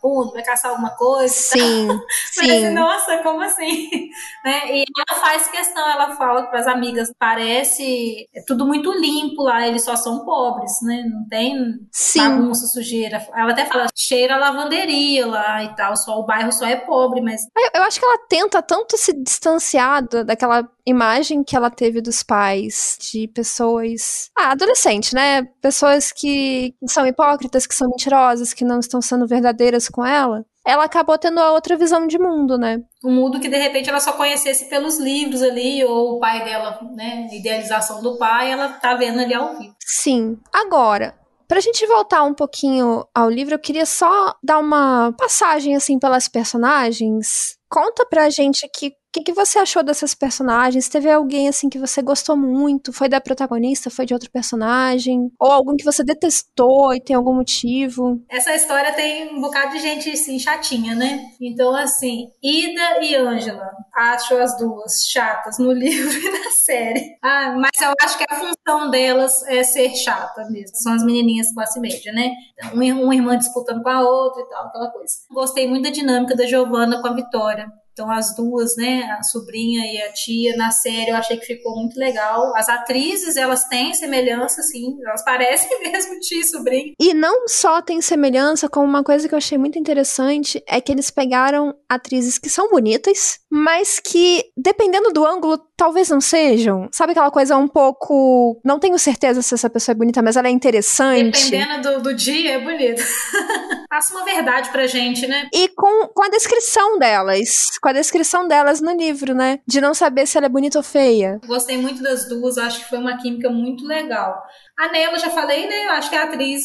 vagabundo, 0.00 0.32
vai 0.32 0.42
caçar 0.42 0.70
alguma 0.70 0.90
coisa. 0.90 1.32
Sim, 1.32 1.88
sim. 2.32 2.70
nossa, 2.70 3.18
como 3.18 3.40
assim? 3.42 3.90
né? 4.44 4.60
E 4.72 4.84
ela 5.08 5.20
faz 5.20 5.48
questão, 5.48 5.88
ela 5.88 6.16
fala 6.16 6.44
para 6.44 6.60
as 6.60 6.66
amigas, 6.66 7.12
parece 7.18 8.28
é 8.34 8.42
tudo 8.46 8.66
muito 8.66 8.92
limpo 8.92 9.42
lá, 9.42 9.66
eles 9.66 9.84
só 9.84 9.96
são 9.96 10.24
pobres, 10.24 10.72
né? 10.82 11.04
Não 11.04 11.28
tem 11.28 11.80
sim. 11.92 12.20
bagunça, 12.20 12.66
sujeira. 12.66 13.24
Ela 13.34 13.52
até 13.52 13.66
fala, 13.66 13.86
cheira 13.94 14.34
a 14.34 14.38
lavanderia 14.38 15.26
lá 15.26 15.62
e 15.64 15.74
tal, 15.76 15.96
só 15.96 16.18
o 16.18 16.26
bairro 16.26 16.52
só 16.52 16.66
é 16.66 16.76
pobre, 16.76 17.20
mas... 17.20 17.42
Eu, 17.56 17.80
eu 17.80 17.82
acho 17.82 17.98
que 17.98 18.04
ela 18.04 18.18
tenta 18.28 18.62
tanto 18.62 18.96
se 18.96 19.12
distanciar 19.12 20.02
daquela 20.24 20.68
imagem 20.86 21.42
que 21.42 21.56
ela 21.56 21.70
teve 21.70 22.00
dos 22.00 22.22
pais, 22.22 22.96
de 23.00 23.28
pessoas. 23.28 24.30
Ah, 24.38 24.52
adolescente, 24.52 25.14
né? 25.14 25.42
Pessoas 25.60 26.12
que 26.12 26.74
são 26.86 27.06
hipócritas, 27.06 27.66
que 27.66 27.74
são 27.74 27.88
mentirosas, 27.88 28.52
que 28.52 28.64
não 28.64 28.80
estão 28.80 29.00
sendo 29.00 29.26
verdadeiras 29.26 29.88
com 29.88 30.04
ela. 30.04 30.44
Ela 30.66 30.84
acabou 30.84 31.16
tendo 31.16 31.40
a 31.40 31.52
outra 31.52 31.76
visão 31.76 32.06
de 32.06 32.18
mundo, 32.18 32.58
né? 32.58 32.80
Um 33.04 33.12
mundo 33.12 33.40
que 33.40 33.48
de 33.48 33.56
repente 33.56 33.88
ela 33.88 34.00
só 34.00 34.12
conhecesse 34.12 34.68
pelos 34.68 34.98
livros 34.98 35.42
ali, 35.42 35.82
ou 35.84 36.16
o 36.16 36.20
pai 36.20 36.44
dela, 36.44 36.78
né? 36.94 37.28
Idealização 37.32 38.02
do 38.02 38.18
pai, 38.18 38.52
ela 38.52 38.68
tá 38.68 38.94
vendo 38.94 39.20
ali 39.20 39.32
ao 39.32 39.56
vivo. 39.58 39.74
Sim. 39.84 40.38
Agora, 40.52 41.18
Pra 41.50 41.58
gente 41.58 41.84
voltar 41.84 42.22
um 42.22 42.32
pouquinho 42.32 43.04
ao 43.12 43.28
livro, 43.28 43.54
eu 43.54 43.58
queria 43.58 43.84
só 43.84 44.32
dar 44.40 44.60
uma 44.60 45.12
passagem 45.18 45.74
assim 45.74 45.98
pelas 45.98 46.28
personagens. 46.28 47.56
Conta 47.68 48.06
pra 48.06 48.30
gente 48.30 48.64
aqui 48.64 48.92
que, 49.12 49.22
que, 49.22 49.32
você 49.32 49.58
achou 49.58 49.82
dessas 49.82 50.14
personagens? 50.14 50.88
Teve 50.88 51.10
alguém 51.10 51.48
assim 51.48 51.68
que 51.68 51.78
você 51.78 52.00
gostou 52.00 52.36
muito? 52.36 52.92
Foi 52.92 53.08
da 53.08 53.20
protagonista? 53.20 53.90
Foi 53.90 54.06
de 54.06 54.14
outro 54.14 54.30
personagem? 54.30 55.30
Ou 55.38 55.50
algum 55.50 55.76
que 55.76 55.84
você 55.84 56.04
detestou 56.04 56.94
e 56.94 57.00
tem 57.00 57.16
algum 57.16 57.34
motivo? 57.34 58.22
Essa 58.28 58.54
história 58.54 58.92
tem 58.92 59.34
um 59.34 59.40
bocado 59.40 59.72
de 59.72 59.80
gente 59.80 60.10
assim, 60.10 60.38
chatinha, 60.38 60.94
né? 60.94 61.20
Então, 61.40 61.74
assim, 61.74 62.28
Ida 62.42 63.02
e 63.02 63.16
Ângela, 63.16 63.70
acho 63.94 64.36
as 64.36 64.56
duas 64.56 65.06
chatas 65.08 65.58
no 65.58 65.72
livro 65.74 66.16
e 66.16 66.30
na 66.30 66.50
série. 66.52 67.18
Ah, 67.22 67.54
mas 67.56 67.72
eu 67.82 67.92
acho 68.02 68.16
que 68.16 68.24
a 68.28 68.34
função 68.36 68.90
delas 68.90 69.42
é 69.48 69.64
ser 69.64 69.94
chata 69.96 70.48
mesmo. 70.50 70.76
São 70.76 70.92
as 70.94 71.04
menininhas 71.04 71.52
classe 71.52 71.80
média, 71.80 72.12
né? 72.12 72.32
Então, 72.54 72.74
uma 72.74 73.14
irmã 73.14 73.36
disputando 73.36 73.82
com 73.82 73.88
a 73.88 74.00
outra 74.00 74.42
e 74.42 74.48
tal, 74.48 74.66
aquela 74.66 74.90
coisa. 74.90 75.14
Gostei 75.30 75.66
muito 75.66 75.84
da 75.84 75.90
dinâmica 75.90 76.36
da 76.36 76.46
Giovanna 76.46 77.00
com 77.00 77.08
a 77.08 77.14
Vitória. 77.14 77.66
Então, 78.00 78.10
as 78.10 78.34
duas, 78.34 78.76
né, 78.78 79.02
a 79.18 79.22
sobrinha 79.22 79.84
e 79.84 80.00
a 80.00 80.10
tia, 80.10 80.56
na 80.56 80.70
série, 80.70 81.10
eu 81.10 81.16
achei 81.16 81.36
que 81.36 81.44
ficou 81.44 81.76
muito 81.76 81.98
legal. 81.98 82.50
As 82.56 82.66
atrizes, 82.66 83.36
elas 83.36 83.64
têm 83.64 83.92
semelhança, 83.92 84.62
sim, 84.62 84.96
elas 85.04 85.22
parecem 85.22 85.68
mesmo 85.92 86.18
tia 86.18 86.40
e 86.40 86.44
sobrinha. 86.44 86.94
E 86.98 87.12
não 87.12 87.46
só 87.46 87.82
tem 87.82 88.00
semelhança, 88.00 88.70
como 88.70 88.86
uma 88.86 89.04
coisa 89.04 89.28
que 89.28 89.34
eu 89.34 89.36
achei 89.38 89.58
muito 89.58 89.78
interessante 89.78 90.64
é 90.66 90.80
que 90.80 90.90
eles 90.90 91.10
pegaram 91.10 91.74
atrizes 91.86 92.38
que 92.38 92.48
são 92.48 92.70
bonitas, 92.70 93.38
mas 93.50 94.00
que, 94.00 94.44
dependendo 94.56 95.12
do 95.12 95.26
ângulo, 95.26 95.60
talvez 95.80 96.10
não 96.10 96.20
sejam. 96.20 96.90
Sabe 96.92 97.12
aquela 97.12 97.30
coisa 97.30 97.56
um 97.56 97.66
pouco. 97.66 98.60
Não 98.62 98.78
tenho 98.78 98.98
certeza 98.98 99.40
se 99.40 99.54
essa 99.54 99.70
pessoa 99.70 99.94
é 99.94 99.96
bonita, 99.96 100.20
mas 100.20 100.36
ela 100.36 100.48
é 100.48 100.50
interessante. 100.50 101.50
Dependendo 101.50 101.94
do, 101.94 102.02
do 102.02 102.14
dia, 102.14 102.56
é 102.56 102.58
bonita. 102.58 103.02
Passa 103.88 104.14
uma 104.14 104.22
verdade 104.22 104.68
pra 104.68 104.86
gente, 104.86 105.26
né? 105.26 105.48
E 105.54 105.68
com, 105.68 106.08
com 106.08 106.22
a 106.22 106.28
descrição 106.28 106.98
delas. 106.98 107.78
Com 107.80 107.88
a 107.88 107.94
descrição 107.94 108.46
delas 108.46 108.82
no 108.82 108.92
livro, 108.92 109.34
né? 109.34 109.60
De 109.66 109.80
não 109.80 109.94
saber 109.94 110.26
se 110.26 110.36
ela 110.36 110.46
é 110.46 110.50
bonita 110.50 110.78
ou 110.78 110.84
feia. 110.84 111.40
Gostei 111.46 111.78
muito 111.78 112.02
das 112.02 112.28
duas, 112.28 112.58
acho 112.58 112.80
que 112.80 112.90
foi 112.90 112.98
uma 112.98 113.16
química 113.16 113.48
muito 113.48 113.86
legal. 113.86 114.38
A 114.78 114.92
Nela, 114.92 115.18
já 115.18 115.30
falei, 115.30 115.66
né? 115.66 115.86
Eu 115.86 115.90
acho 115.92 116.10
que 116.10 116.16
a 116.16 116.24
atriz 116.24 116.64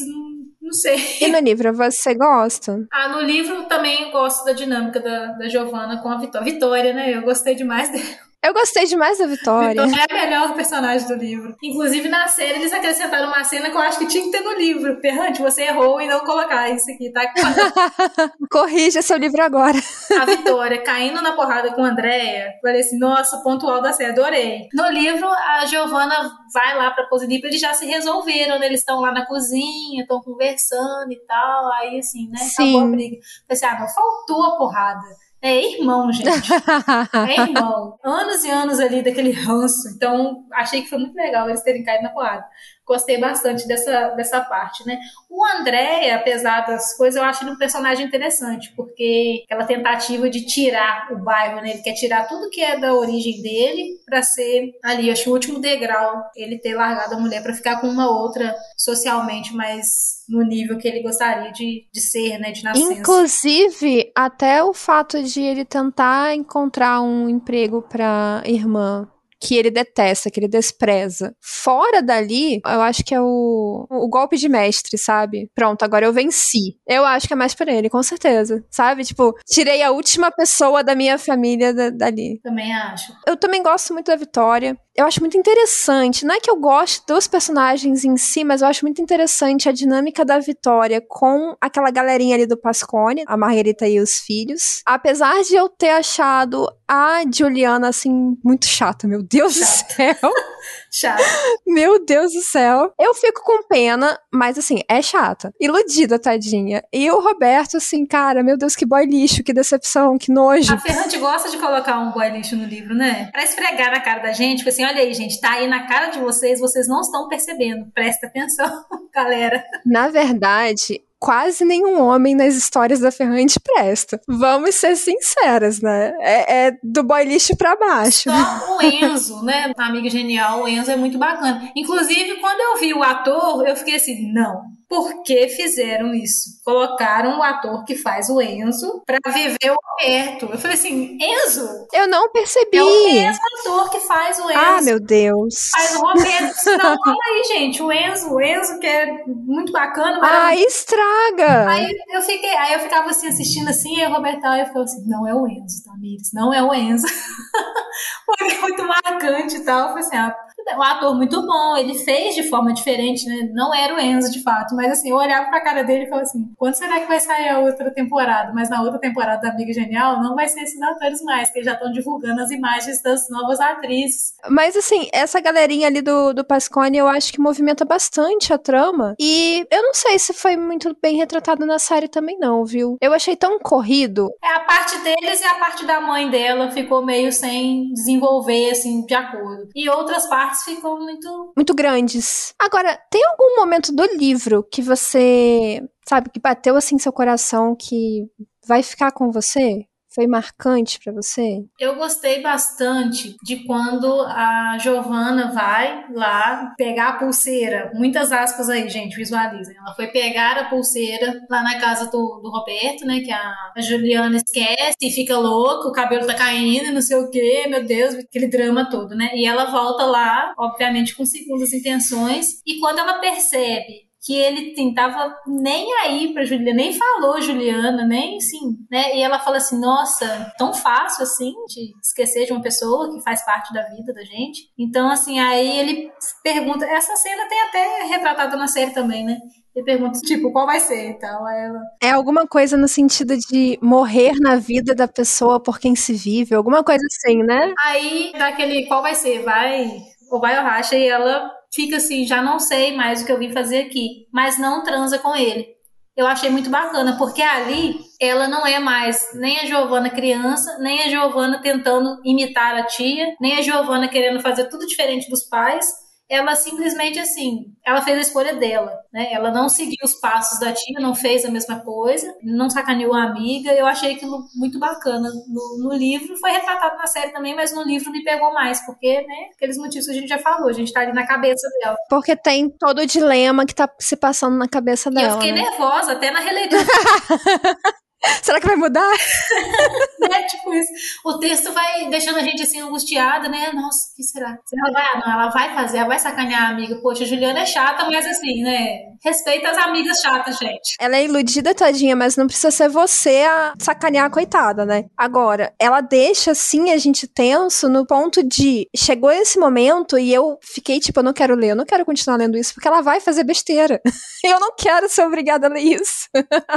não 0.62 0.74
sei. 0.74 0.98
E 1.22 1.28
no 1.28 1.40
livro 1.40 1.74
você 1.74 2.14
gosta? 2.16 2.86
Ah, 2.92 3.08
no 3.08 3.22
livro 3.22 3.64
também 3.64 4.12
gosto 4.12 4.44
da 4.44 4.52
dinâmica 4.52 5.00
da, 5.00 5.28
da 5.28 5.48
Giovanna 5.48 6.02
com 6.02 6.10
a 6.10 6.18
Vitória. 6.18 6.52
Vitória, 6.52 6.92
né? 6.92 7.16
Eu 7.16 7.22
gostei 7.22 7.56
demais 7.56 7.90
dela. 7.90 8.26
Eu 8.46 8.54
gostei 8.54 8.86
demais 8.86 9.18
da 9.18 9.26
Vitória. 9.26 9.86
Vitória 9.88 10.06
é 10.08 10.14
a 10.14 10.24
melhor 10.24 10.54
personagem 10.54 11.08
do 11.08 11.16
livro. 11.16 11.56
Inclusive, 11.64 12.08
na 12.08 12.28
série, 12.28 12.60
eles 12.60 12.72
acrescentaram 12.72 13.28
uma 13.28 13.44
cena 13.44 13.72
que 13.72 13.76
eu 13.76 13.82
acho 13.82 13.98
que 13.98 14.06
tinha 14.06 14.24
que 14.24 14.30
ter 14.30 14.42
no 14.42 14.54
livro. 14.54 15.02
Ferrante, 15.02 15.42
você 15.42 15.64
errou 15.64 16.00
em 16.00 16.08
não 16.08 16.20
colocar 16.20 16.70
isso 16.70 16.92
aqui, 16.92 17.12
tá? 17.12 17.26
Corrija 18.52 19.02
seu 19.02 19.18
livro 19.18 19.42
agora. 19.42 19.76
a 20.22 20.26
Vitória 20.26 20.80
caindo 20.84 21.24
na 21.24 21.32
porrada 21.32 21.74
com 21.74 21.84
a 21.84 21.88
Andréia. 21.88 22.54
Falei 22.62 22.82
assim, 22.82 23.00
nossa, 23.00 23.42
pontual 23.42 23.82
da 23.82 23.92
série, 23.92 24.12
adorei. 24.12 24.68
No 24.74 24.92
livro, 24.92 25.28
a 25.28 25.66
Giovanna 25.66 26.32
vai 26.54 26.78
lá 26.78 26.92
pra 26.92 27.06
Positivo, 27.06 27.48
eles 27.48 27.60
já 27.60 27.74
se 27.74 27.88
resolveram, 27.88 28.60
né? 28.60 28.68
Eles 28.68 28.82
estão 28.82 29.00
lá 29.02 29.12
na 29.12 29.26
cozinha, 29.26 30.04
estão 30.04 30.22
conversando 30.22 31.12
e 31.12 31.20
tal. 31.26 31.72
Aí, 31.74 31.98
assim, 31.98 32.30
né? 32.30 32.38
Sim. 32.38 32.76
Acabou 32.76 32.82
a 32.82 32.92
briga. 32.92 33.18
Falei 33.48 33.50
assim, 33.50 33.66
ah, 33.66 33.80
não 33.80 33.88
faltou 33.88 34.44
a 34.44 34.58
porrada. 34.58 35.25
É 35.46 35.74
irmão, 35.74 36.12
gente. 36.12 36.28
é 36.28 37.40
irmão. 37.40 38.00
Anos 38.04 38.44
e 38.44 38.50
anos 38.50 38.80
ali 38.80 39.04
daquele 39.04 39.32
ranço. 39.32 39.88
Então, 39.96 40.44
achei 40.52 40.82
que 40.82 40.90
foi 40.90 40.98
muito 40.98 41.14
legal 41.16 41.48
eles 41.48 41.62
terem 41.62 41.84
caído 41.84 42.02
na 42.02 42.10
porrada 42.10 42.46
gostei 42.86 43.18
bastante 43.18 43.68
dessa, 43.68 44.10
dessa 44.10 44.42
parte, 44.42 44.86
né? 44.86 45.00
O 45.30 45.44
André, 45.58 46.12
apesar 46.14 46.62
das 46.66 46.96
coisas, 46.96 47.20
eu 47.20 47.28
acho 47.28 47.44
ele 47.44 47.52
um 47.52 47.58
personagem 47.58 48.06
interessante, 48.06 48.72
porque 48.76 49.44
aquela 49.46 49.66
tentativa 49.66 50.30
de 50.30 50.46
tirar 50.46 51.12
o 51.12 51.18
bairro, 51.18 51.62
né? 51.62 51.72
Ele 51.72 51.82
quer 51.82 51.94
tirar 51.94 52.28
tudo 52.28 52.50
que 52.50 52.62
é 52.62 52.80
da 52.80 52.94
origem 52.94 53.42
dele 53.42 54.00
para 54.06 54.22
ser 54.22 54.72
ali, 54.84 55.12
acho 55.12 55.30
o 55.30 55.34
último 55.34 55.60
degrau, 55.60 56.24
ele 56.36 56.60
ter 56.60 56.76
largado 56.76 57.16
a 57.16 57.20
mulher 57.20 57.42
para 57.42 57.54
ficar 57.54 57.82
com 57.82 57.88
uma 57.88 58.10
outra 58.10 58.56
socialmente 58.78 59.54
mais 59.54 60.24
no 60.30 60.42
nível 60.44 60.78
que 60.78 60.88
ele 60.88 61.02
gostaria 61.02 61.52
de, 61.52 61.88
de 61.92 62.02
ser, 62.02 62.38
né, 62.40 62.52
de 62.52 62.64
nascença. 62.64 62.94
Inclusive, 62.94 64.12
até 64.16 64.64
o 64.64 64.74
fato 64.74 65.22
de 65.22 65.42
ele 65.42 65.66
tentar 65.66 66.34
encontrar 66.34 67.02
um 67.02 67.30
emprego 67.30 67.82
para 67.82 68.42
irmã 68.46 69.08
que 69.46 69.56
ele 69.56 69.70
detesta, 69.70 70.32
que 70.32 70.40
ele 70.40 70.48
despreza. 70.48 71.36
Fora 71.40 72.02
dali, 72.02 72.62
eu 72.66 72.82
acho 72.82 73.04
que 73.04 73.14
é 73.14 73.22
o, 73.22 73.86
o 73.90 74.08
golpe 74.08 74.38
de 74.38 74.50
mestre, 74.50 74.98
sabe? 74.98 75.50
Pronto, 75.54 75.84
agora 75.84 76.06
eu 76.06 76.14
venci. 76.14 76.78
Eu 76.88 77.06
acho 77.06 77.28
que 77.28 77.34
é 77.34 77.36
mais 77.36 77.54
por 77.54 77.68
ele, 77.68 77.90
com 77.90 78.02
certeza. 78.02 78.64
Sabe? 78.72 79.04
Tipo, 79.04 79.34
tirei 79.46 79.84
a 79.84 79.92
última 79.92 80.32
pessoa 80.32 80.84
da 80.84 80.96
minha 80.96 81.18
família 81.18 81.74
da, 81.74 81.90
dali. 81.90 82.40
Também 82.42 82.74
acho. 82.74 83.14
Eu 83.28 83.38
também 83.38 83.62
gosto 83.62 83.94
muito 83.94 84.08
da 84.08 84.16
Vitória 84.16 84.78
eu 84.96 85.06
acho 85.06 85.20
muito 85.20 85.38
interessante. 85.38 86.26
Não 86.26 86.36
é 86.36 86.40
que 86.40 86.50
eu 86.50 86.56
goste 86.56 87.02
dos 87.06 87.28
personagens 87.28 88.06
em 88.06 88.16
si, 88.16 88.46
mas 88.46 88.62
eu 88.62 88.68
acho 88.68 88.86
muito 88.86 89.02
interessante 89.02 89.68
a 89.68 89.72
dinâmica 89.72 90.24
da 90.24 90.40
Vitória 90.40 91.04
com 91.06 91.56
aquela 91.60 91.92
galerinha 91.92 92.36
ali 92.36 92.46
do 92.46 92.58
Pascone, 92.58 93.26
a 93.28 93.36
Margarita 93.36 93.88
e 93.88 94.00
os 94.00 94.20
filhos. 94.20 94.82
Apesar 94.86 95.44
de 95.44 95.54
eu 95.54 95.68
ter 95.68 95.90
achado 95.90 96.66
a 96.88 97.24
Juliana, 97.34 97.90
assim, 97.90 98.38
muito 98.44 98.66
chata, 98.66 99.06
meu 99.06 99.22
Deus 99.22 99.56
chata. 99.56 99.66
do 99.66 99.94
céu. 99.94 100.32
chata. 100.92 101.24
Meu 101.68 102.06
Deus 102.06 102.32
do 102.32 102.42
céu. 102.42 102.94
Eu 102.98 103.14
fico 103.14 103.42
com 103.44 103.68
pena, 103.68 104.18
mas 104.34 104.58
assim, 104.58 104.82
é 104.88 105.02
chata. 105.02 105.52
Iludida, 105.60 106.18
tadinha. 106.18 106.84
E 106.94 107.12
o 107.12 107.20
Roberto, 107.20 107.78
assim, 107.78 108.06
cara, 108.06 108.42
meu 108.44 108.58
Deus, 108.58 108.76
que 108.76 108.86
boy 108.86 109.06
lixo, 109.06 109.44
que 109.44 109.52
decepção, 109.52 110.18
que 110.18 110.32
nojo. 110.32 110.74
A 110.74 110.78
Ferrante 110.78 111.18
gosta 111.18 111.50
de 111.50 111.58
colocar 111.58 112.00
um 112.00 112.12
boy 112.12 112.30
lixo 112.30 112.56
no 112.56 112.66
livro, 112.66 112.96
né? 112.96 113.30
Pra 113.34 113.44
esfregar 113.44 113.92
na 113.92 114.00
cara 114.00 114.20
da 114.20 114.32
gente, 114.32 114.60
tipo 114.60 114.70
assim, 114.70 114.85
olha 114.86 115.02
aí, 115.02 115.14
gente, 115.14 115.40
tá 115.40 115.54
aí 115.54 115.68
na 115.68 115.88
cara 115.88 116.08
de 116.08 116.20
vocês, 116.20 116.60
vocês 116.60 116.88
não 116.88 117.02
estão 117.02 117.28
percebendo. 117.28 117.86
Presta 117.94 118.28
atenção, 118.28 118.84
galera. 119.14 119.64
Na 119.86 120.10
verdade, 120.10 121.02
quase 121.20 121.66
nenhum 121.66 122.02
homem 122.02 122.36
nas 122.36 122.56
histórias 122.56 123.00
da 123.00 123.12
Ferrante 123.12 123.60
presta. 123.60 124.22
Vamos 124.28 124.76
ser 124.76 124.96
sinceras, 124.96 125.82
né? 125.82 126.14
É, 126.20 126.68
é 126.68 126.78
do 126.84 127.04
boy 127.04 127.26
lixo 127.26 127.56
pra 127.58 127.76
baixo. 127.76 128.30
Só 128.30 128.78
o 128.78 128.82
Enzo, 128.82 129.44
né? 129.44 129.72
Amiga 129.78 130.10
genial, 130.10 130.64
o 130.64 130.68
Enzo 130.68 130.92
é 130.92 130.96
muito 130.96 131.18
bacana. 131.18 131.72
Inclusive, 131.76 132.36
quando 132.36 132.60
eu 132.60 132.80
vi 132.80 132.94
o 132.94 133.02
ator, 133.02 133.68
eu 133.68 133.76
fiquei 133.76 133.96
assim, 133.96 134.32
não, 134.32 134.62
por 134.88 135.24
que 135.24 135.48
fizeram 135.50 136.14
isso? 136.14 136.62
Colocaram 136.64 137.40
o 137.40 137.44
ator 137.44 137.84
que 137.86 137.96
faz 137.96 138.30
o 138.30 138.42
Enzo 138.42 139.02
pra 139.06 139.20
viver 139.32 139.72
o 139.72 139.76
Roberto. 139.76 140.50
Eu 140.52 140.58
falei 140.58 140.78
assim, 140.78 141.18
Enzo? 141.20 141.88
Eu 141.94 142.08
não 142.08 142.32
percebi. 142.32 142.78
É 142.78 142.84
o 142.84 143.04
mesmo 143.06 143.42
ator 143.60 143.90
que 143.90 144.00
faz 144.02 144.40
o 144.40 144.50
Enzo. 144.50 144.60
Ah, 144.60 144.82
meu 144.82 145.00
Deus. 145.00 145.70
Faz 145.72 145.96
o 145.96 146.02
Roberto. 146.02 146.66
Não, 146.66 146.98
calma 147.02 147.20
aí, 147.28 147.44
gente. 147.48 147.82
O 147.82 147.92
Enzo, 147.92 148.34
o 148.34 148.42
Enzo 148.42 148.80
que 148.80 148.88
é 148.88 149.24
muito 149.28 149.72
bacana. 149.72 150.20
Ah, 150.22 150.56
estraga! 150.56 151.70
Aí 151.70 151.88
eu, 152.10 152.22
fiquei, 152.22 152.56
aí 152.56 152.74
eu 152.74 152.80
ficava 152.80 153.10
assim, 153.10 153.28
assistindo 153.28 153.70
assim, 153.70 154.00
e 154.00 154.06
o 154.06 154.12
Roberto 154.12 154.46
eu 154.46 154.66
ficava 154.66 154.84
assim, 154.84 155.04
não 155.08 155.28
é 155.28 155.34
o 155.34 155.48
Enzo, 155.48 155.84
Tamires, 155.84 156.32
não 156.34 156.54
é 156.54 156.62
o 156.62 156.74
Enzo. 156.74 157.08
Porque 158.26 158.44
é 158.44 158.62
muito 158.62 158.84
marcante 158.84 159.58
e 159.58 159.64
tal. 159.64 159.82
Eu 159.82 159.88
falei 159.90 160.04
assim, 160.04 160.18
ah, 160.18 160.36
um 160.78 160.84
ator 160.84 161.16
muito 161.16 161.42
bom, 161.46 161.78
ele 161.78 161.96
fez 161.96 162.36
de 162.36 162.44
forma 162.44 162.74
diferente, 162.74 163.26
né? 163.26 163.50
Não 163.54 163.74
era 163.74 163.96
o 163.96 164.00
Enzo 164.00 164.32
de 164.32 164.42
fato, 164.42 164.76
mas 164.76 164.92
assim, 164.92 165.10
eu 165.10 165.16
olhava 165.16 165.50
pra 165.50 165.62
cara 165.62 165.84
dele 165.84 166.06
e 166.06 166.10
falava 166.10 166.24
assim: 166.24 166.46
quando 166.58 166.76
será 166.76 167.00
que 167.00 167.08
vai 167.08 167.20
sair 167.20 167.50
a 167.50 167.60
outra 167.60 167.92
temporada? 167.92 168.52
Mas 168.54 168.70
na 168.70 168.82
outra 168.82 169.00
temporada 169.00 169.42
da 169.42 169.50
Amiga 169.50 169.74
Genial 169.74 170.22
não 170.22 170.36
vai 170.36 170.48
ser 170.48 170.62
esses 170.62 170.82
atores 170.82 171.22
mais, 171.24 171.50
que 171.50 171.60
eles 171.60 171.66
já 171.66 171.74
estão 171.74 171.92
divulgando 171.92 172.42
as 172.42 172.52
imagens 172.52 173.02
das 173.02 173.30
novas 173.30 173.60
atrizes. 173.60 174.34
Mas 174.50 174.76
assim, 174.76 175.08
essa 175.14 175.40
galerinha 175.40 175.88
ali 175.88 176.02
do, 176.02 176.34
do 176.34 176.46
Pascone 176.46 176.98
eu 176.98 177.08
acho 177.08 177.32
que 177.32 177.40
movimenta 177.40 177.86
bastante 177.86 178.54
a 178.54 178.58
trama. 178.58 179.16
E 179.20 179.66
eu 179.72 179.82
não 179.82 179.94
sei 179.94 180.20
se 180.20 180.34
foi 180.34 180.58
muito 180.58 180.96
bem 181.02 181.18
retratado 181.18 181.66
na 181.66 181.80
série 181.80 182.08
também, 182.08 182.38
não, 182.38 182.66
viu? 182.66 182.98
Eu 183.02 183.14
achei 183.14 183.36
tão 183.36 183.60
corrido. 183.60 184.30
É 184.44 184.54
a 184.54 184.60
parte 184.62 184.98
deles 185.00 185.42
e 185.42 185.46
a 185.46 185.56
parte 185.56 185.86
da 185.86 186.02
mãe 186.02 186.30
dela 186.30 186.72
ficou 186.72 187.06
meio 187.06 187.32
sem 187.32 187.92
desenvolver, 187.94 188.72
assim, 188.72 189.06
de 189.06 189.14
acordo. 189.14 189.70
E 189.76 189.90
outras 189.90 190.28
partes 190.28 190.64
ficam 190.66 191.00
muito. 191.00 191.54
Muito 191.56 191.74
grandes. 191.74 192.54
Agora, 192.60 192.98
tem 193.10 193.24
algum 193.26 193.56
momento 193.58 193.94
do 193.94 194.04
livro 194.18 194.64
que 194.64 194.82
você, 194.82 195.82
sabe, 196.08 196.30
que 196.30 196.40
bateu 196.40 196.76
assim 196.76 196.98
seu 196.98 197.14
coração 197.14 197.76
que 197.76 198.28
vai 198.68 198.84
ficar 198.84 199.12
com 199.12 199.32
você? 199.32 199.86
Foi 200.16 200.26
marcante 200.26 200.98
para 201.04 201.12
você? 201.12 201.64
Eu 201.78 201.96
gostei 201.96 202.42
bastante 202.42 203.36
de 203.44 203.66
quando 203.66 204.22
a 204.22 204.78
Giovana 204.80 205.52
vai 205.52 206.06
lá 206.14 206.74
pegar 206.78 207.10
a 207.10 207.18
pulseira. 207.18 207.92
Muitas 207.94 208.32
aspas 208.32 208.70
aí, 208.70 208.90
gente, 208.90 209.18
visualizem. 209.18 209.76
Ela 209.78 209.94
foi 209.94 210.08
pegar 210.08 210.58
a 210.58 210.70
pulseira 210.70 211.42
lá 211.50 211.62
na 211.62 211.80
casa 211.80 212.06
do, 212.06 212.40
do 212.42 212.50
Roberto, 212.50 213.06
né? 213.06 213.20
Que 213.20 213.32
a, 213.32 213.54
a 213.76 213.82
Juliana 213.82 214.38
esquece 214.38 214.96
e 215.02 215.12
fica 215.12 215.38
louca, 215.38 215.90
o 215.90 215.92
cabelo 215.92 216.26
tá 216.26 216.34
caindo, 216.34 216.94
não 216.94 217.02
sei 217.02 217.18
o 217.18 217.30
quê, 217.30 217.66
meu 217.68 217.86
Deus, 217.86 218.16
aquele 218.16 218.48
drama 218.48 218.90
todo, 218.90 219.14
né? 219.14 219.32
E 219.34 219.46
ela 219.46 219.66
volta 219.66 220.06
lá, 220.06 220.54
obviamente 220.58 221.16
com 221.16 221.26
segundas 221.26 221.74
intenções, 221.74 222.62
e 222.66 222.80
quando 222.80 223.00
ela 223.00 223.20
percebe 223.20 224.05
que 224.26 224.36
ele 224.36 224.74
tentava 224.74 225.32
nem 225.46 225.94
aí 226.00 226.34
pra 226.34 226.44
Juliana, 226.44 226.74
nem 226.74 226.92
falou 226.92 227.40
Juliana, 227.40 228.08
nem 228.08 228.38
assim, 228.38 228.76
né? 228.90 229.16
E 229.16 229.22
ela 229.22 229.38
fala 229.38 229.58
assim: 229.58 229.80
nossa, 229.80 230.52
tão 230.58 230.74
fácil 230.74 231.22
assim 231.24 231.54
de 231.68 231.94
esquecer 232.04 232.48
de 232.48 232.52
uma 232.52 232.62
pessoa 232.62 233.14
que 233.14 233.22
faz 233.22 233.46
parte 233.46 233.72
da 233.72 233.84
vida 233.84 234.12
da 234.12 234.24
gente. 234.24 234.62
Então, 234.78 235.12
assim, 235.12 235.40
aí 235.40 235.80
ele 235.80 236.12
pergunta: 236.44 236.86
essa 236.86 237.16
cena 237.16 237.48
tem 237.48 237.62
até 237.62 238.04
retratado 238.08 238.58
na 238.58 238.68
série 238.68 238.92
também, 238.92 239.24
né? 239.24 239.38
Ele 239.76 239.86
pergunta, 239.86 240.20
tipo, 240.22 240.52
qual 240.52 240.66
vai 240.66 240.80
ser 240.80 241.12
e 241.12 241.20
tal. 241.20 241.46
Aí 241.46 241.66
ela... 241.66 241.80
É 242.02 242.10
alguma 242.12 242.48
coisa 242.48 242.78
no 242.78 242.88
sentido 242.88 243.38
de 243.38 243.78
morrer 243.82 244.32
na 244.40 244.56
vida 244.56 244.96
da 244.96 245.06
pessoa 245.06 245.60
por 245.62 245.80
quem 245.80 245.96
se 245.96 246.14
vive, 246.14 246.56
alguma 246.56 246.82
coisa 246.82 247.06
assim, 247.06 247.44
né? 247.44 247.74
Aí, 247.86 248.32
daquele 248.40 248.86
qual 248.88 249.02
vai 249.02 249.14
ser, 249.14 249.44
vai 249.44 250.02
ou 250.32 250.40
vai 250.40 250.58
ou 250.58 250.64
racha, 250.64 250.96
e 250.96 251.08
ela 251.08 251.52
fica 251.76 251.98
assim, 251.98 252.26
já 252.26 252.42
não 252.42 252.58
sei 252.58 252.96
mais 252.96 253.22
o 253.22 253.26
que 253.26 253.32
eu 253.32 253.38
vim 253.38 253.52
fazer 253.52 253.82
aqui, 253.82 254.28
mas 254.32 254.58
não 254.58 254.82
transa 254.82 255.20
com 255.20 255.36
ele. 255.36 255.76
Eu 256.16 256.26
achei 256.26 256.50
muito 256.50 256.70
bacana, 256.70 257.18
porque 257.18 257.42
ali 257.42 258.00
ela 258.22 258.48
não 258.48 258.66
é 258.66 258.80
mais 258.80 259.32
nem 259.34 259.60
a 259.60 259.66
Giovana 259.66 260.10
criança, 260.10 260.78
nem 260.80 261.04
a 261.04 261.10
Giovana 261.10 261.62
tentando 261.62 262.22
imitar 262.24 262.74
a 262.76 262.84
tia, 262.84 263.36
nem 263.42 263.58
a 263.58 263.62
Giovana 263.62 264.08
querendo 264.08 264.40
fazer 264.40 264.70
tudo 264.70 264.88
diferente 264.88 265.30
dos 265.30 265.44
pais, 265.44 265.86
ela 266.30 266.56
simplesmente 266.56 267.20
assim, 267.20 267.66
ela 267.86 268.02
fez 268.02 268.18
a 268.18 268.22
escolha 268.22 268.56
dela, 268.56 268.92
né? 269.14 269.32
Ela 269.32 269.52
não 269.52 269.70
seguiu 269.70 270.04
os 270.04 270.16
passos 270.16 270.60
da 270.60 270.74
tia, 270.74 271.00
não 271.00 271.14
fez 271.14 271.46
a 271.46 271.52
mesma 271.52 271.80
coisa, 271.82 272.36
não 272.42 272.70
sacaneou 272.70 273.14
a 273.14 273.24
amiga. 273.24 273.72
Eu 273.72 273.86
achei 273.86 274.14
aquilo 274.16 274.44
muito 274.56 274.80
bacana 274.80 275.30
no, 275.48 275.84
no 275.84 275.94
livro, 275.94 276.36
foi 276.38 276.52
retratado 276.52 276.98
na 276.98 277.06
série 277.06 277.32
também, 277.32 277.56
mas 277.56 277.74
no 277.74 277.84
livro 277.84 278.12
me 278.12 278.24
pegou 278.24 278.54
mais, 278.54 278.84
porque, 278.86 279.22
né, 279.22 279.50
aqueles 279.56 279.78
motivos 279.78 280.06
que 280.06 280.12
a 280.12 280.16
gente 280.16 280.28
já 280.28 280.40
falou, 280.40 280.68
a 280.68 280.74
gente 280.74 280.92
tá 280.92 281.02
ali 281.02 281.14
na 281.14 281.28
cabeça 281.28 281.68
dela. 281.80 281.96
Porque 282.10 282.36
tem 282.36 282.70
todo 282.70 283.00
o 283.00 283.06
dilema 283.06 283.66
que 283.66 283.76
tá 283.76 283.90
se 284.00 284.16
passando 284.16 284.58
na 284.58 284.68
cabeça 284.68 285.12
dela. 285.12 285.28
E 285.28 285.30
eu 285.30 285.34
fiquei 285.34 285.52
né? 285.52 285.62
nervosa 285.62 286.14
até 286.14 286.32
na 286.32 286.40
releitura. 286.40 286.86
Será 288.42 288.60
que 288.60 288.68
vai 288.68 288.76
mudar? 288.76 289.12
é 290.32 290.44
tipo 290.44 290.74
isso. 290.74 290.92
O 291.26 291.40
texto 291.40 291.72
vai 291.72 292.10
deixando 292.10 292.38
a 292.38 292.44
gente 292.44 292.62
assim 292.62 292.82
angustiada, 292.82 293.50
né? 293.50 293.72
Nossa, 293.74 294.12
o 294.12 294.16
que 294.16 294.24
será? 294.24 294.58
Ela 294.74 294.94
vai, 294.94 295.20
não, 295.20 295.34
ela 295.34 295.50
vai 295.50 295.74
fazer, 295.74 295.98
ela 295.98 296.08
vai 296.08 296.20
sacanear 296.20 296.64
a 296.64 296.70
amiga. 296.70 297.00
Poxa, 297.02 297.24
a 297.24 297.28
Juliana 297.28 297.60
é 297.60 297.66
chata, 297.66 298.06
mas 298.06 298.26
assim, 298.26 298.62
né? 298.64 299.00
Respeita 299.24 299.70
as 299.70 299.78
amigas 299.78 300.20
chatas, 300.20 300.58
gente. 300.58 300.96
Ela 301.00 301.18
é 301.18 301.26
iludida, 301.26 301.74
tadinha, 301.74 302.16
mas 302.16 302.36
não 302.36 302.48
precisa 302.48 302.72
ser 302.72 302.90
você 302.90 303.44
a 303.44 303.74
sacanear 303.80 304.26
a 304.26 304.30
coitada, 304.30 304.86
né? 304.86 305.06
Agora, 305.18 305.74
ela 305.80 306.02
deixa 306.02 306.52
assim 306.52 306.92
a 306.92 306.98
gente 306.98 307.28
tenso 307.28 307.90
no 307.90 308.06
ponto 308.06 308.44
de 308.44 308.88
chegou 308.96 309.32
esse 309.32 309.60
momento 309.60 310.18
e 310.18 310.34
eu 310.34 310.58
fiquei 310.62 311.00
tipo, 311.00 311.20
eu 311.20 311.24
não 311.24 311.34
quero 311.34 311.56
ler, 311.56 311.72
eu 311.72 311.76
não 311.76 311.86
quero 311.86 312.06
continuar 312.06 312.38
lendo 312.38 312.58
isso, 312.58 312.74
porque 312.74 312.88
ela 312.88 313.02
vai 313.02 313.20
fazer 313.20 313.44
besteira. 313.44 314.02
eu 314.44 314.60
não 314.60 314.74
quero 314.76 315.10
ser 315.10 315.26
obrigada 315.26 315.68
a 315.68 315.70
ler 315.70 315.82
isso. 315.82 316.28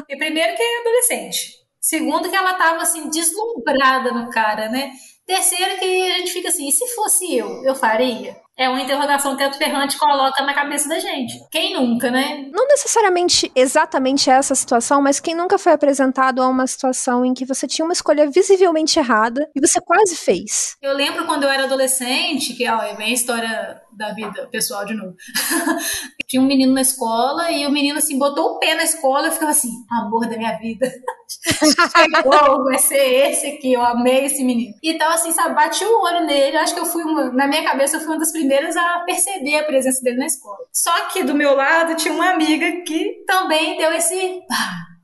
e 0.09 0.17
primeiro 0.17 0.55
que 0.55 0.63
é 0.63 0.81
adolescente. 0.81 1.38
Segundo, 1.81 2.29
que 2.29 2.37
ela 2.37 2.55
tava 2.55 2.83
assim, 2.83 3.09
deslumbrada 3.11 4.12
no 4.12 4.31
cara, 4.31 4.68
né? 4.68 4.93
Terceiro, 5.26 5.79
que 5.79 6.11
a 6.12 6.18
gente 6.18 6.33
fica 6.33 6.49
assim, 6.49 6.68
e 6.68 6.72
se 6.72 6.87
fosse 6.95 7.37
eu, 7.37 7.64
eu 7.64 7.74
faria? 7.74 8.37
É 8.59 8.69
uma 8.69 8.81
interrogação 8.81 9.37
que 9.37 9.45
a 9.45 9.53
Ferrante 9.53 9.97
coloca 9.97 10.43
na 10.43 10.53
cabeça 10.53 10.89
da 10.89 10.99
gente. 10.99 11.35
Quem 11.49 11.75
nunca, 11.75 12.11
né? 12.11 12.49
Não 12.53 12.67
necessariamente 12.67 13.53
exatamente 13.55 14.29
essa 14.29 14.53
situação, 14.53 15.01
mas 15.01 15.21
quem 15.21 15.33
nunca 15.33 15.57
foi 15.59 15.73
apresentado 15.73 16.43
a 16.43 16.49
uma 16.49 16.67
situação 16.67 17.25
em 17.25 17.33
que 17.33 17.45
você 17.45 17.69
tinha 17.69 17.85
uma 17.85 17.93
escolha 17.93 18.29
visivelmente 18.29 18.99
errada 18.99 19.49
e 19.55 19.61
você 19.61 19.81
quase 19.81 20.17
fez. 20.17 20.77
Eu 20.83 20.93
lembro 20.93 21.25
quando 21.25 21.45
eu 21.45 21.51
era 21.51 21.65
adolescente, 21.65 22.55
que 22.55 22.69
ó, 22.69 22.83
é 22.83 22.97
bem 22.97 23.11
a 23.11 23.15
história 23.15 23.81
da 23.93 24.13
vida 24.13 24.49
pessoal 24.51 24.85
de 24.85 24.95
novo. 24.95 25.15
tinha 26.27 26.43
um 26.43 26.47
menino 26.47 26.75
na 26.75 26.83
escola 26.83 27.51
e 27.51 27.67
o 27.67 27.71
menino 27.71 27.97
assim 27.97 28.19
botou 28.19 28.51
o 28.51 28.59
pé 28.59 28.75
na 28.75 28.83
escola 28.83 29.29
e 29.29 29.31
ficava 29.31 29.53
assim, 29.53 29.71
amor 29.91 30.29
da 30.29 30.37
minha 30.37 30.59
vida. 30.59 30.91
Chegou, 31.29 32.65
vai 32.65 32.79
ser 32.79 33.31
esse 33.31 33.47
aqui, 33.47 33.73
eu 33.73 33.83
amei 33.83 34.27
esse 34.27 34.45
menino. 34.45 34.75
Então, 34.83 35.11
assim, 35.11 35.33
sabe, 35.33 35.55
bati 35.55 35.85
o 35.85 36.03
olho 36.03 36.27
nele, 36.27 36.57
acho 36.57 36.75
que 36.75 36.81
eu 36.81 36.87
fui 36.87 37.03
uma, 37.03 37.31
na 37.33 37.47
minha 37.47 37.65
cabeça, 37.65 37.97
eu 37.97 38.01
fui 38.01 38.11
uma 38.11 38.19
das 38.19 38.33
primeiras 38.33 38.48
a 38.55 39.01
perceber 39.07 39.57
a 39.57 39.65
presença 39.65 40.03
dele 40.03 40.19
na 40.19 40.27
escola. 40.27 40.59
Só 40.73 41.09
que 41.09 41.23
do 41.23 41.35
meu 41.35 41.55
lado 41.55 41.97
tinha 41.97 42.15
uma 42.15 42.31
amiga 42.31 42.83
que 42.83 43.25
também 43.27 43.77
deu 43.77 43.93
esse. 43.93 44.41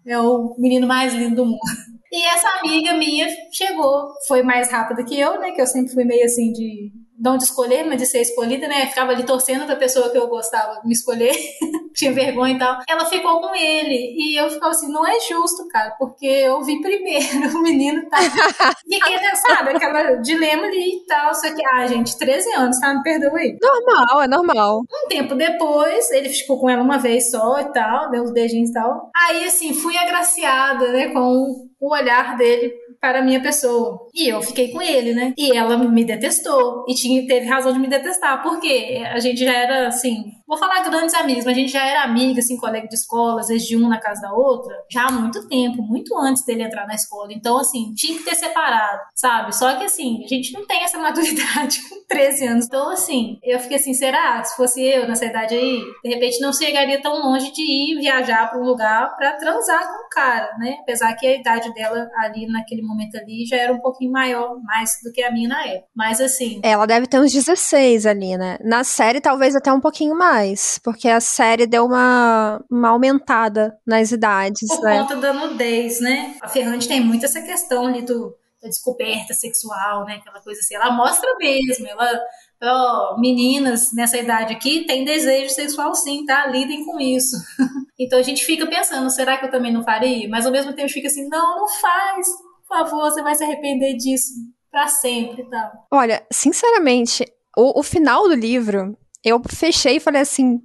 é 0.06 0.18
o 0.18 0.54
menino 0.58 0.86
mais 0.86 1.14
lindo 1.14 1.36
do 1.36 1.46
mundo. 1.46 1.58
E 2.16 2.26
essa 2.26 2.48
amiga 2.60 2.92
minha 2.94 3.26
chegou, 3.50 4.06
foi 4.28 4.40
mais 4.40 4.70
rápida 4.70 5.02
que 5.02 5.18
eu, 5.18 5.40
né? 5.40 5.50
Que 5.50 5.60
eu 5.60 5.66
sempre 5.66 5.92
fui 5.92 6.04
meio 6.04 6.24
assim 6.24 6.52
de 6.52 6.92
não 7.18 7.36
de 7.36 7.44
escolher, 7.44 7.84
mas 7.84 7.98
de 7.98 8.06
ser 8.06 8.20
escolhida, 8.20 8.66
né? 8.66 8.86
Ficava 8.86 9.12
ali 9.12 9.24
torcendo 9.24 9.66
pra 9.66 9.76
pessoa 9.76 10.10
que 10.10 10.18
eu 10.18 10.26
gostava 10.26 10.80
me 10.84 10.92
escolher. 10.92 11.34
Tinha 11.94 12.12
vergonha 12.12 12.56
e 12.56 12.58
tal. 12.58 12.80
Ela 12.88 13.04
ficou 13.04 13.40
com 13.40 13.54
ele. 13.54 14.14
E 14.16 14.36
eu 14.36 14.50
ficava 14.50 14.72
assim, 14.72 14.90
não 14.90 15.06
é 15.06 15.20
justo, 15.20 15.68
cara, 15.68 15.94
porque 15.98 16.26
eu 16.26 16.60
vi 16.62 16.80
primeiro, 16.80 17.24
o 17.56 17.62
menino 17.62 18.08
tá. 18.08 18.18
E 18.86 18.96
aquele, 18.96 19.36
sabe, 19.36 19.70
aquela 19.70 20.14
dilema 20.16 20.66
ali 20.66 20.96
e 20.96 21.06
tal. 21.06 21.34
Só 21.34 21.52
que, 21.54 21.62
ah, 21.72 21.86
gente, 21.86 22.18
13 22.18 22.52
anos, 22.54 22.78
tá? 22.80 22.92
Me 22.94 23.02
perdoa 23.02 23.38
aí. 23.38 23.56
Normal, 23.60 24.22
é 24.22 24.28
normal. 24.28 24.80
Um 24.80 25.08
tempo 25.08 25.34
depois, 25.34 26.10
ele 26.10 26.28
ficou 26.28 26.60
com 26.60 26.68
ela 26.68 26.82
uma 26.82 26.98
vez 26.98 27.30
só 27.30 27.60
e 27.60 27.72
tal, 27.72 28.10
deu 28.10 28.22
uns 28.22 28.32
beijinhos 28.32 28.70
e 28.70 28.72
tal. 28.72 29.10
Aí, 29.16 29.44
assim, 29.44 29.72
fui 29.72 29.96
agraciada, 29.96 30.88
né, 30.88 31.08
com 31.08 31.68
o 31.80 31.92
olhar 31.92 32.36
dele 32.36 32.72
para 33.04 33.18
a 33.18 33.22
minha 33.22 33.42
pessoa. 33.42 34.08
E 34.14 34.32
eu 34.32 34.40
fiquei 34.40 34.72
com 34.72 34.80
ele, 34.80 35.12
né? 35.12 35.34
E 35.36 35.54
ela 35.54 35.76
me 35.76 36.04
detestou. 36.06 36.86
E 36.88 36.94
tinha, 36.94 37.26
teve 37.26 37.46
razão 37.46 37.70
de 37.70 37.78
me 37.78 37.86
detestar, 37.86 38.42
porque 38.42 39.02
a 39.12 39.18
gente 39.18 39.44
já 39.44 39.52
era, 39.52 39.88
assim, 39.88 40.24
vou 40.48 40.56
falar 40.56 40.82
grandes 40.88 41.14
amigos, 41.14 41.44
mas 41.44 41.54
a 41.54 41.60
gente 41.60 41.70
já 41.70 41.86
era 41.86 42.02
amiga, 42.02 42.40
assim, 42.40 42.56
colega 42.56 42.88
de 42.88 42.94
escola, 42.94 43.40
às 43.40 43.48
vezes 43.48 43.66
de 43.66 43.76
um 43.76 43.90
na 43.90 44.00
casa 44.00 44.22
da 44.22 44.32
outra, 44.32 44.74
já 44.90 45.04
há 45.06 45.12
muito 45.12 45.46
tempo, 45.48 45.82
muito 45.82 46.16
antes 46.16 46.46
dele 46.46 46.62
entrar 46.62 46.86
na 46.86 46.94
escola. 46.94 47.28
Então, 47.30 47.58
assim, 47.58 47.92
tinha 47.94 48.16
que 48.16 48.24
ter 48.24 48.36
separado, 48.36 49.02
sabe? 49.14 49.54
Só 49.54 49.76
que, 49.76 49.84
assim, 49.84 50.24
a 50.24 50.26
gente 50.26 50.54
não 50.54 50.66
tem 50.66 50.82
essa 50.82 50.96
maturidade 50.98 51.86
com 51.86 52.06
13 52.08 52.46
anos. 52.46 52.64
Então, 52.64 52.88
assim, 52.88 53.38
eu 53.42 53.60
fiquei 53.60 53.76
assim, 53.76 53.92
será? 53.92 54.42
Se 54.44 54.56
fosse 54.56 54.82
eu 54.82 55.06
nessa 55.06 55.26
idade 55.26 55.54
aí, 55.54 55.78
de 56.02 56.08
repente 56.08 56.40
não 56.40 56.54
chegaria 56.54 57.02
tão 57.02 57.20
longe 57.22 57.52
de 57.52 57.62
ir 57.62 58.00
viajar 58.00 58.48
para 58.48 58.58
um 58.58 58.64
lugar 58.64 59.14
para 59.14 59.32
transar 59.36 59.86
com 59.86 60.06
o 60.06 60.08
cara, 60.08 60.56
né? 60.58 60.78
Apesar 60.80 61.14
que 61.16 61.26
a 61.26 61.36
idade 61.36 61.72
dela 61.74 62.08
ali, 62.16 62.46
naquele 62.46 62.80
momento 62.80 62.93
ali, 63.14 63.46
já 63.46 63.56
era 63.56 63.72
um 63.72 63.80
pouquinho 63.80 64.12
maior, 64.12 64.56
mais 64.62 64.90
do 65.02 65.12
que 65.12 65.22
a 65.22 65.32
minha 65.32 65.48
na 65.48 65.66
época. 65.66 65.88
Mas, 65.94 66.20
assim... 66.20 66.60
Ela 66.62 66.86
deve 66.86 67.06
ter 67.06 67.20
uns 67.20 67.32
16 67.32 68.06
ali, 68.06 68.36
né? 68.36 68.58
Na 68.62 68.84
série, 68.84 69.20
talvez 69.20 69.56
até 69.56 69.72
um 69.72 69.80
pouquinho 69.80 70.14
mais 70.16 70.24
mais, 70.34 70.78
porque 70.78 71.08
a 71.08 71.20
série 71.20 71.66
deu 71.66 71.84
uma, 71.84 72.62
uma 72.70 72.88
aumentada 72.90 73.76
nas 73.86 74.10
idades. 74.10 74.68
Por 74.68 74.82
né? 74.82 74.98
conta 74.98 75.16
da 75.16 75.32
nudez, 75.32 76.00
né? 76.00 76.36
A 76.40 76.48
Ferrante 76.48 76.88
tem 76.88 77.00
muito 77.00 77.24
essa 77.24 77.40
questão 77.42 77.86
ali 77.86 78.02
do, 78.02 78.34
da 78.62 78.68
descoberta 78.68 79.34
sexual, 79.34 80.04
né? 80.04 80.16
Aquela 80.16 80.40
coisa 80.40 80.60
assim. 80.60 80.74
Ela 80.74 80.90
mostra 80.90 81.28
mesmo, 81.38 81.86
ela. 81.86 82.20
Oh, 82.66 83.20
meninas 83.20 83.92
nessa 83.92 84.16
idade 84.16 84.54
aqui 84.54 84.86
têm 84.86 85.04
desejo 85.04 85.50
sexual 85.50 85.94
sim, 85.94 86.24
tá? 86.24 86.46
Lidem 86.46 86.84
com 86.84 86.98
isso. 86.98 87.36
então 87.98 88.18
a 88.18 88.22
gente 88.22 88.42
fica 88.42 88.66
pensando, 88.66 89.10
será 89.10 89.36
que 89.36 89.44
eu 89.44 89.50
também 89.50 89.72
não 89.72 89.82
faria? 89.82 90.26
Mas 90.30 90.46
ao 90.46 90.52
mesmo 90.52 90.72
tempo 90.72 90.88
fica 90.88 91.08
assim, 91.08 91.28
não, 91.28 91.60
não 91.60 91.68
faz. 91.68 92.26
Por 92.66 92.78
favor, 92.78 93.10
você 93.10 93.22
vai 93.22 93.34
se 93.34 93.44
arrepender 93.44 93.96
disso 93.96 94.32
para 94.70 94.88
sempre, 94.88 95.48
tá? 95.48 95.72
Olha, 95.90 96.26
sinceramente, 96.32 97.24
o, 97.56 97.78
o 97.78 97.82
final 97.82 98.28
do 98.28 98.34
livro 98.34 98.96
eu 99.24 99.40
fechei 99.48 99.96
e 99.96 100.00
falei 100.00 100.22
assim: 100.22 100.60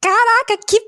caraca, 0.00 0.58
que 0.68 0.78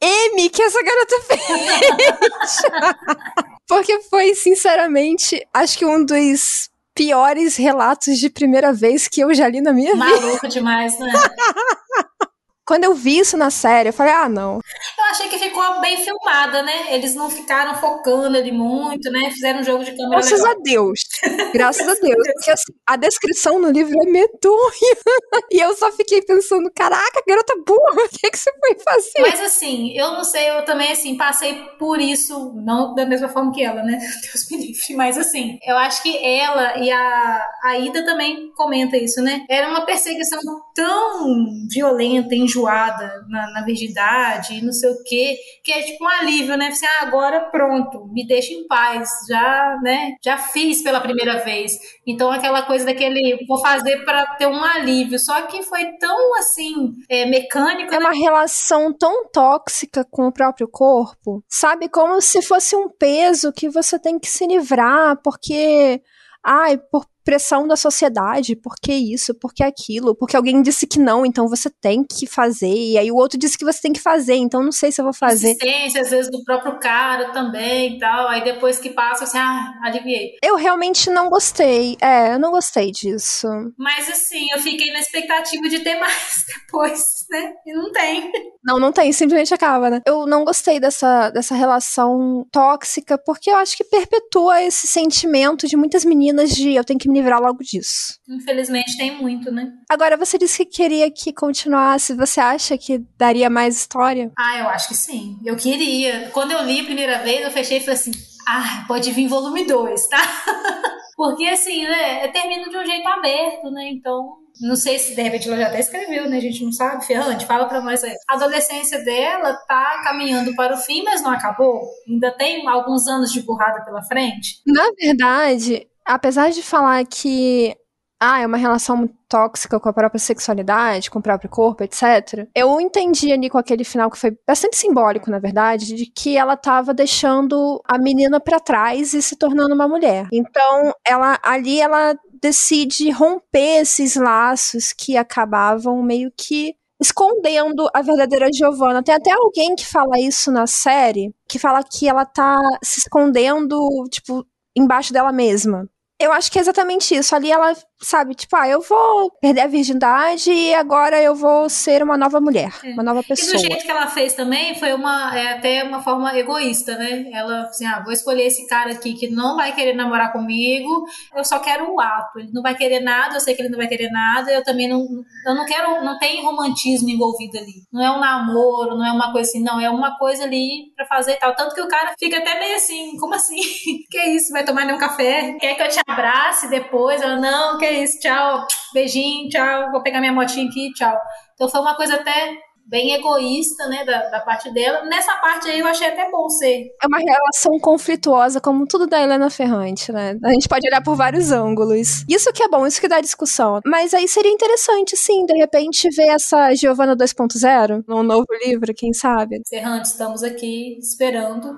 M 0.00 0.50
que 0.50 0.62
essa 0.62 0.82
garota 0.82 1.20
fez! 1.22 2.62
Porque 3.68 4.00
foi, 4.02 4.34
sinceramente, 4.34 5.40
acho 5.54 5.78
que 5.78 5.86
um 5.86 6.04
dos 6.04 6.68
piores 6.94 7.56
relatos 7.56 8.18
de 8.18 8.28
primeira 8.28 8.72
vez 8.72 9.08
que 9.08 9.20
eu 9.20 9.32
já 9.32 9.48
li 9.48 9.60
na 9.60 9.72
minha 9.72 9.94
Maluco 9.94 10.16
vida. 10.16 10.26
Maluco 10.26 10.48
demais, 10.48 10.98
né? 10.98 11.12
Quando 12.66 12.84
eu 12.84 12.94
vi 12.94 13.18
isso 13.18 13.36
na 13.36 13.50
série, 13.50 13.88
eu 13.88 13.92
falei, 13.92 14.12
ah, 14.12 14.28
não. 14.28 14.60
Eu 14.98 15.04
achei 15.10 15.28
que 15.28 15.38
ficou 15.38 15.80
bem 15.80 15.96
filmada, 16.02 16.62
né? 16.62 16.94
Eles 16.94 17.14
não 17.14 17.28
ficaram 17.28 17.74
focando 17.74 18.36
ali 18.36 18.52
muito, 18.52 19.10
né? 19.10 19.30
Fizeram 19.30 19.60
um 19.60 19.64
jogo 19.64 19.84
de 19.84 19.90
câmera 19.90 20.20
Graças 20.20 20.40
legal. 20.40 20.52
a 20.52 20.62
Deus. 20.62 21.00
Graças 21.52 21.88
a 21.88 21.94
Deus. 21.94 22.26
Porque 22.34 22.50
assim, 22.50 22.72
a 22.86 22.96
descrição 22.96 23.58
no 23.58 23.70
livro 23.70 23.94
é 24.00 24.10
medonha. 24.10 24.32
E 25.50 25.60
eu 25.60 25.74
só 25.76 25.90
fiquei 25.92 26.22
pensando, 26.22 26.70
caraca, 26.74 27.22
garota 27.26 27.54
burra, 27.66 28.04
o 28.04 28.08
que, 28.08 28.26
é 28.26 28.30
que 28.30 28.38
você 28.38 28.50
foi 28.58 28.76
fazer? 28.78 29.20
Mas 29.20 29.40
assim, 29.40 29.92
eu 29.94 30.12
não 30.12 30.24
sei, 30.24 30.48
eu 30.50 30.64
também, 30.64 30.92
assim, 30.92 31.16
passei 31.16 31.54
por 31.78 32.00
isso, 32.00 32.52
não 32.54 32.94
da 32.94 33.04
mesma 33.04 33.28
forma 33.28 33.52
que 33.52 33.62
ela, 33.62 33.82
né? 33.82 33.98
Deus 34.22 34.48
me 34.50 34.66
livre. 34.66 34.94
Mas 34.94 35.18
assim, 35.18 35.58
eu 35.66 35.76
acho 35.76 36.02
que 36.02 36.16
ela 36.24 36.78
e 36.78 36.90
a, 36.90 37.46
a 37.64 37.78
Ida 37.78 38.04
também 38.04 38.50
comenta 38.54 38.96
isso, 38.96 39.20
né? 39.20 39.44
Era 39.48 39.68
uma 39.68 39.84
perseguição 39.84 40.40
tão 40.74 41.44
violenta, 41.70 42.34
enjoada 42.34 43.24
na, 43.28 43.50
na 43.52 43.64
virgindade 43.64 44.54
e 44.54 44.62
não 44.62 44.72
sei 44.72 44.90
o 44.90 45.02
quê, 45.04 45.36
que 45.64 45.72
é 45.72 45.82
tipo 45.82 46.04
um 46.04 46.08
alívio, 46.08 46.56
né? 46.56 46.68
Assim, 46.68 46.86
ah, 46.86 47.06
agora 47.06 47.40
pronto, 47.50 48.06
me 48.12 48.26
deixa 48.26 48.52
em 48.52 48.66
paz, 48.66 49.08
já, 49.28 49.78
né? 49.82 50.14
Já 50.24 50.38
fiz 50.38 50.82
pela 50.82 51.00
primeira 51.00 51.44
vez. 51.44 51.78
Então 52.06 52.30
aquela 52.30 52.62
coisa 52.62 52.84
daquele, 52.84 53.44
vou 53.46 53.60
fazer 53.60 54.04
para 54.04 54.26
ter 54.36 54.46
um 54.46 54.64
alívio. 54.64 55.18
Só 55.18 55.42
que 55.42 55.62
foi 55.62 55.84
tão 55.98 56.36
assim, 56.38 56.92
é, 57.08 57.26
mecânico. 57.26 57.94
É 57.94 57.98
né? 57.98 58.04
uma 58.04 58.14
relação 58.14 58.92
tão 58.92 59.28
tóxica 59.28 60.04
com 60.10 60.26
o 60.26 60.32
próprio 60.32 60.68
corpo, 60.68 61.42
sabe? 61.48 61.88
Como 61.88 62.20
se 62.20 62.42
fosse 62.42 62.74
um 62.76 62.88
peso 62.88 63.52
que 63.52 63.68
você 63.68 63.98
tem 63.98 64.18
que 64.18 64.28
se 64.28 64.46
livrar, 64.46 65.20
porque. 65.22 66.02
Ai, 66.44 66.76
por 66.76 67.06
pressão 67.24 67.66
da 67.66 67.76
sociedade, 67.76 68.56
por 68.56 68.74
que 68.80 68.92
isso, 68.92 69.34
por 69.34 69.54
que 69.54 69.62
aquilo, 69.62 70.14
porque 70.14 70.36
alguém 70.36 70.62
disse 70.62 70.86
que 70.86 70.98
não, 70.98 71.24
então 71.24 71.48
você 71.48 71.70
tem 71.70 72.04
que 72.04 72.26
fazer, 72.26 72.72
e 72.72 72.98
aí 72.98 73.10
o 73.10 73.16
outro 73.16 73.38
disse 73.38 73.56
que 73.56 73.64
você 73.64 73.80
tem 73.80 73.92
que 73.92 74.00
fazer, 74.00 74.34
então 74.34 74.62
não 74.62 74.72
sei 74.72 74.90
se 74.90 75.00
eu 75.00 75.04
vou 75.04 75.14
fazer. 75.14 75.52
Insistência, 75.52 76.02
às 76.02 76.10
vezes, 76.10 76.30
do 76.30 76.42
próprio 76.44 76.78
cara 76.78 77.32
também 77.32 77.96
e 77.96 77.98
tal, 77.98 78.28
aí 78.28 78.42
depois 78.42 78.78
que 78.78 78.90
passa, 78.90 79.24
assim, 79.24 79.38
ah, 79.38 79.80
aliviei. 79.82 80.32
Eu 80.42 80.56
realmente 80.56 81.10
não 81.10 81.28
gostei, 81.28 81.96
é, 82.00 82.34
eu 82.34 82.38
não 82.38 82.50
gostei 82.50 82.90
disso. 82.90 83.48
Mas 83.78 84.08
assim, 84.08 84.46
eu 84.54 84.60
fiquei 84.60 84.92
na 84.92 85.00
expectativa 85.00 85.68
de 85.68 85.80
ter 85.80 85.98
mais 86.00 86.44
depois, 86.46 87.26
né, 87.30 87.52
e 87.66 87.72
não 87.72 87.92
tem. 87.92 88.30
Não, 88.64 88.78
não 88.78 88.92
tem, 88.92 89.12
simplesmente 89.12 89.54
acaba, 89.54 89.90
né? 89.90 90.00
Eu 90.06 90.26
não 90.26 90.44
gostei 90.44 90.78
dessa, 90.78 91.30
dessa 91.30 91.54
relação 91.54 92.46
tóxica, 92.50 93.18
porque 93.18 93.50
eu 93.50 93.56
acho 93.56 93.76
que 93.76 93.84
perpetua 93.84 94.62
esse 94.62 94.86
sentimento 94.86 95.66
de 95.66 95.76
muitas 95.76 96.04
meninas 96.04 96.50
de 96.50 96.74
eu 96.74 96.84
tenho 96.84 96.98
que 96.98 97.11
livrar 97.12 97.40
logo 97.40 97.62
disso. 97.62 98.18
Infelizmente 98.28 98.96
tem 98.96 99.16
muito, 99.16 99.50
né? 99.50 99.72
Agora, 99.88 100.16
você 100.16 100.38
disse 100.38 100.64
que 100.64 100.82
queria 100.82 101.10
que 101.10 101.32
continuasse. 101.32 102.14
Você 102.14 102.40
acha 102.40 102.76
que 102.76 102.98
daria 103.16 103.48
mais 103.48 103.76
história? 103.76 104.30
Ah, 104.38 104.58
eu 104.58 104.68
acho 104.68 104.88
que 104.88 104.96
sim. 104.96 105.38
Eu 105.44 105.56
queria. 105.56 106.30
Quando 106.32 106.52
eu 106.52 106.62
li 106.62 106.80
a 106.80 106.84
primeira 106.84 107.18
vez, 107.18 107.42
eu 107.42 107.50
fechei 107.50 107.78
e 107.78 107.80
falei 107.80 107.94
assim: 107.94 108.12
ah, 108.46 108.84
pode 108.88 109.10
vir 109.12 109.28
volume 109.28 109.64
2, 109.66 110.08
tá? 110.08 110.18
Porque 111.16 111.44
assim, 111.46 111.82
né? 111.82 112.26
Termina 112.28 112.68
de 112.68 112.76
um 112.76 112.84
jeito 112.84 113.06
aberto, 113.06 113.70
né? 113.70 113.88
Então. 113.90 114.38
Não 114.60 114.76
sei 114.76 114.98
se 114.98 115.14
de 115.14 115.22
repente 115.22 115.48
ela 115.48 115.56
já 115.56 115.68
até 115.68 115.80
escreveu, 115.80 116.28
né? 116.28 116.36
A 116.36 116.40
gente 116.40 116.64
não 116.64 116.72
sabe. 116.72 117.06
Ferrante, 117.06 117.46
fala 117.46 117.66
pra 117.66 117.80
nós 117.80 118.04
aí. 118.04 118.14
A 118.28 118.34
adolescência 118.34 119.02
dela 119.02 119.54
tá 119.66 120.02
caminhando 120.04 120.54
para 120.54 120.74
o 120.74 120.78
fim, 120.78 121.02
mas 121.02 121.22
não 121.22 121.30
acabou. 121.30 121.80
Ainda 122.08 122.30
tem 122.32 122.66
alguns 122.68 123.06
anos 123.06 123.32
de 123.32 123.42
burrada 123.42 123.84
pela 123.84 124.02
frente. 124.02 124.60
Na 124.66 124.90
verdade, 125.00 125.86
apesar 126.06 126.50
de 126.50 126.62
falar 126.62 127.04
que 127.06 127.76
ah, 128.24 128.40
é 128.40 128.46
uma 128.46 128.56
relação 128.56 128.96
muito 128.96 129.16
tóxica 129.28 129.80
com 129.80 129.88
a 129.88 129.92
própria 129.92 130.18
sexualidade, 130.20 131.10
com 131.10 131.18
o 131.18 131.22
próprio 131.22 131.50
corpo, 131.50 131.82
etc. 131.82 132.48
Eu 132.54 132.80
entendi 132.80 133.32
ali 133.32 133.50
com 133.50 133.58
aquele 133.58 133.82
final 133.82 134.08
que 134.08 134.18
foi 134.18 134.36
bastante 134.46 134.76
simbólico, 134.76 135.28
na 135.28 135.40
verdade, 135.40 135.94
de 135.96 136.06
que 136.06 136.36
ela 136.36 136.56
tava 136.56 136.94
deixando 136.94 137.82
a 137.84 137.98
menina 137.98 138.38
para 138.38 138.60
trás 138.60 139.12
e 139.12 139.20
se 139.20 139.34
tornando 139.34 139.74
uma 139.74 139.88
mulher. 139.88 140.28
Então, 140.32 140.92
ela 141.04 141.36
ali 141.42 141.80
ela 141.80 142.14
decide 142.40 143.10
romper 143.10 143.80
esses 143.80 144.14
laços 144.14 144.92
que 144.92 145.16
acabavam 145.16 146.00
meio 146.00 146.32
que 146.36 146.76
escondendo 147.00 147.88
a 147.92 148.00
verdadeira 148.02 148.48
Giovanna. 148.52 149.02
Tem 149.02 149.14
até 149.16 149.32
alguém 149.32 149.74
que 149.74 149.84
fala 149.84 150.20
isso 150.20 150.52
na 150.52 150.68
série, 150.68 151.34
que 151.48 151.58
fala 151.58 151.82
que 151.82 152.08
ela 152.08 152.24
tá 152.24 152.60
se 152.82 153.00
escondendo, 153.00 153.76
tipo, 154.08 154.46
embaixo 154.76 155.12
dela 155.12 155.32
mesma. 155.32 155.88
Eu 156.18 156.32
acho 156.32 156.50
que 156.52 156.58
é 156.58 156.60
exatamente 156.62 157.14
isso. 157.14 157.34
Ali 157.34 157.50
ela 157.50 157.74
sabe, 158.02 158.34
tipo, 158.34 158.54
ah, 158.56 158.68
eu 158.68 158.80
vou 158.80 159.30
perder 159.40 159.62
a 159.62 159.66
virgindade 159.66 160.50
e 160.50 160.74
agora 160.74 161.22
eu 161.22 161.34
vou 161.34 161.68
ser 161.68 162.02
uma 162.02 162.16
nova 162.16 162.40
mulher, 162.40 162.72
é. 162.84 162.92
uma 162.92 163.02
nova 163.02 163.22
pessoa. 163.22 163.54
E 163.54 163.56
do 163.56 163.60
jeito 163.60 163.84
que 163.84 163.90
ela 163.90 164.08
fez 164.08 164.34
também 164.34 164.74
foi 164.74 164.92
uma, 164.92 165.36
é 165.36 165.52
até 165.52 165.84
uma 165.84 166.02
forma 166.02 166.36
egoísta, 166.36 166.96
né? 166.96 167.30
Ela, 167.32 167.62
assim, 167.62 167.86
ah, 167.86 168.00
vou 168.02 168.12
escolher 168.12 168.46
esse 168.46 168.66
cara 168.66 168.92
aqui 168.92 169.14
que 169.14 169.30
não 169.30 169.56
vai 169.56 169.72
querer 169.72 169.94
namorar 169.94 170.32
comigo, 170.32 171.04
eu 171.34 171.44
só 171.44 171.60
quero 171.60 171.92
o 171.92 172.00
ato. 172.00 172.40
Ele 172.40 172.50
não 172.52 172.62
vai 172.62 172.74
querer 172.74 173.00
nada, 173.00 173.36
eu 173.36 173.40
sei 173.40 173.54
que 173.54 173.62
ele 173.62 173.68
não 173.68 173.78
vai 173.78 173.86
querer 173.86 174.10
nada, 174.10 174.52
eu 174.52 174.64
também 174.64 174.88
não, 174.88 175.06
eu 175.46 175.54
não 175.54 175.64
quero, 175.64 176.04
não 176.04 176.18
tem 176.18 176.42
romantismo 176.42 177.08
envolvido 177.08 177.58
ali. 177.58 177.82
Não 177.92 178.02
é 178.02 178.10
um 178.10 178.20
namoro, 178.20 178.96
não 178.96 179.06
é 179.06 179.12
uma 179.12 179.32
coisa 179.32 179.48
assim, 179.48 179.62
não, 179.62 179.80
é 179.80 179.88
uma 179.88 180.18
coisa 180.18 180.44
ali 180.44 180.92
pra 180.96 181.06
fazer 181.06 181.32
e 181.32 181.36
tal. 181.36 181.54
Tanto 181.54 181.74
que 181.74 181.80
o 181.80 181.88
cara 181.88 182.14
fica 182.18 182.38
até 182.38 182.58
meio 182.58 182.76
assim, 182.76 183.16
como 183.18 183.34
assim? 183.34 183.56
que 184.10 184.18
isso? 184.30 184.52
Vai 184.52 184.64
tomar 184.64 184.84
nenhum 184.84 184.98
café? 184.98 185.56
Quer 185.60 185.74
que 185.74 185.82
eu 185.82 185.88
te 185.88 186.00
abrace 186.06 186.68
depois? 186.68 187.22
Ela, 187.22 187.36
não, 187.36 187.78
quer 187.78 187.91
isso, 187.92 188.20
tchau, 188.20 188.66
beijinho, 188.92 189.48
tchau, 189.48 189.90
vou 189.90 190.02
pegar 190.02 190.20
minha 190.20 190.32
motinha 190.32 190.68
aqui, 190.68 190.92
tchau. 190.94 191.16
Então 191.54 191.68
foi 191.68 191.80
uma 191.80 191.96
coisa 191.96 192.14
até 192.16 192.56
bem 192.86 193.14
egoísta, 193.14 193.86
né, 193.88 194.04
da, 194.04 194.28
da 194.28 194.40
parte 194.40 194.72
dela. 194.72 195.04
Nessa 195.04 195.34
parte 195.36 195.68
aí 195.68 195.80
eu 195.80 195.86
achei 195.86 196.08
até 196.08 196.30
bom 196.30 196.48
ser. 196.48 196.88
É 197.02 197.06
uma 197.06 197.18
relação 197.18 197.78
conflituosa, 197.80 198.60
como 198.60 198.86
tudo 198.86 199.06
da 199.06 199.22
Helena 199.22 199.48
Ferrante, 199.50 200.12
né? 200.12 200.36
A 200.44 200.52
gente 200.52 200.68
pode 200.68 200.86
olhar 200.86 201.02
por 201.02 201.16
vários 201.16 201.52
ângulos. 201.52 202.24
Isso 202.28 202.52
que 202.52 202.62
é 202.62 202.68
bom, 202.68 202.86
isso 202.86 203.00
que 203.00 203.08
dá 203.08 203.20
discussão. 203.20 203.80
Mas 203.86 204.12
aí 204.14 204.28
seria 204.28 204.52
interessante, 204.52 205.16
sim, 205.16 205.44
de 205.46 205.56
repente 205.56 206.08
ver 206.14 206.28
essa 206.28 206.74
Giovanna 206.74 207.16
2.0 207.16 208.04
num 208.06 208.22
novo 208.22 208.46
livro, 208.64 208.92
quem 208.94 209.12
sabe? 209.12 209.60
Ferrante, 209.68 210.08
estamos 210.08 210.42
aqui 210.42 210.98
esperando. 210.98 211.74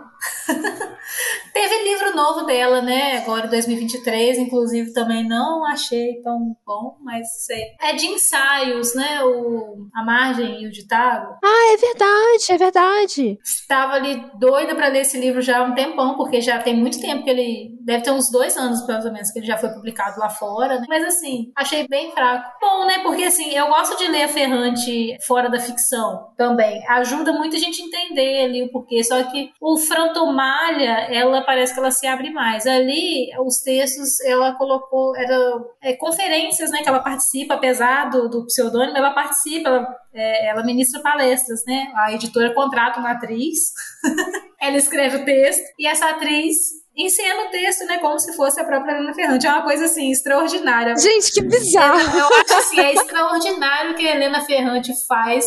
Teve 1.52 1.84
livro 1.84 2.16
novo 2.16 2.44
dela, 2.44 2.82
né? 2.82 3.18
Agora 3.18 3.46
em 3.46 3.50
2023, 3.50 4.38
inclusive 4.38 4.92
também 4.92 5.26
não 5.26 5.64
achei 5.64 6.20
tão 6.22 6.56
bom, 6.66 6.96
mas 7.00 7.44
sei. 7.44 7.62
É 7.80 7.94
de 7.94 8.06
ensaios, 8.06 8.94
né? 8.94 9.22
O 9.22 9.86
A 9.94 10.04
Margem 10.04 10.62
e 10.62 10.66
o 10.66 10.70
Ditado. 10.72 11.36
Ah, 11.42 11.72
é 11.72 11.76
verdade, 11.76 12.44
é 12.50 12.58
verdade. 12.58 13.38
Estava 13.44 13.92
ali 13.94 14.24
doida 14.38 14.74
para 14.74 14.88
ler 14.88 15.02
esse 15.02 15.18
livro 15.18 15.40
já 15.40 15.58
há 15.58 15.62
um 15.62 15.74
tempão, 15.74 16.16
porque 16.16 16.40
já 16.40 16.58
tem 16.58 16.76
muito 16.76 17.00
tempo 17.00 17.22
que 17.22 17.30
ele 17.30 17.78
deve 17.82 18.02
ter 18.02 18.10
uns 18.10 18.30
dois 18.30 18.56
anos, 18.56 18.82
pelo 18.82 19.12
menos, 19.12 19.30
que 19.30 19.38
ele 19.38 19.46
já 19.46 19.56
foi 19.56 19.68
publicado 19.70 20.18
lá 20.18 20.28
fora, 20.28 20.80
né? 20.80 20.86
Mas 20.88 21.04
assim, 21.04 21.52
achei 21.54 21.86
bem 21.86 22.10
fraco. 22.12 22.50
Bom, 22.60 22.86
né? 22.86 22.98
Porque 23.02 23.22
assim, 23.22 23.54
eu 23.54 23.68
gosto 23.68 23.96
de 23.96 24.08
ler 24.08 24.24
a 24.24 24.28
Ferrante 24.28 25.16
fora 25.24 25.48
da 25.48 25.60
ficção 25.60 26.32
também. 26.36 26.84
Ajuda 26.88 27.32
muito 27.32 27.54
a 27.54 27.60
gente 27.60 27.80
entender 27.80 28.44
ali 28.44 28.62
o 28.62 28.72
porquê. 28.72 29.04
Só 29.04 29.22
que 29.24 29.52
o 29.60 29.78
Frantomalha, 30.14 31.08
ela 31.10 31.42
parece 31.42 31.74
que 31.74 31.80
ela 31.80 31.90
se 31.90 32.06
abre 32.06 32.30
mais. 32.30 32.66
Ali, 32.66 33.28
os 33.44 33.58
textos, 33.58 34.20
ela 34.20 34.54
colocou, 34.54 35.14
era 35.16 35.36
é, 35.82 35.96
conferências, 35.96 36.70
né? 36.70 36.82
Que 36.82 36.88
ela 36.88 37.00
participa, 37.00 37.54
apesar 37.54 38.08
do, 38.10 38.28
do 38.28 38.46
pseudônimo, 38.46 38.96
ela 38.96 39.10
participa, 39.10 39.68
ela, 39.68 39.96
é, 40.14 40.48
ela 40.48 40.64
ministra 40.64 41.02
palestras, 41.02 41.64
né? 41.66 41.92
A 41.96 42.12
editora 42.12 42.54
contrata 42.54 43.00
uma 43.00 43.10
atriz, 43.10 43.72
ela 44.60 44.76
escreve 44.76 45.16
o 45.18 45.24
texto, 45.24 45.64
e 45.78 45.86
essa 45.86 46.08
atriz 46.10 46.56
encena 46.96 47.48
o 47.48 47.50
texto, 47.50 47.84
né, 47.86 47.98
como 47.98 48.20
se 48.20 48.36
fosse 48.36 48.60
a 48.60 48.64
própria 48.64 48.92
Helena 48.92 49.12
Ferrante. 49.12 49.44
É 49.44 49.50
uma 49.50 49.64
coisa, 49.64 49.86
assim, 49.86 50.12
extraordinária. 50.12 50.96
Gente, 50.96 51.32
que 51.32 51.42
bizarro! 51.42 51.98
Eu, 51.98 52.20
eu 52.20 52.40
acho, 52.40 52.54
assim, 52.54 52.78
é 52.78 52.94
extraordinário 52.94 53.92
o 53.92 53.94
que 53.96 54.06
a 54.06 54.14
Helena 54.14 54.40
Ferrante 54.42 54.92
faz 55.08 55.44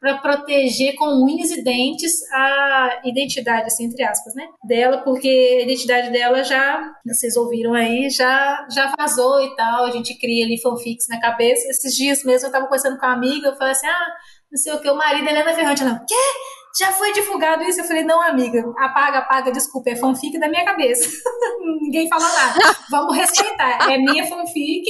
para 0.00 0.18
proteger 0.18 0.94
com 0.94 1.24
unhas 1.24 1.50
e 1.50 1.62
dentes 1.62 2.12
a 2.32 3.00
identidade, 3.04 3.66
assim, 3.66 3.86
entre 3.86 4.04
aspas, 4.04 4.34
né, 4.34 4.46
dela, 4.64 4.98
porque 4.98 5.28
a 5.28 5.62
identidade 5.64 6.10
dela 6.10 6.42
já, 6.44 6.92
vocês 7.04 7.36
ouviram 7.36 7.74
aí, 7.74 8.08
já, 8.08 8.66
já 8.72 8.92
vazou 8.96 9.42
e 9.42 9.56
tal, 9.56 9.86
a 9.86 9.90
gente 9.90 10.16
cria 10.18 10.44
ali 10.44 10.60
fanfics 10.60 11.06
na 11.08 11.20
cabeça. 11.20 11.68
Esses 11.68 11.94
dias 11.94 12.22
mesmo 12.24 12.46
eu 12.46 12.52
tava 12.52 12.66
conversando 12.66 12.98
com 12.98 13.06
uma 13.06 13.14
amiga, 13.14 13.48
eu 13.48 13.56
falei 13.56 13.72
assim, 13.72 13.88
ah, 13.88 14.08
não 14.50 14.58
sei 14.58 14.72
o 14.72 14.80
que, 14.80 14.88
o 14.88 14.96
marido 14.96 15.28
Helena 15.28 15.54
Ferrante, 15.54 15.84
não, 15.84 15.98
quê? 16.06 16.14
Já 16.78 16.92
foi 16.92 17.12
divulgado 17.12 17.64
isso? 17.64 17.80
Eu 17.80 17.84
falei, 17.84 18.04
não, 18.04 18.22
amiga, 18.22 18.62
apaga, 18.78 19.18
apaga, 19.18 19.50
desculpa, 19.50 19.90
é 19.90 19.96
fanfic 19.96 20.38
da 20.38 20.48
minha 20.48 20.64
cabeça. 20.64 21.08
Ninguém 21.82 22.08
falou 22.08 22.28
nada. 22.28 22.76
Vamos 22.90 23.16
respeitar, 23.16 23.90
é 23.90 23.98
minha 23.98 24.26
fanfic, 24.26 24.84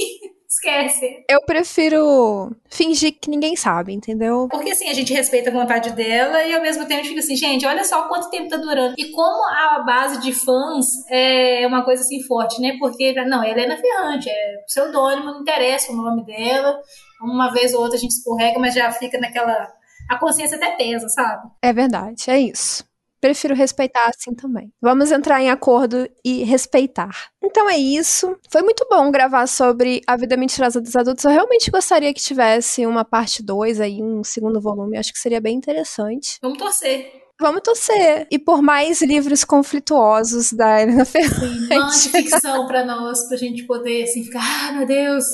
esquece. 0.49 1.23
Eu 1.29 1.41
prefiro 1.43 2.51
fingir 2.69 3.13
que 3.19 3.29
ninguém 3.29 3.55
sabe, 3.55 3.93
entendeu? 3.93 4.47
Porque 4.49 4.71
assim, 4.71 4.89
a 4.89 4.93
gente 4.93 5.13
respeita 5.13 5.49
a 5.49 5.53
vontade 5.53 5.91
dela 5.91 6.43
e 6.43 6.55
ao 6.55 6.61
mesmo 6.61 6.85
tempo 6.85 7.01
a 7.01 7.03
gente 7.03 7.09
fica 7.09 7.19
assim, 7.19 7.35
gente, 7.35 7.65
olha 7.65 7.83
só 7.85 8.07
quanto 8.07 8.31
tempo 8.31 8.49
tá 8.49 8.57
durando. 8.57 8.95
E 8.97 9.11
como 9.11 9.47
a 9.47 9.83
base 9.85 10.19
de 10.19 10.33
fãs 10.33 10.87
é 11.09 11.65
uma 11.67 11.83
coisa 11.85 12.01
assim 12.01 12.23
forte, 12.23 12.59
né? 12.59 12.77
Porque, 12.79 13.13
não, 13.25 13.43
é 13.43 13.51
Helena 13.51 13.77
Ferrante, 13.77 14.27
é 14.27 14.57
pseudônimo, 14.65 15.31
não 15.31 15.41
interessa 15.41 15.91
o 15.91 15.95
nome 15.95 16.25
dela. 16.25 16.79
Uma 17.21 17.51
vez 17.53 17.73
ou 17.73 17.81
outra 17.81 17.97
a 17.97 17.99
gente 17.99 18.11
escorrega, 18.11 18.57
mas 18.59 18.73
já 18.73 18.91
fica 18.91 19.19
naquela 19.19 19.71
a 20.09 20.17
consciência 20.17 20.57
até 20.57 20.71
pesa, 20.71 21.07
sabe? 21.09 21.47
É 21.61 21.71
verdade, 21.71 22.31
é 22.31 22.39
isso. 22.39 22.83
Prefiro 23.21 23.53
respeitar 23.55 24.07
assim 24.07 24.33
também. 24.33 24.71
Vamos 24.81 25.11
entrar 25.11 25.41
em 25.41 25.49
acordo 25.49 26.09
e 26.23 26.43
respeitar. 26.43 27.29
Então 27.43 27.69
é 27.69 27.77
isso. 27.77 28.37
Foi 28.49 28.61
muito 28.61 28.85
bom 28.89 29.11
gravar 29.11 29.47
sobre 29.47 30.01
a 30.07 30.15
vida 30.15 30.37
mentirosa 30.37 30.79
dos 30.79 30.95
adultos. 30.95 31.25
Eu 31.25 31.31
realmente 31.31 31.69
gostaria 31.71 32.13
que 32.13 32.21
tivesse 32.21 32.85
uma 32.85 33.03
parte 33.03 33.43
2 33.43 33.81
aí, 33.81 34.01
um 34.01 34.23
segundo 34.23 34.61
volume. 34.61 34.97
Acho 34.97 35.13
que 35.13 35.19
seria 35.19 35.41
bem 35.41 35.55
interessante. 35.55 36.37
Vamos 36.41 36.57
torcer. 36.57 37.11
Vamos 37.41 37.61
torcer. 37.61 38.27
E 38.29 38.37
por 38.37 38.61
mais 38.61 39.01
livros 39.01 39.45
conflituosos 39.45 40.51
da 40.51 40.81
Helena 40.81 41.05
Ferrante. 41.05 41.69
Mande 41.69 42.09
ficção 42.09 42.67
pra 42.67 42.83
nós, 42.83 43.27
pra 43.27 43.37
gente 43.37 43.63
poder 43.63 44.03
assim 44.03 44.23
ficar, 44.25 44.41
ah, 44.41 44.71
meu 44.73 44.85
Deus, 44.85 45.25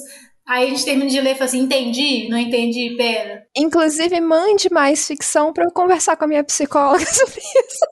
Aí 0.47 0.67
a 0.67 0.69
gente 0.69 0.85
termina 0.85 1.09
de 1.09 1.19
ler 1.19 1.31
e 1.31 1.35
fala 1.35 1.45
assim: 1.45 1.61
entendi, 1.61 2.29
não 2.29 2.37
entendi, 2.37 2.95
pera. 2.95 3.44
Inclusive, 3.57 4.19
mande 4.19 4.69
mais 4.69 5.07
ficção 5.07 5.53
para 5.53 5.63
eu 5.63 5.71
conversar 5.71 6.17
com 6.17 6.25
a 6.25 6.27
minha 6.27 6.43
psicóloga 6.43 7.05
sobre 7.07 7.39
isso. 7.39 7.85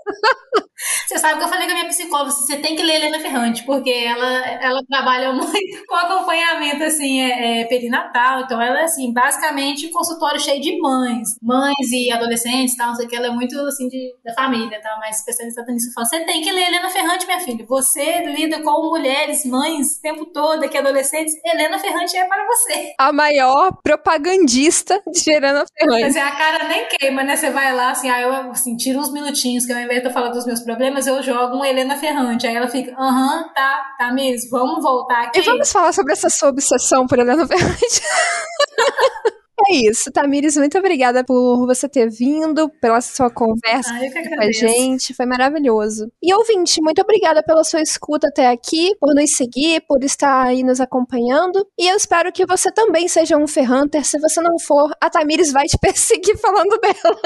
Você 1.07 1.17
sabe 1.17 1.39
que 1.39 1.45
eu 1.45 1.49
falei 1.49 1.65
com 1.65 1.71
a 1.71 1.75
minha 1.75 1.87
psicóloga, 1.87 2.31
você 2.31 2.57
tem 2.57 2.75
que 2.75 2.83
ler 2.83 2.95
Helena 2.95 3.19
Ferrante, 3.19 3.63
porque 3.63 3.89
ela, 3.89 4.45
ela 4.61 4.81
trabalha 4.89 5.31
muito 5.31 5.53
com 5.87 5.95
acompanhamento, 5.95 6.83
assim, 6.83 7.21
é, 7.21 7.61
é, 7.61 7.65
perinatal, 7.65 8.41
então 8.41 8.61
ela 8.61 8.81
é, 8.81 8.83
assim, 8.83 9.13
basicamente 9.13 9.87
um 9.87 9.91
consultório 9.91 10.39
cheio 10.39 10.61
de 10.61 10.77
mães, 10.79 11.29
mães 11.41 11.91
e 11.91 12.11
adolescentes, 12.11 12.75
tal, 12.75 12.89
não 12.89 12.95
sei 12.95 13.05
o 13.05 13.09
que, 13.09 13.15
ela 13.15 13.27
é 13.27 13.31
muito, 13.31 13.57
assim, 13.61 13.87
de, 13.87 14.13
da 14.25 14.33
família, 14.33 14.81
tal, 14.81 14.99
mas 14.99 15.19
especializada 15.19 15.71
nisso, 15.71 15.93
fala, 15.93 16.05
você 16.05 16.19
tem 16.25 16.41
que 16.41 16.51
ler 16.51 16.67
Helena 16.67 16.89
Ferrante, 16.89 17.25
minha 17.25 17.39
filha, 17.39 17.65
você 17.65 18.25
lida 18.25 18.61
com 18.61 18.89
mulheres, 18.89 19.45
mães, 19.45 19.97
o 19.97 20.01
tempo 20.01 20.25
todo, 20.25 20.63
aqui 20.63 20.77
adolescentes, 20.77 21.33
Helena 21.45 21.79
Ferrante 21.79 22.17
é 22.17 22.27
para 22.27 22.45
você. 22.45 22.93
A 22.99 23.13
maior 23.13 23.77
propagandista 23.81 25.01
de 25.07 25.31
Helena 25.31 25.52
Ferrante. 25.77 26.01
Mas 26.01 26.15
é, 26.15 26.21
a 26.21 26.31
cara 26.31 26.67
nem 26.67 26.87
queima, 26.87 27.23
né, 27.23 27.35
você 27.35 27.49
vai 27.49 27.73
lá, 27.73 27.91
assim, 27.91 28.09
aí 28.09 28.23
eu, 28.23 28.33
assim, 28.51 28.75
tiro 28.75 28.99
uns 28.99 29.11
minutinhos, 29.11 29.65
que 29.65 29.73
ao 29.73 29.79
invés 29.79 30.01
de 30.01 30.07
eu 30.07 30.13
falar 30.13 30.29
dos 30.29 30.45
meus 30.45 30.61
problemas, 30.61 31.07
eu 31.07 31.21
jogo 31.21 31.57
um 31.57 31.65
Helena 31.65 31.97
Ferrante. 31.97 32.47
Aí 32.47 32.55
ela 32.55 32.67
fica, 32.67 32.93
aham, 32.97 33.49
tá, 33.53 33.83
tá 33.97 34.11
mesmo, 34.11 34.49
vamos 34.51 34.83
voltar 34.83 35.23
aqui. 35.23 35.39
E 35.39 35.43
vamos 35.43 35.71
falar 35.71 35.93
sobre 35.93 36.13
essa 36.13 36.29
sua 36.29 36.49
obsessão 36.49 37.05
por 37.07 37.19
Helena 37.19 37.47
Ferrante. 37.47 38.01
É 39.69 39.75
isso, 39.89 40.11
Tamires, 40.11 40.57
muito 40.57 40.77
obrigada 40.77 41.23
por 41.23 41.65
você 41.65 41.87
ter 41.87 42.09
vindo, 42.09 42.69
pela 42.81 42.99
sua 43.01 43.29
conversa 43.29 43.93
ah, 43.93 43.99
com 43.99 44.41
a 44.41 44.51
gente, 44.51 45.13
foi 45.13 45.25
maravilhoso. 45.25 46.11
E 46.21 46.33
ouvinte, 46.33 46.81
muito 46.81 47.01
obrigada 47.01 47.41
pela 47.41 47.63
sua 47.63 47.81
escuta 47.81 48.27
até 48.27 48.47
aqui, 48.47 48.95
por 48.99 49.13
nos 49.13 49.35
seguir, 49.35 49.81
por 49.87 50.03
estar 50.03 50.47
aí 50.47 50.63
nos 50.63 50.81
acompanhando. 50.81 51.65
E 51.77 51.87
eu 51.87 51.95
espero 51.95 52.31
que 52.31 52.45
você 52.45 52.71
também 52.71 53.07
seja 53.07 53.37
um 53.37 53.47
Ferrunter. 53.47 54.03
Se 54.05 54.19
você 54.19 54.41
não 54.41 54.59
for, 54.59 54.91
a 54.99 55.09
Tamires 55.09 55.51
vai 55.51 55.65
te 55.65 55.77
perseguir 55.81 56.37
falando 56.37 56.77
dela. 56.79 57.19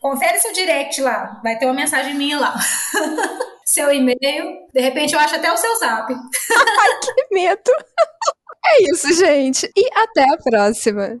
Confere 0.00 0.38
seu 0.40 0.52
direct 0.52 1.00
lá, 1.00 1.40
vai 1.42 1.58
ter 1.58 1.66
uma 1.66 1.74
mensagem 1.74 2.14
minha 2.14 2.38
lá. 2.38 2.54
seu 3.64 3.92
e-mail, 3.92 4.66
de 4.74 4.80
repente 4.80 5.14
eu 5.14 5.20
acho 5.20 5.36
até 5.36 5.52
o 5.52 5.56
seu 5.56 5.76
zap. 5.78 6.12
Ai, 6.12 7.00
que 7.00 7.34
medo! 7.34 7.70
É 8.66 8.90
isso, 8.90 9.12
gente. 9.14 9.70
E 9.76 9.88
até 9.94 10.24
a 10.24 10.36
próxima. 10.36 11.20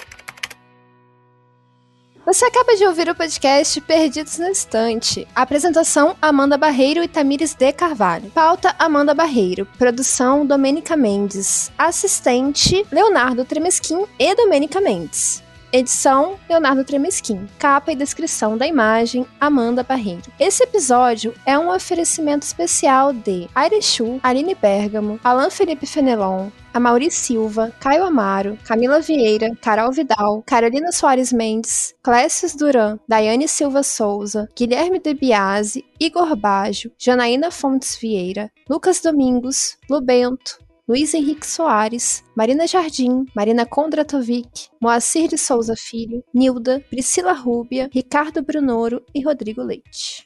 Você 2.31 2.45
acaba 2.45 2.77
de 2.77 2.85
ouvir 2.85 3.09
o 3.09 3.13
podcast 3.13 3.81
Perdidos 3.81 4.37
na 4.37 4.49
Estante. 4.49 5.27
Apresentação: 5.35 6.15
Amanda 6.21 6.57
Barreiro 6.57 7.03
e 7.03 7.07
Tamires 7.09 7.53
de 7.53 7.73
Carvalho. 7.73 8.31
Pauta: 8.31 8.73
Amanda 8.79 9.13
Barreiro. 9.13 9.67
Produção: 9.77 10.45
Domênica 10.45 10.95
Mendes. 10.95 11.69
Assistente: 11.77 12.85
Leonardo 12.89 13.43
Tremesquim 13.43 14.05
e 14.17 14.33
Domênica 14.33 14.79
Mendes. 14.79 15.43
Edição: 15.73 16.39
Leonardo 16.49 16.85
Tremesquim. 16.85 17.49
Capa 17.59 17.91
e 17.91 17.97
descrição 17.97 18.57
da 18.57 18.65
imagem: 18.65 19.27
Amanda 19.37 19.83
Barreiro. 19.83 20.31
Esse 20.39 20.63
episódio 20.63 21.33
é 21.45 21.59
um 21.59 21.69
oferecimento 21.69 22.43
especial 22.43 23.11
de 23.11 23.49
Airechu, 23.53 24.21
Aline 24.23 24.55
Bergamo, 24.55 25.19
Alan 25.21 25.49
Felipe 25.49 25.85
Fenelon, 25.85 26.47
Amauri 26.73 27.11
Silva, 27.11 27.73
Caio 27.79 28.05
Amaro, 28.05 28.57
Camila 28.63 28.99
Vieira, 29.01 29.53
Carol 29.61 29.91
Vidal, 29.91 30.41
Carolina 30.47 30.91
Soares 30.91 31.33
Mendes, 31.33 31.93
Clécius 32.01 32.55
Duran, 32.55 32.97
Daiane 33.07 33.47
Silva 33.47 33.83
Souza, 33.83 34.47
Guilherme 34.55 34.99
De 34.99 35.13
Biase, 35.13 35.83
Igor 35.99 36.33
Baggio, 36.35 36.91
Janaína 36.97 37.51
Fontes 37.51 37.97
Vieira, 37.97 38.49
Lucas 38.69 39.01
Domingos, 39.01 39.77
Lubento, 39.89 40.59
Luiz 40.87 41.13
Henrique 41.13 41.45
Soares, 41.45 42.23
Marina 42.35 42.65
Jardim, 42.65 43.25
Marina 43.35 43.65
Kondratovic, 43.65 44.69
Moacir 44.81 45.27
de 45.27 45.37
Souza 45.37 45.75
Filho, 45.75 46.23
Nilda, 46.33 46.79
Priscila 46.89 47.33
Rúbia, 47.33 47.89
Ricardo 47.93 48.41
Brunoro 48.41 49.01
e 49.13 49.21
Rodrigo 49.21 49.61
Leite. 49.61 50.25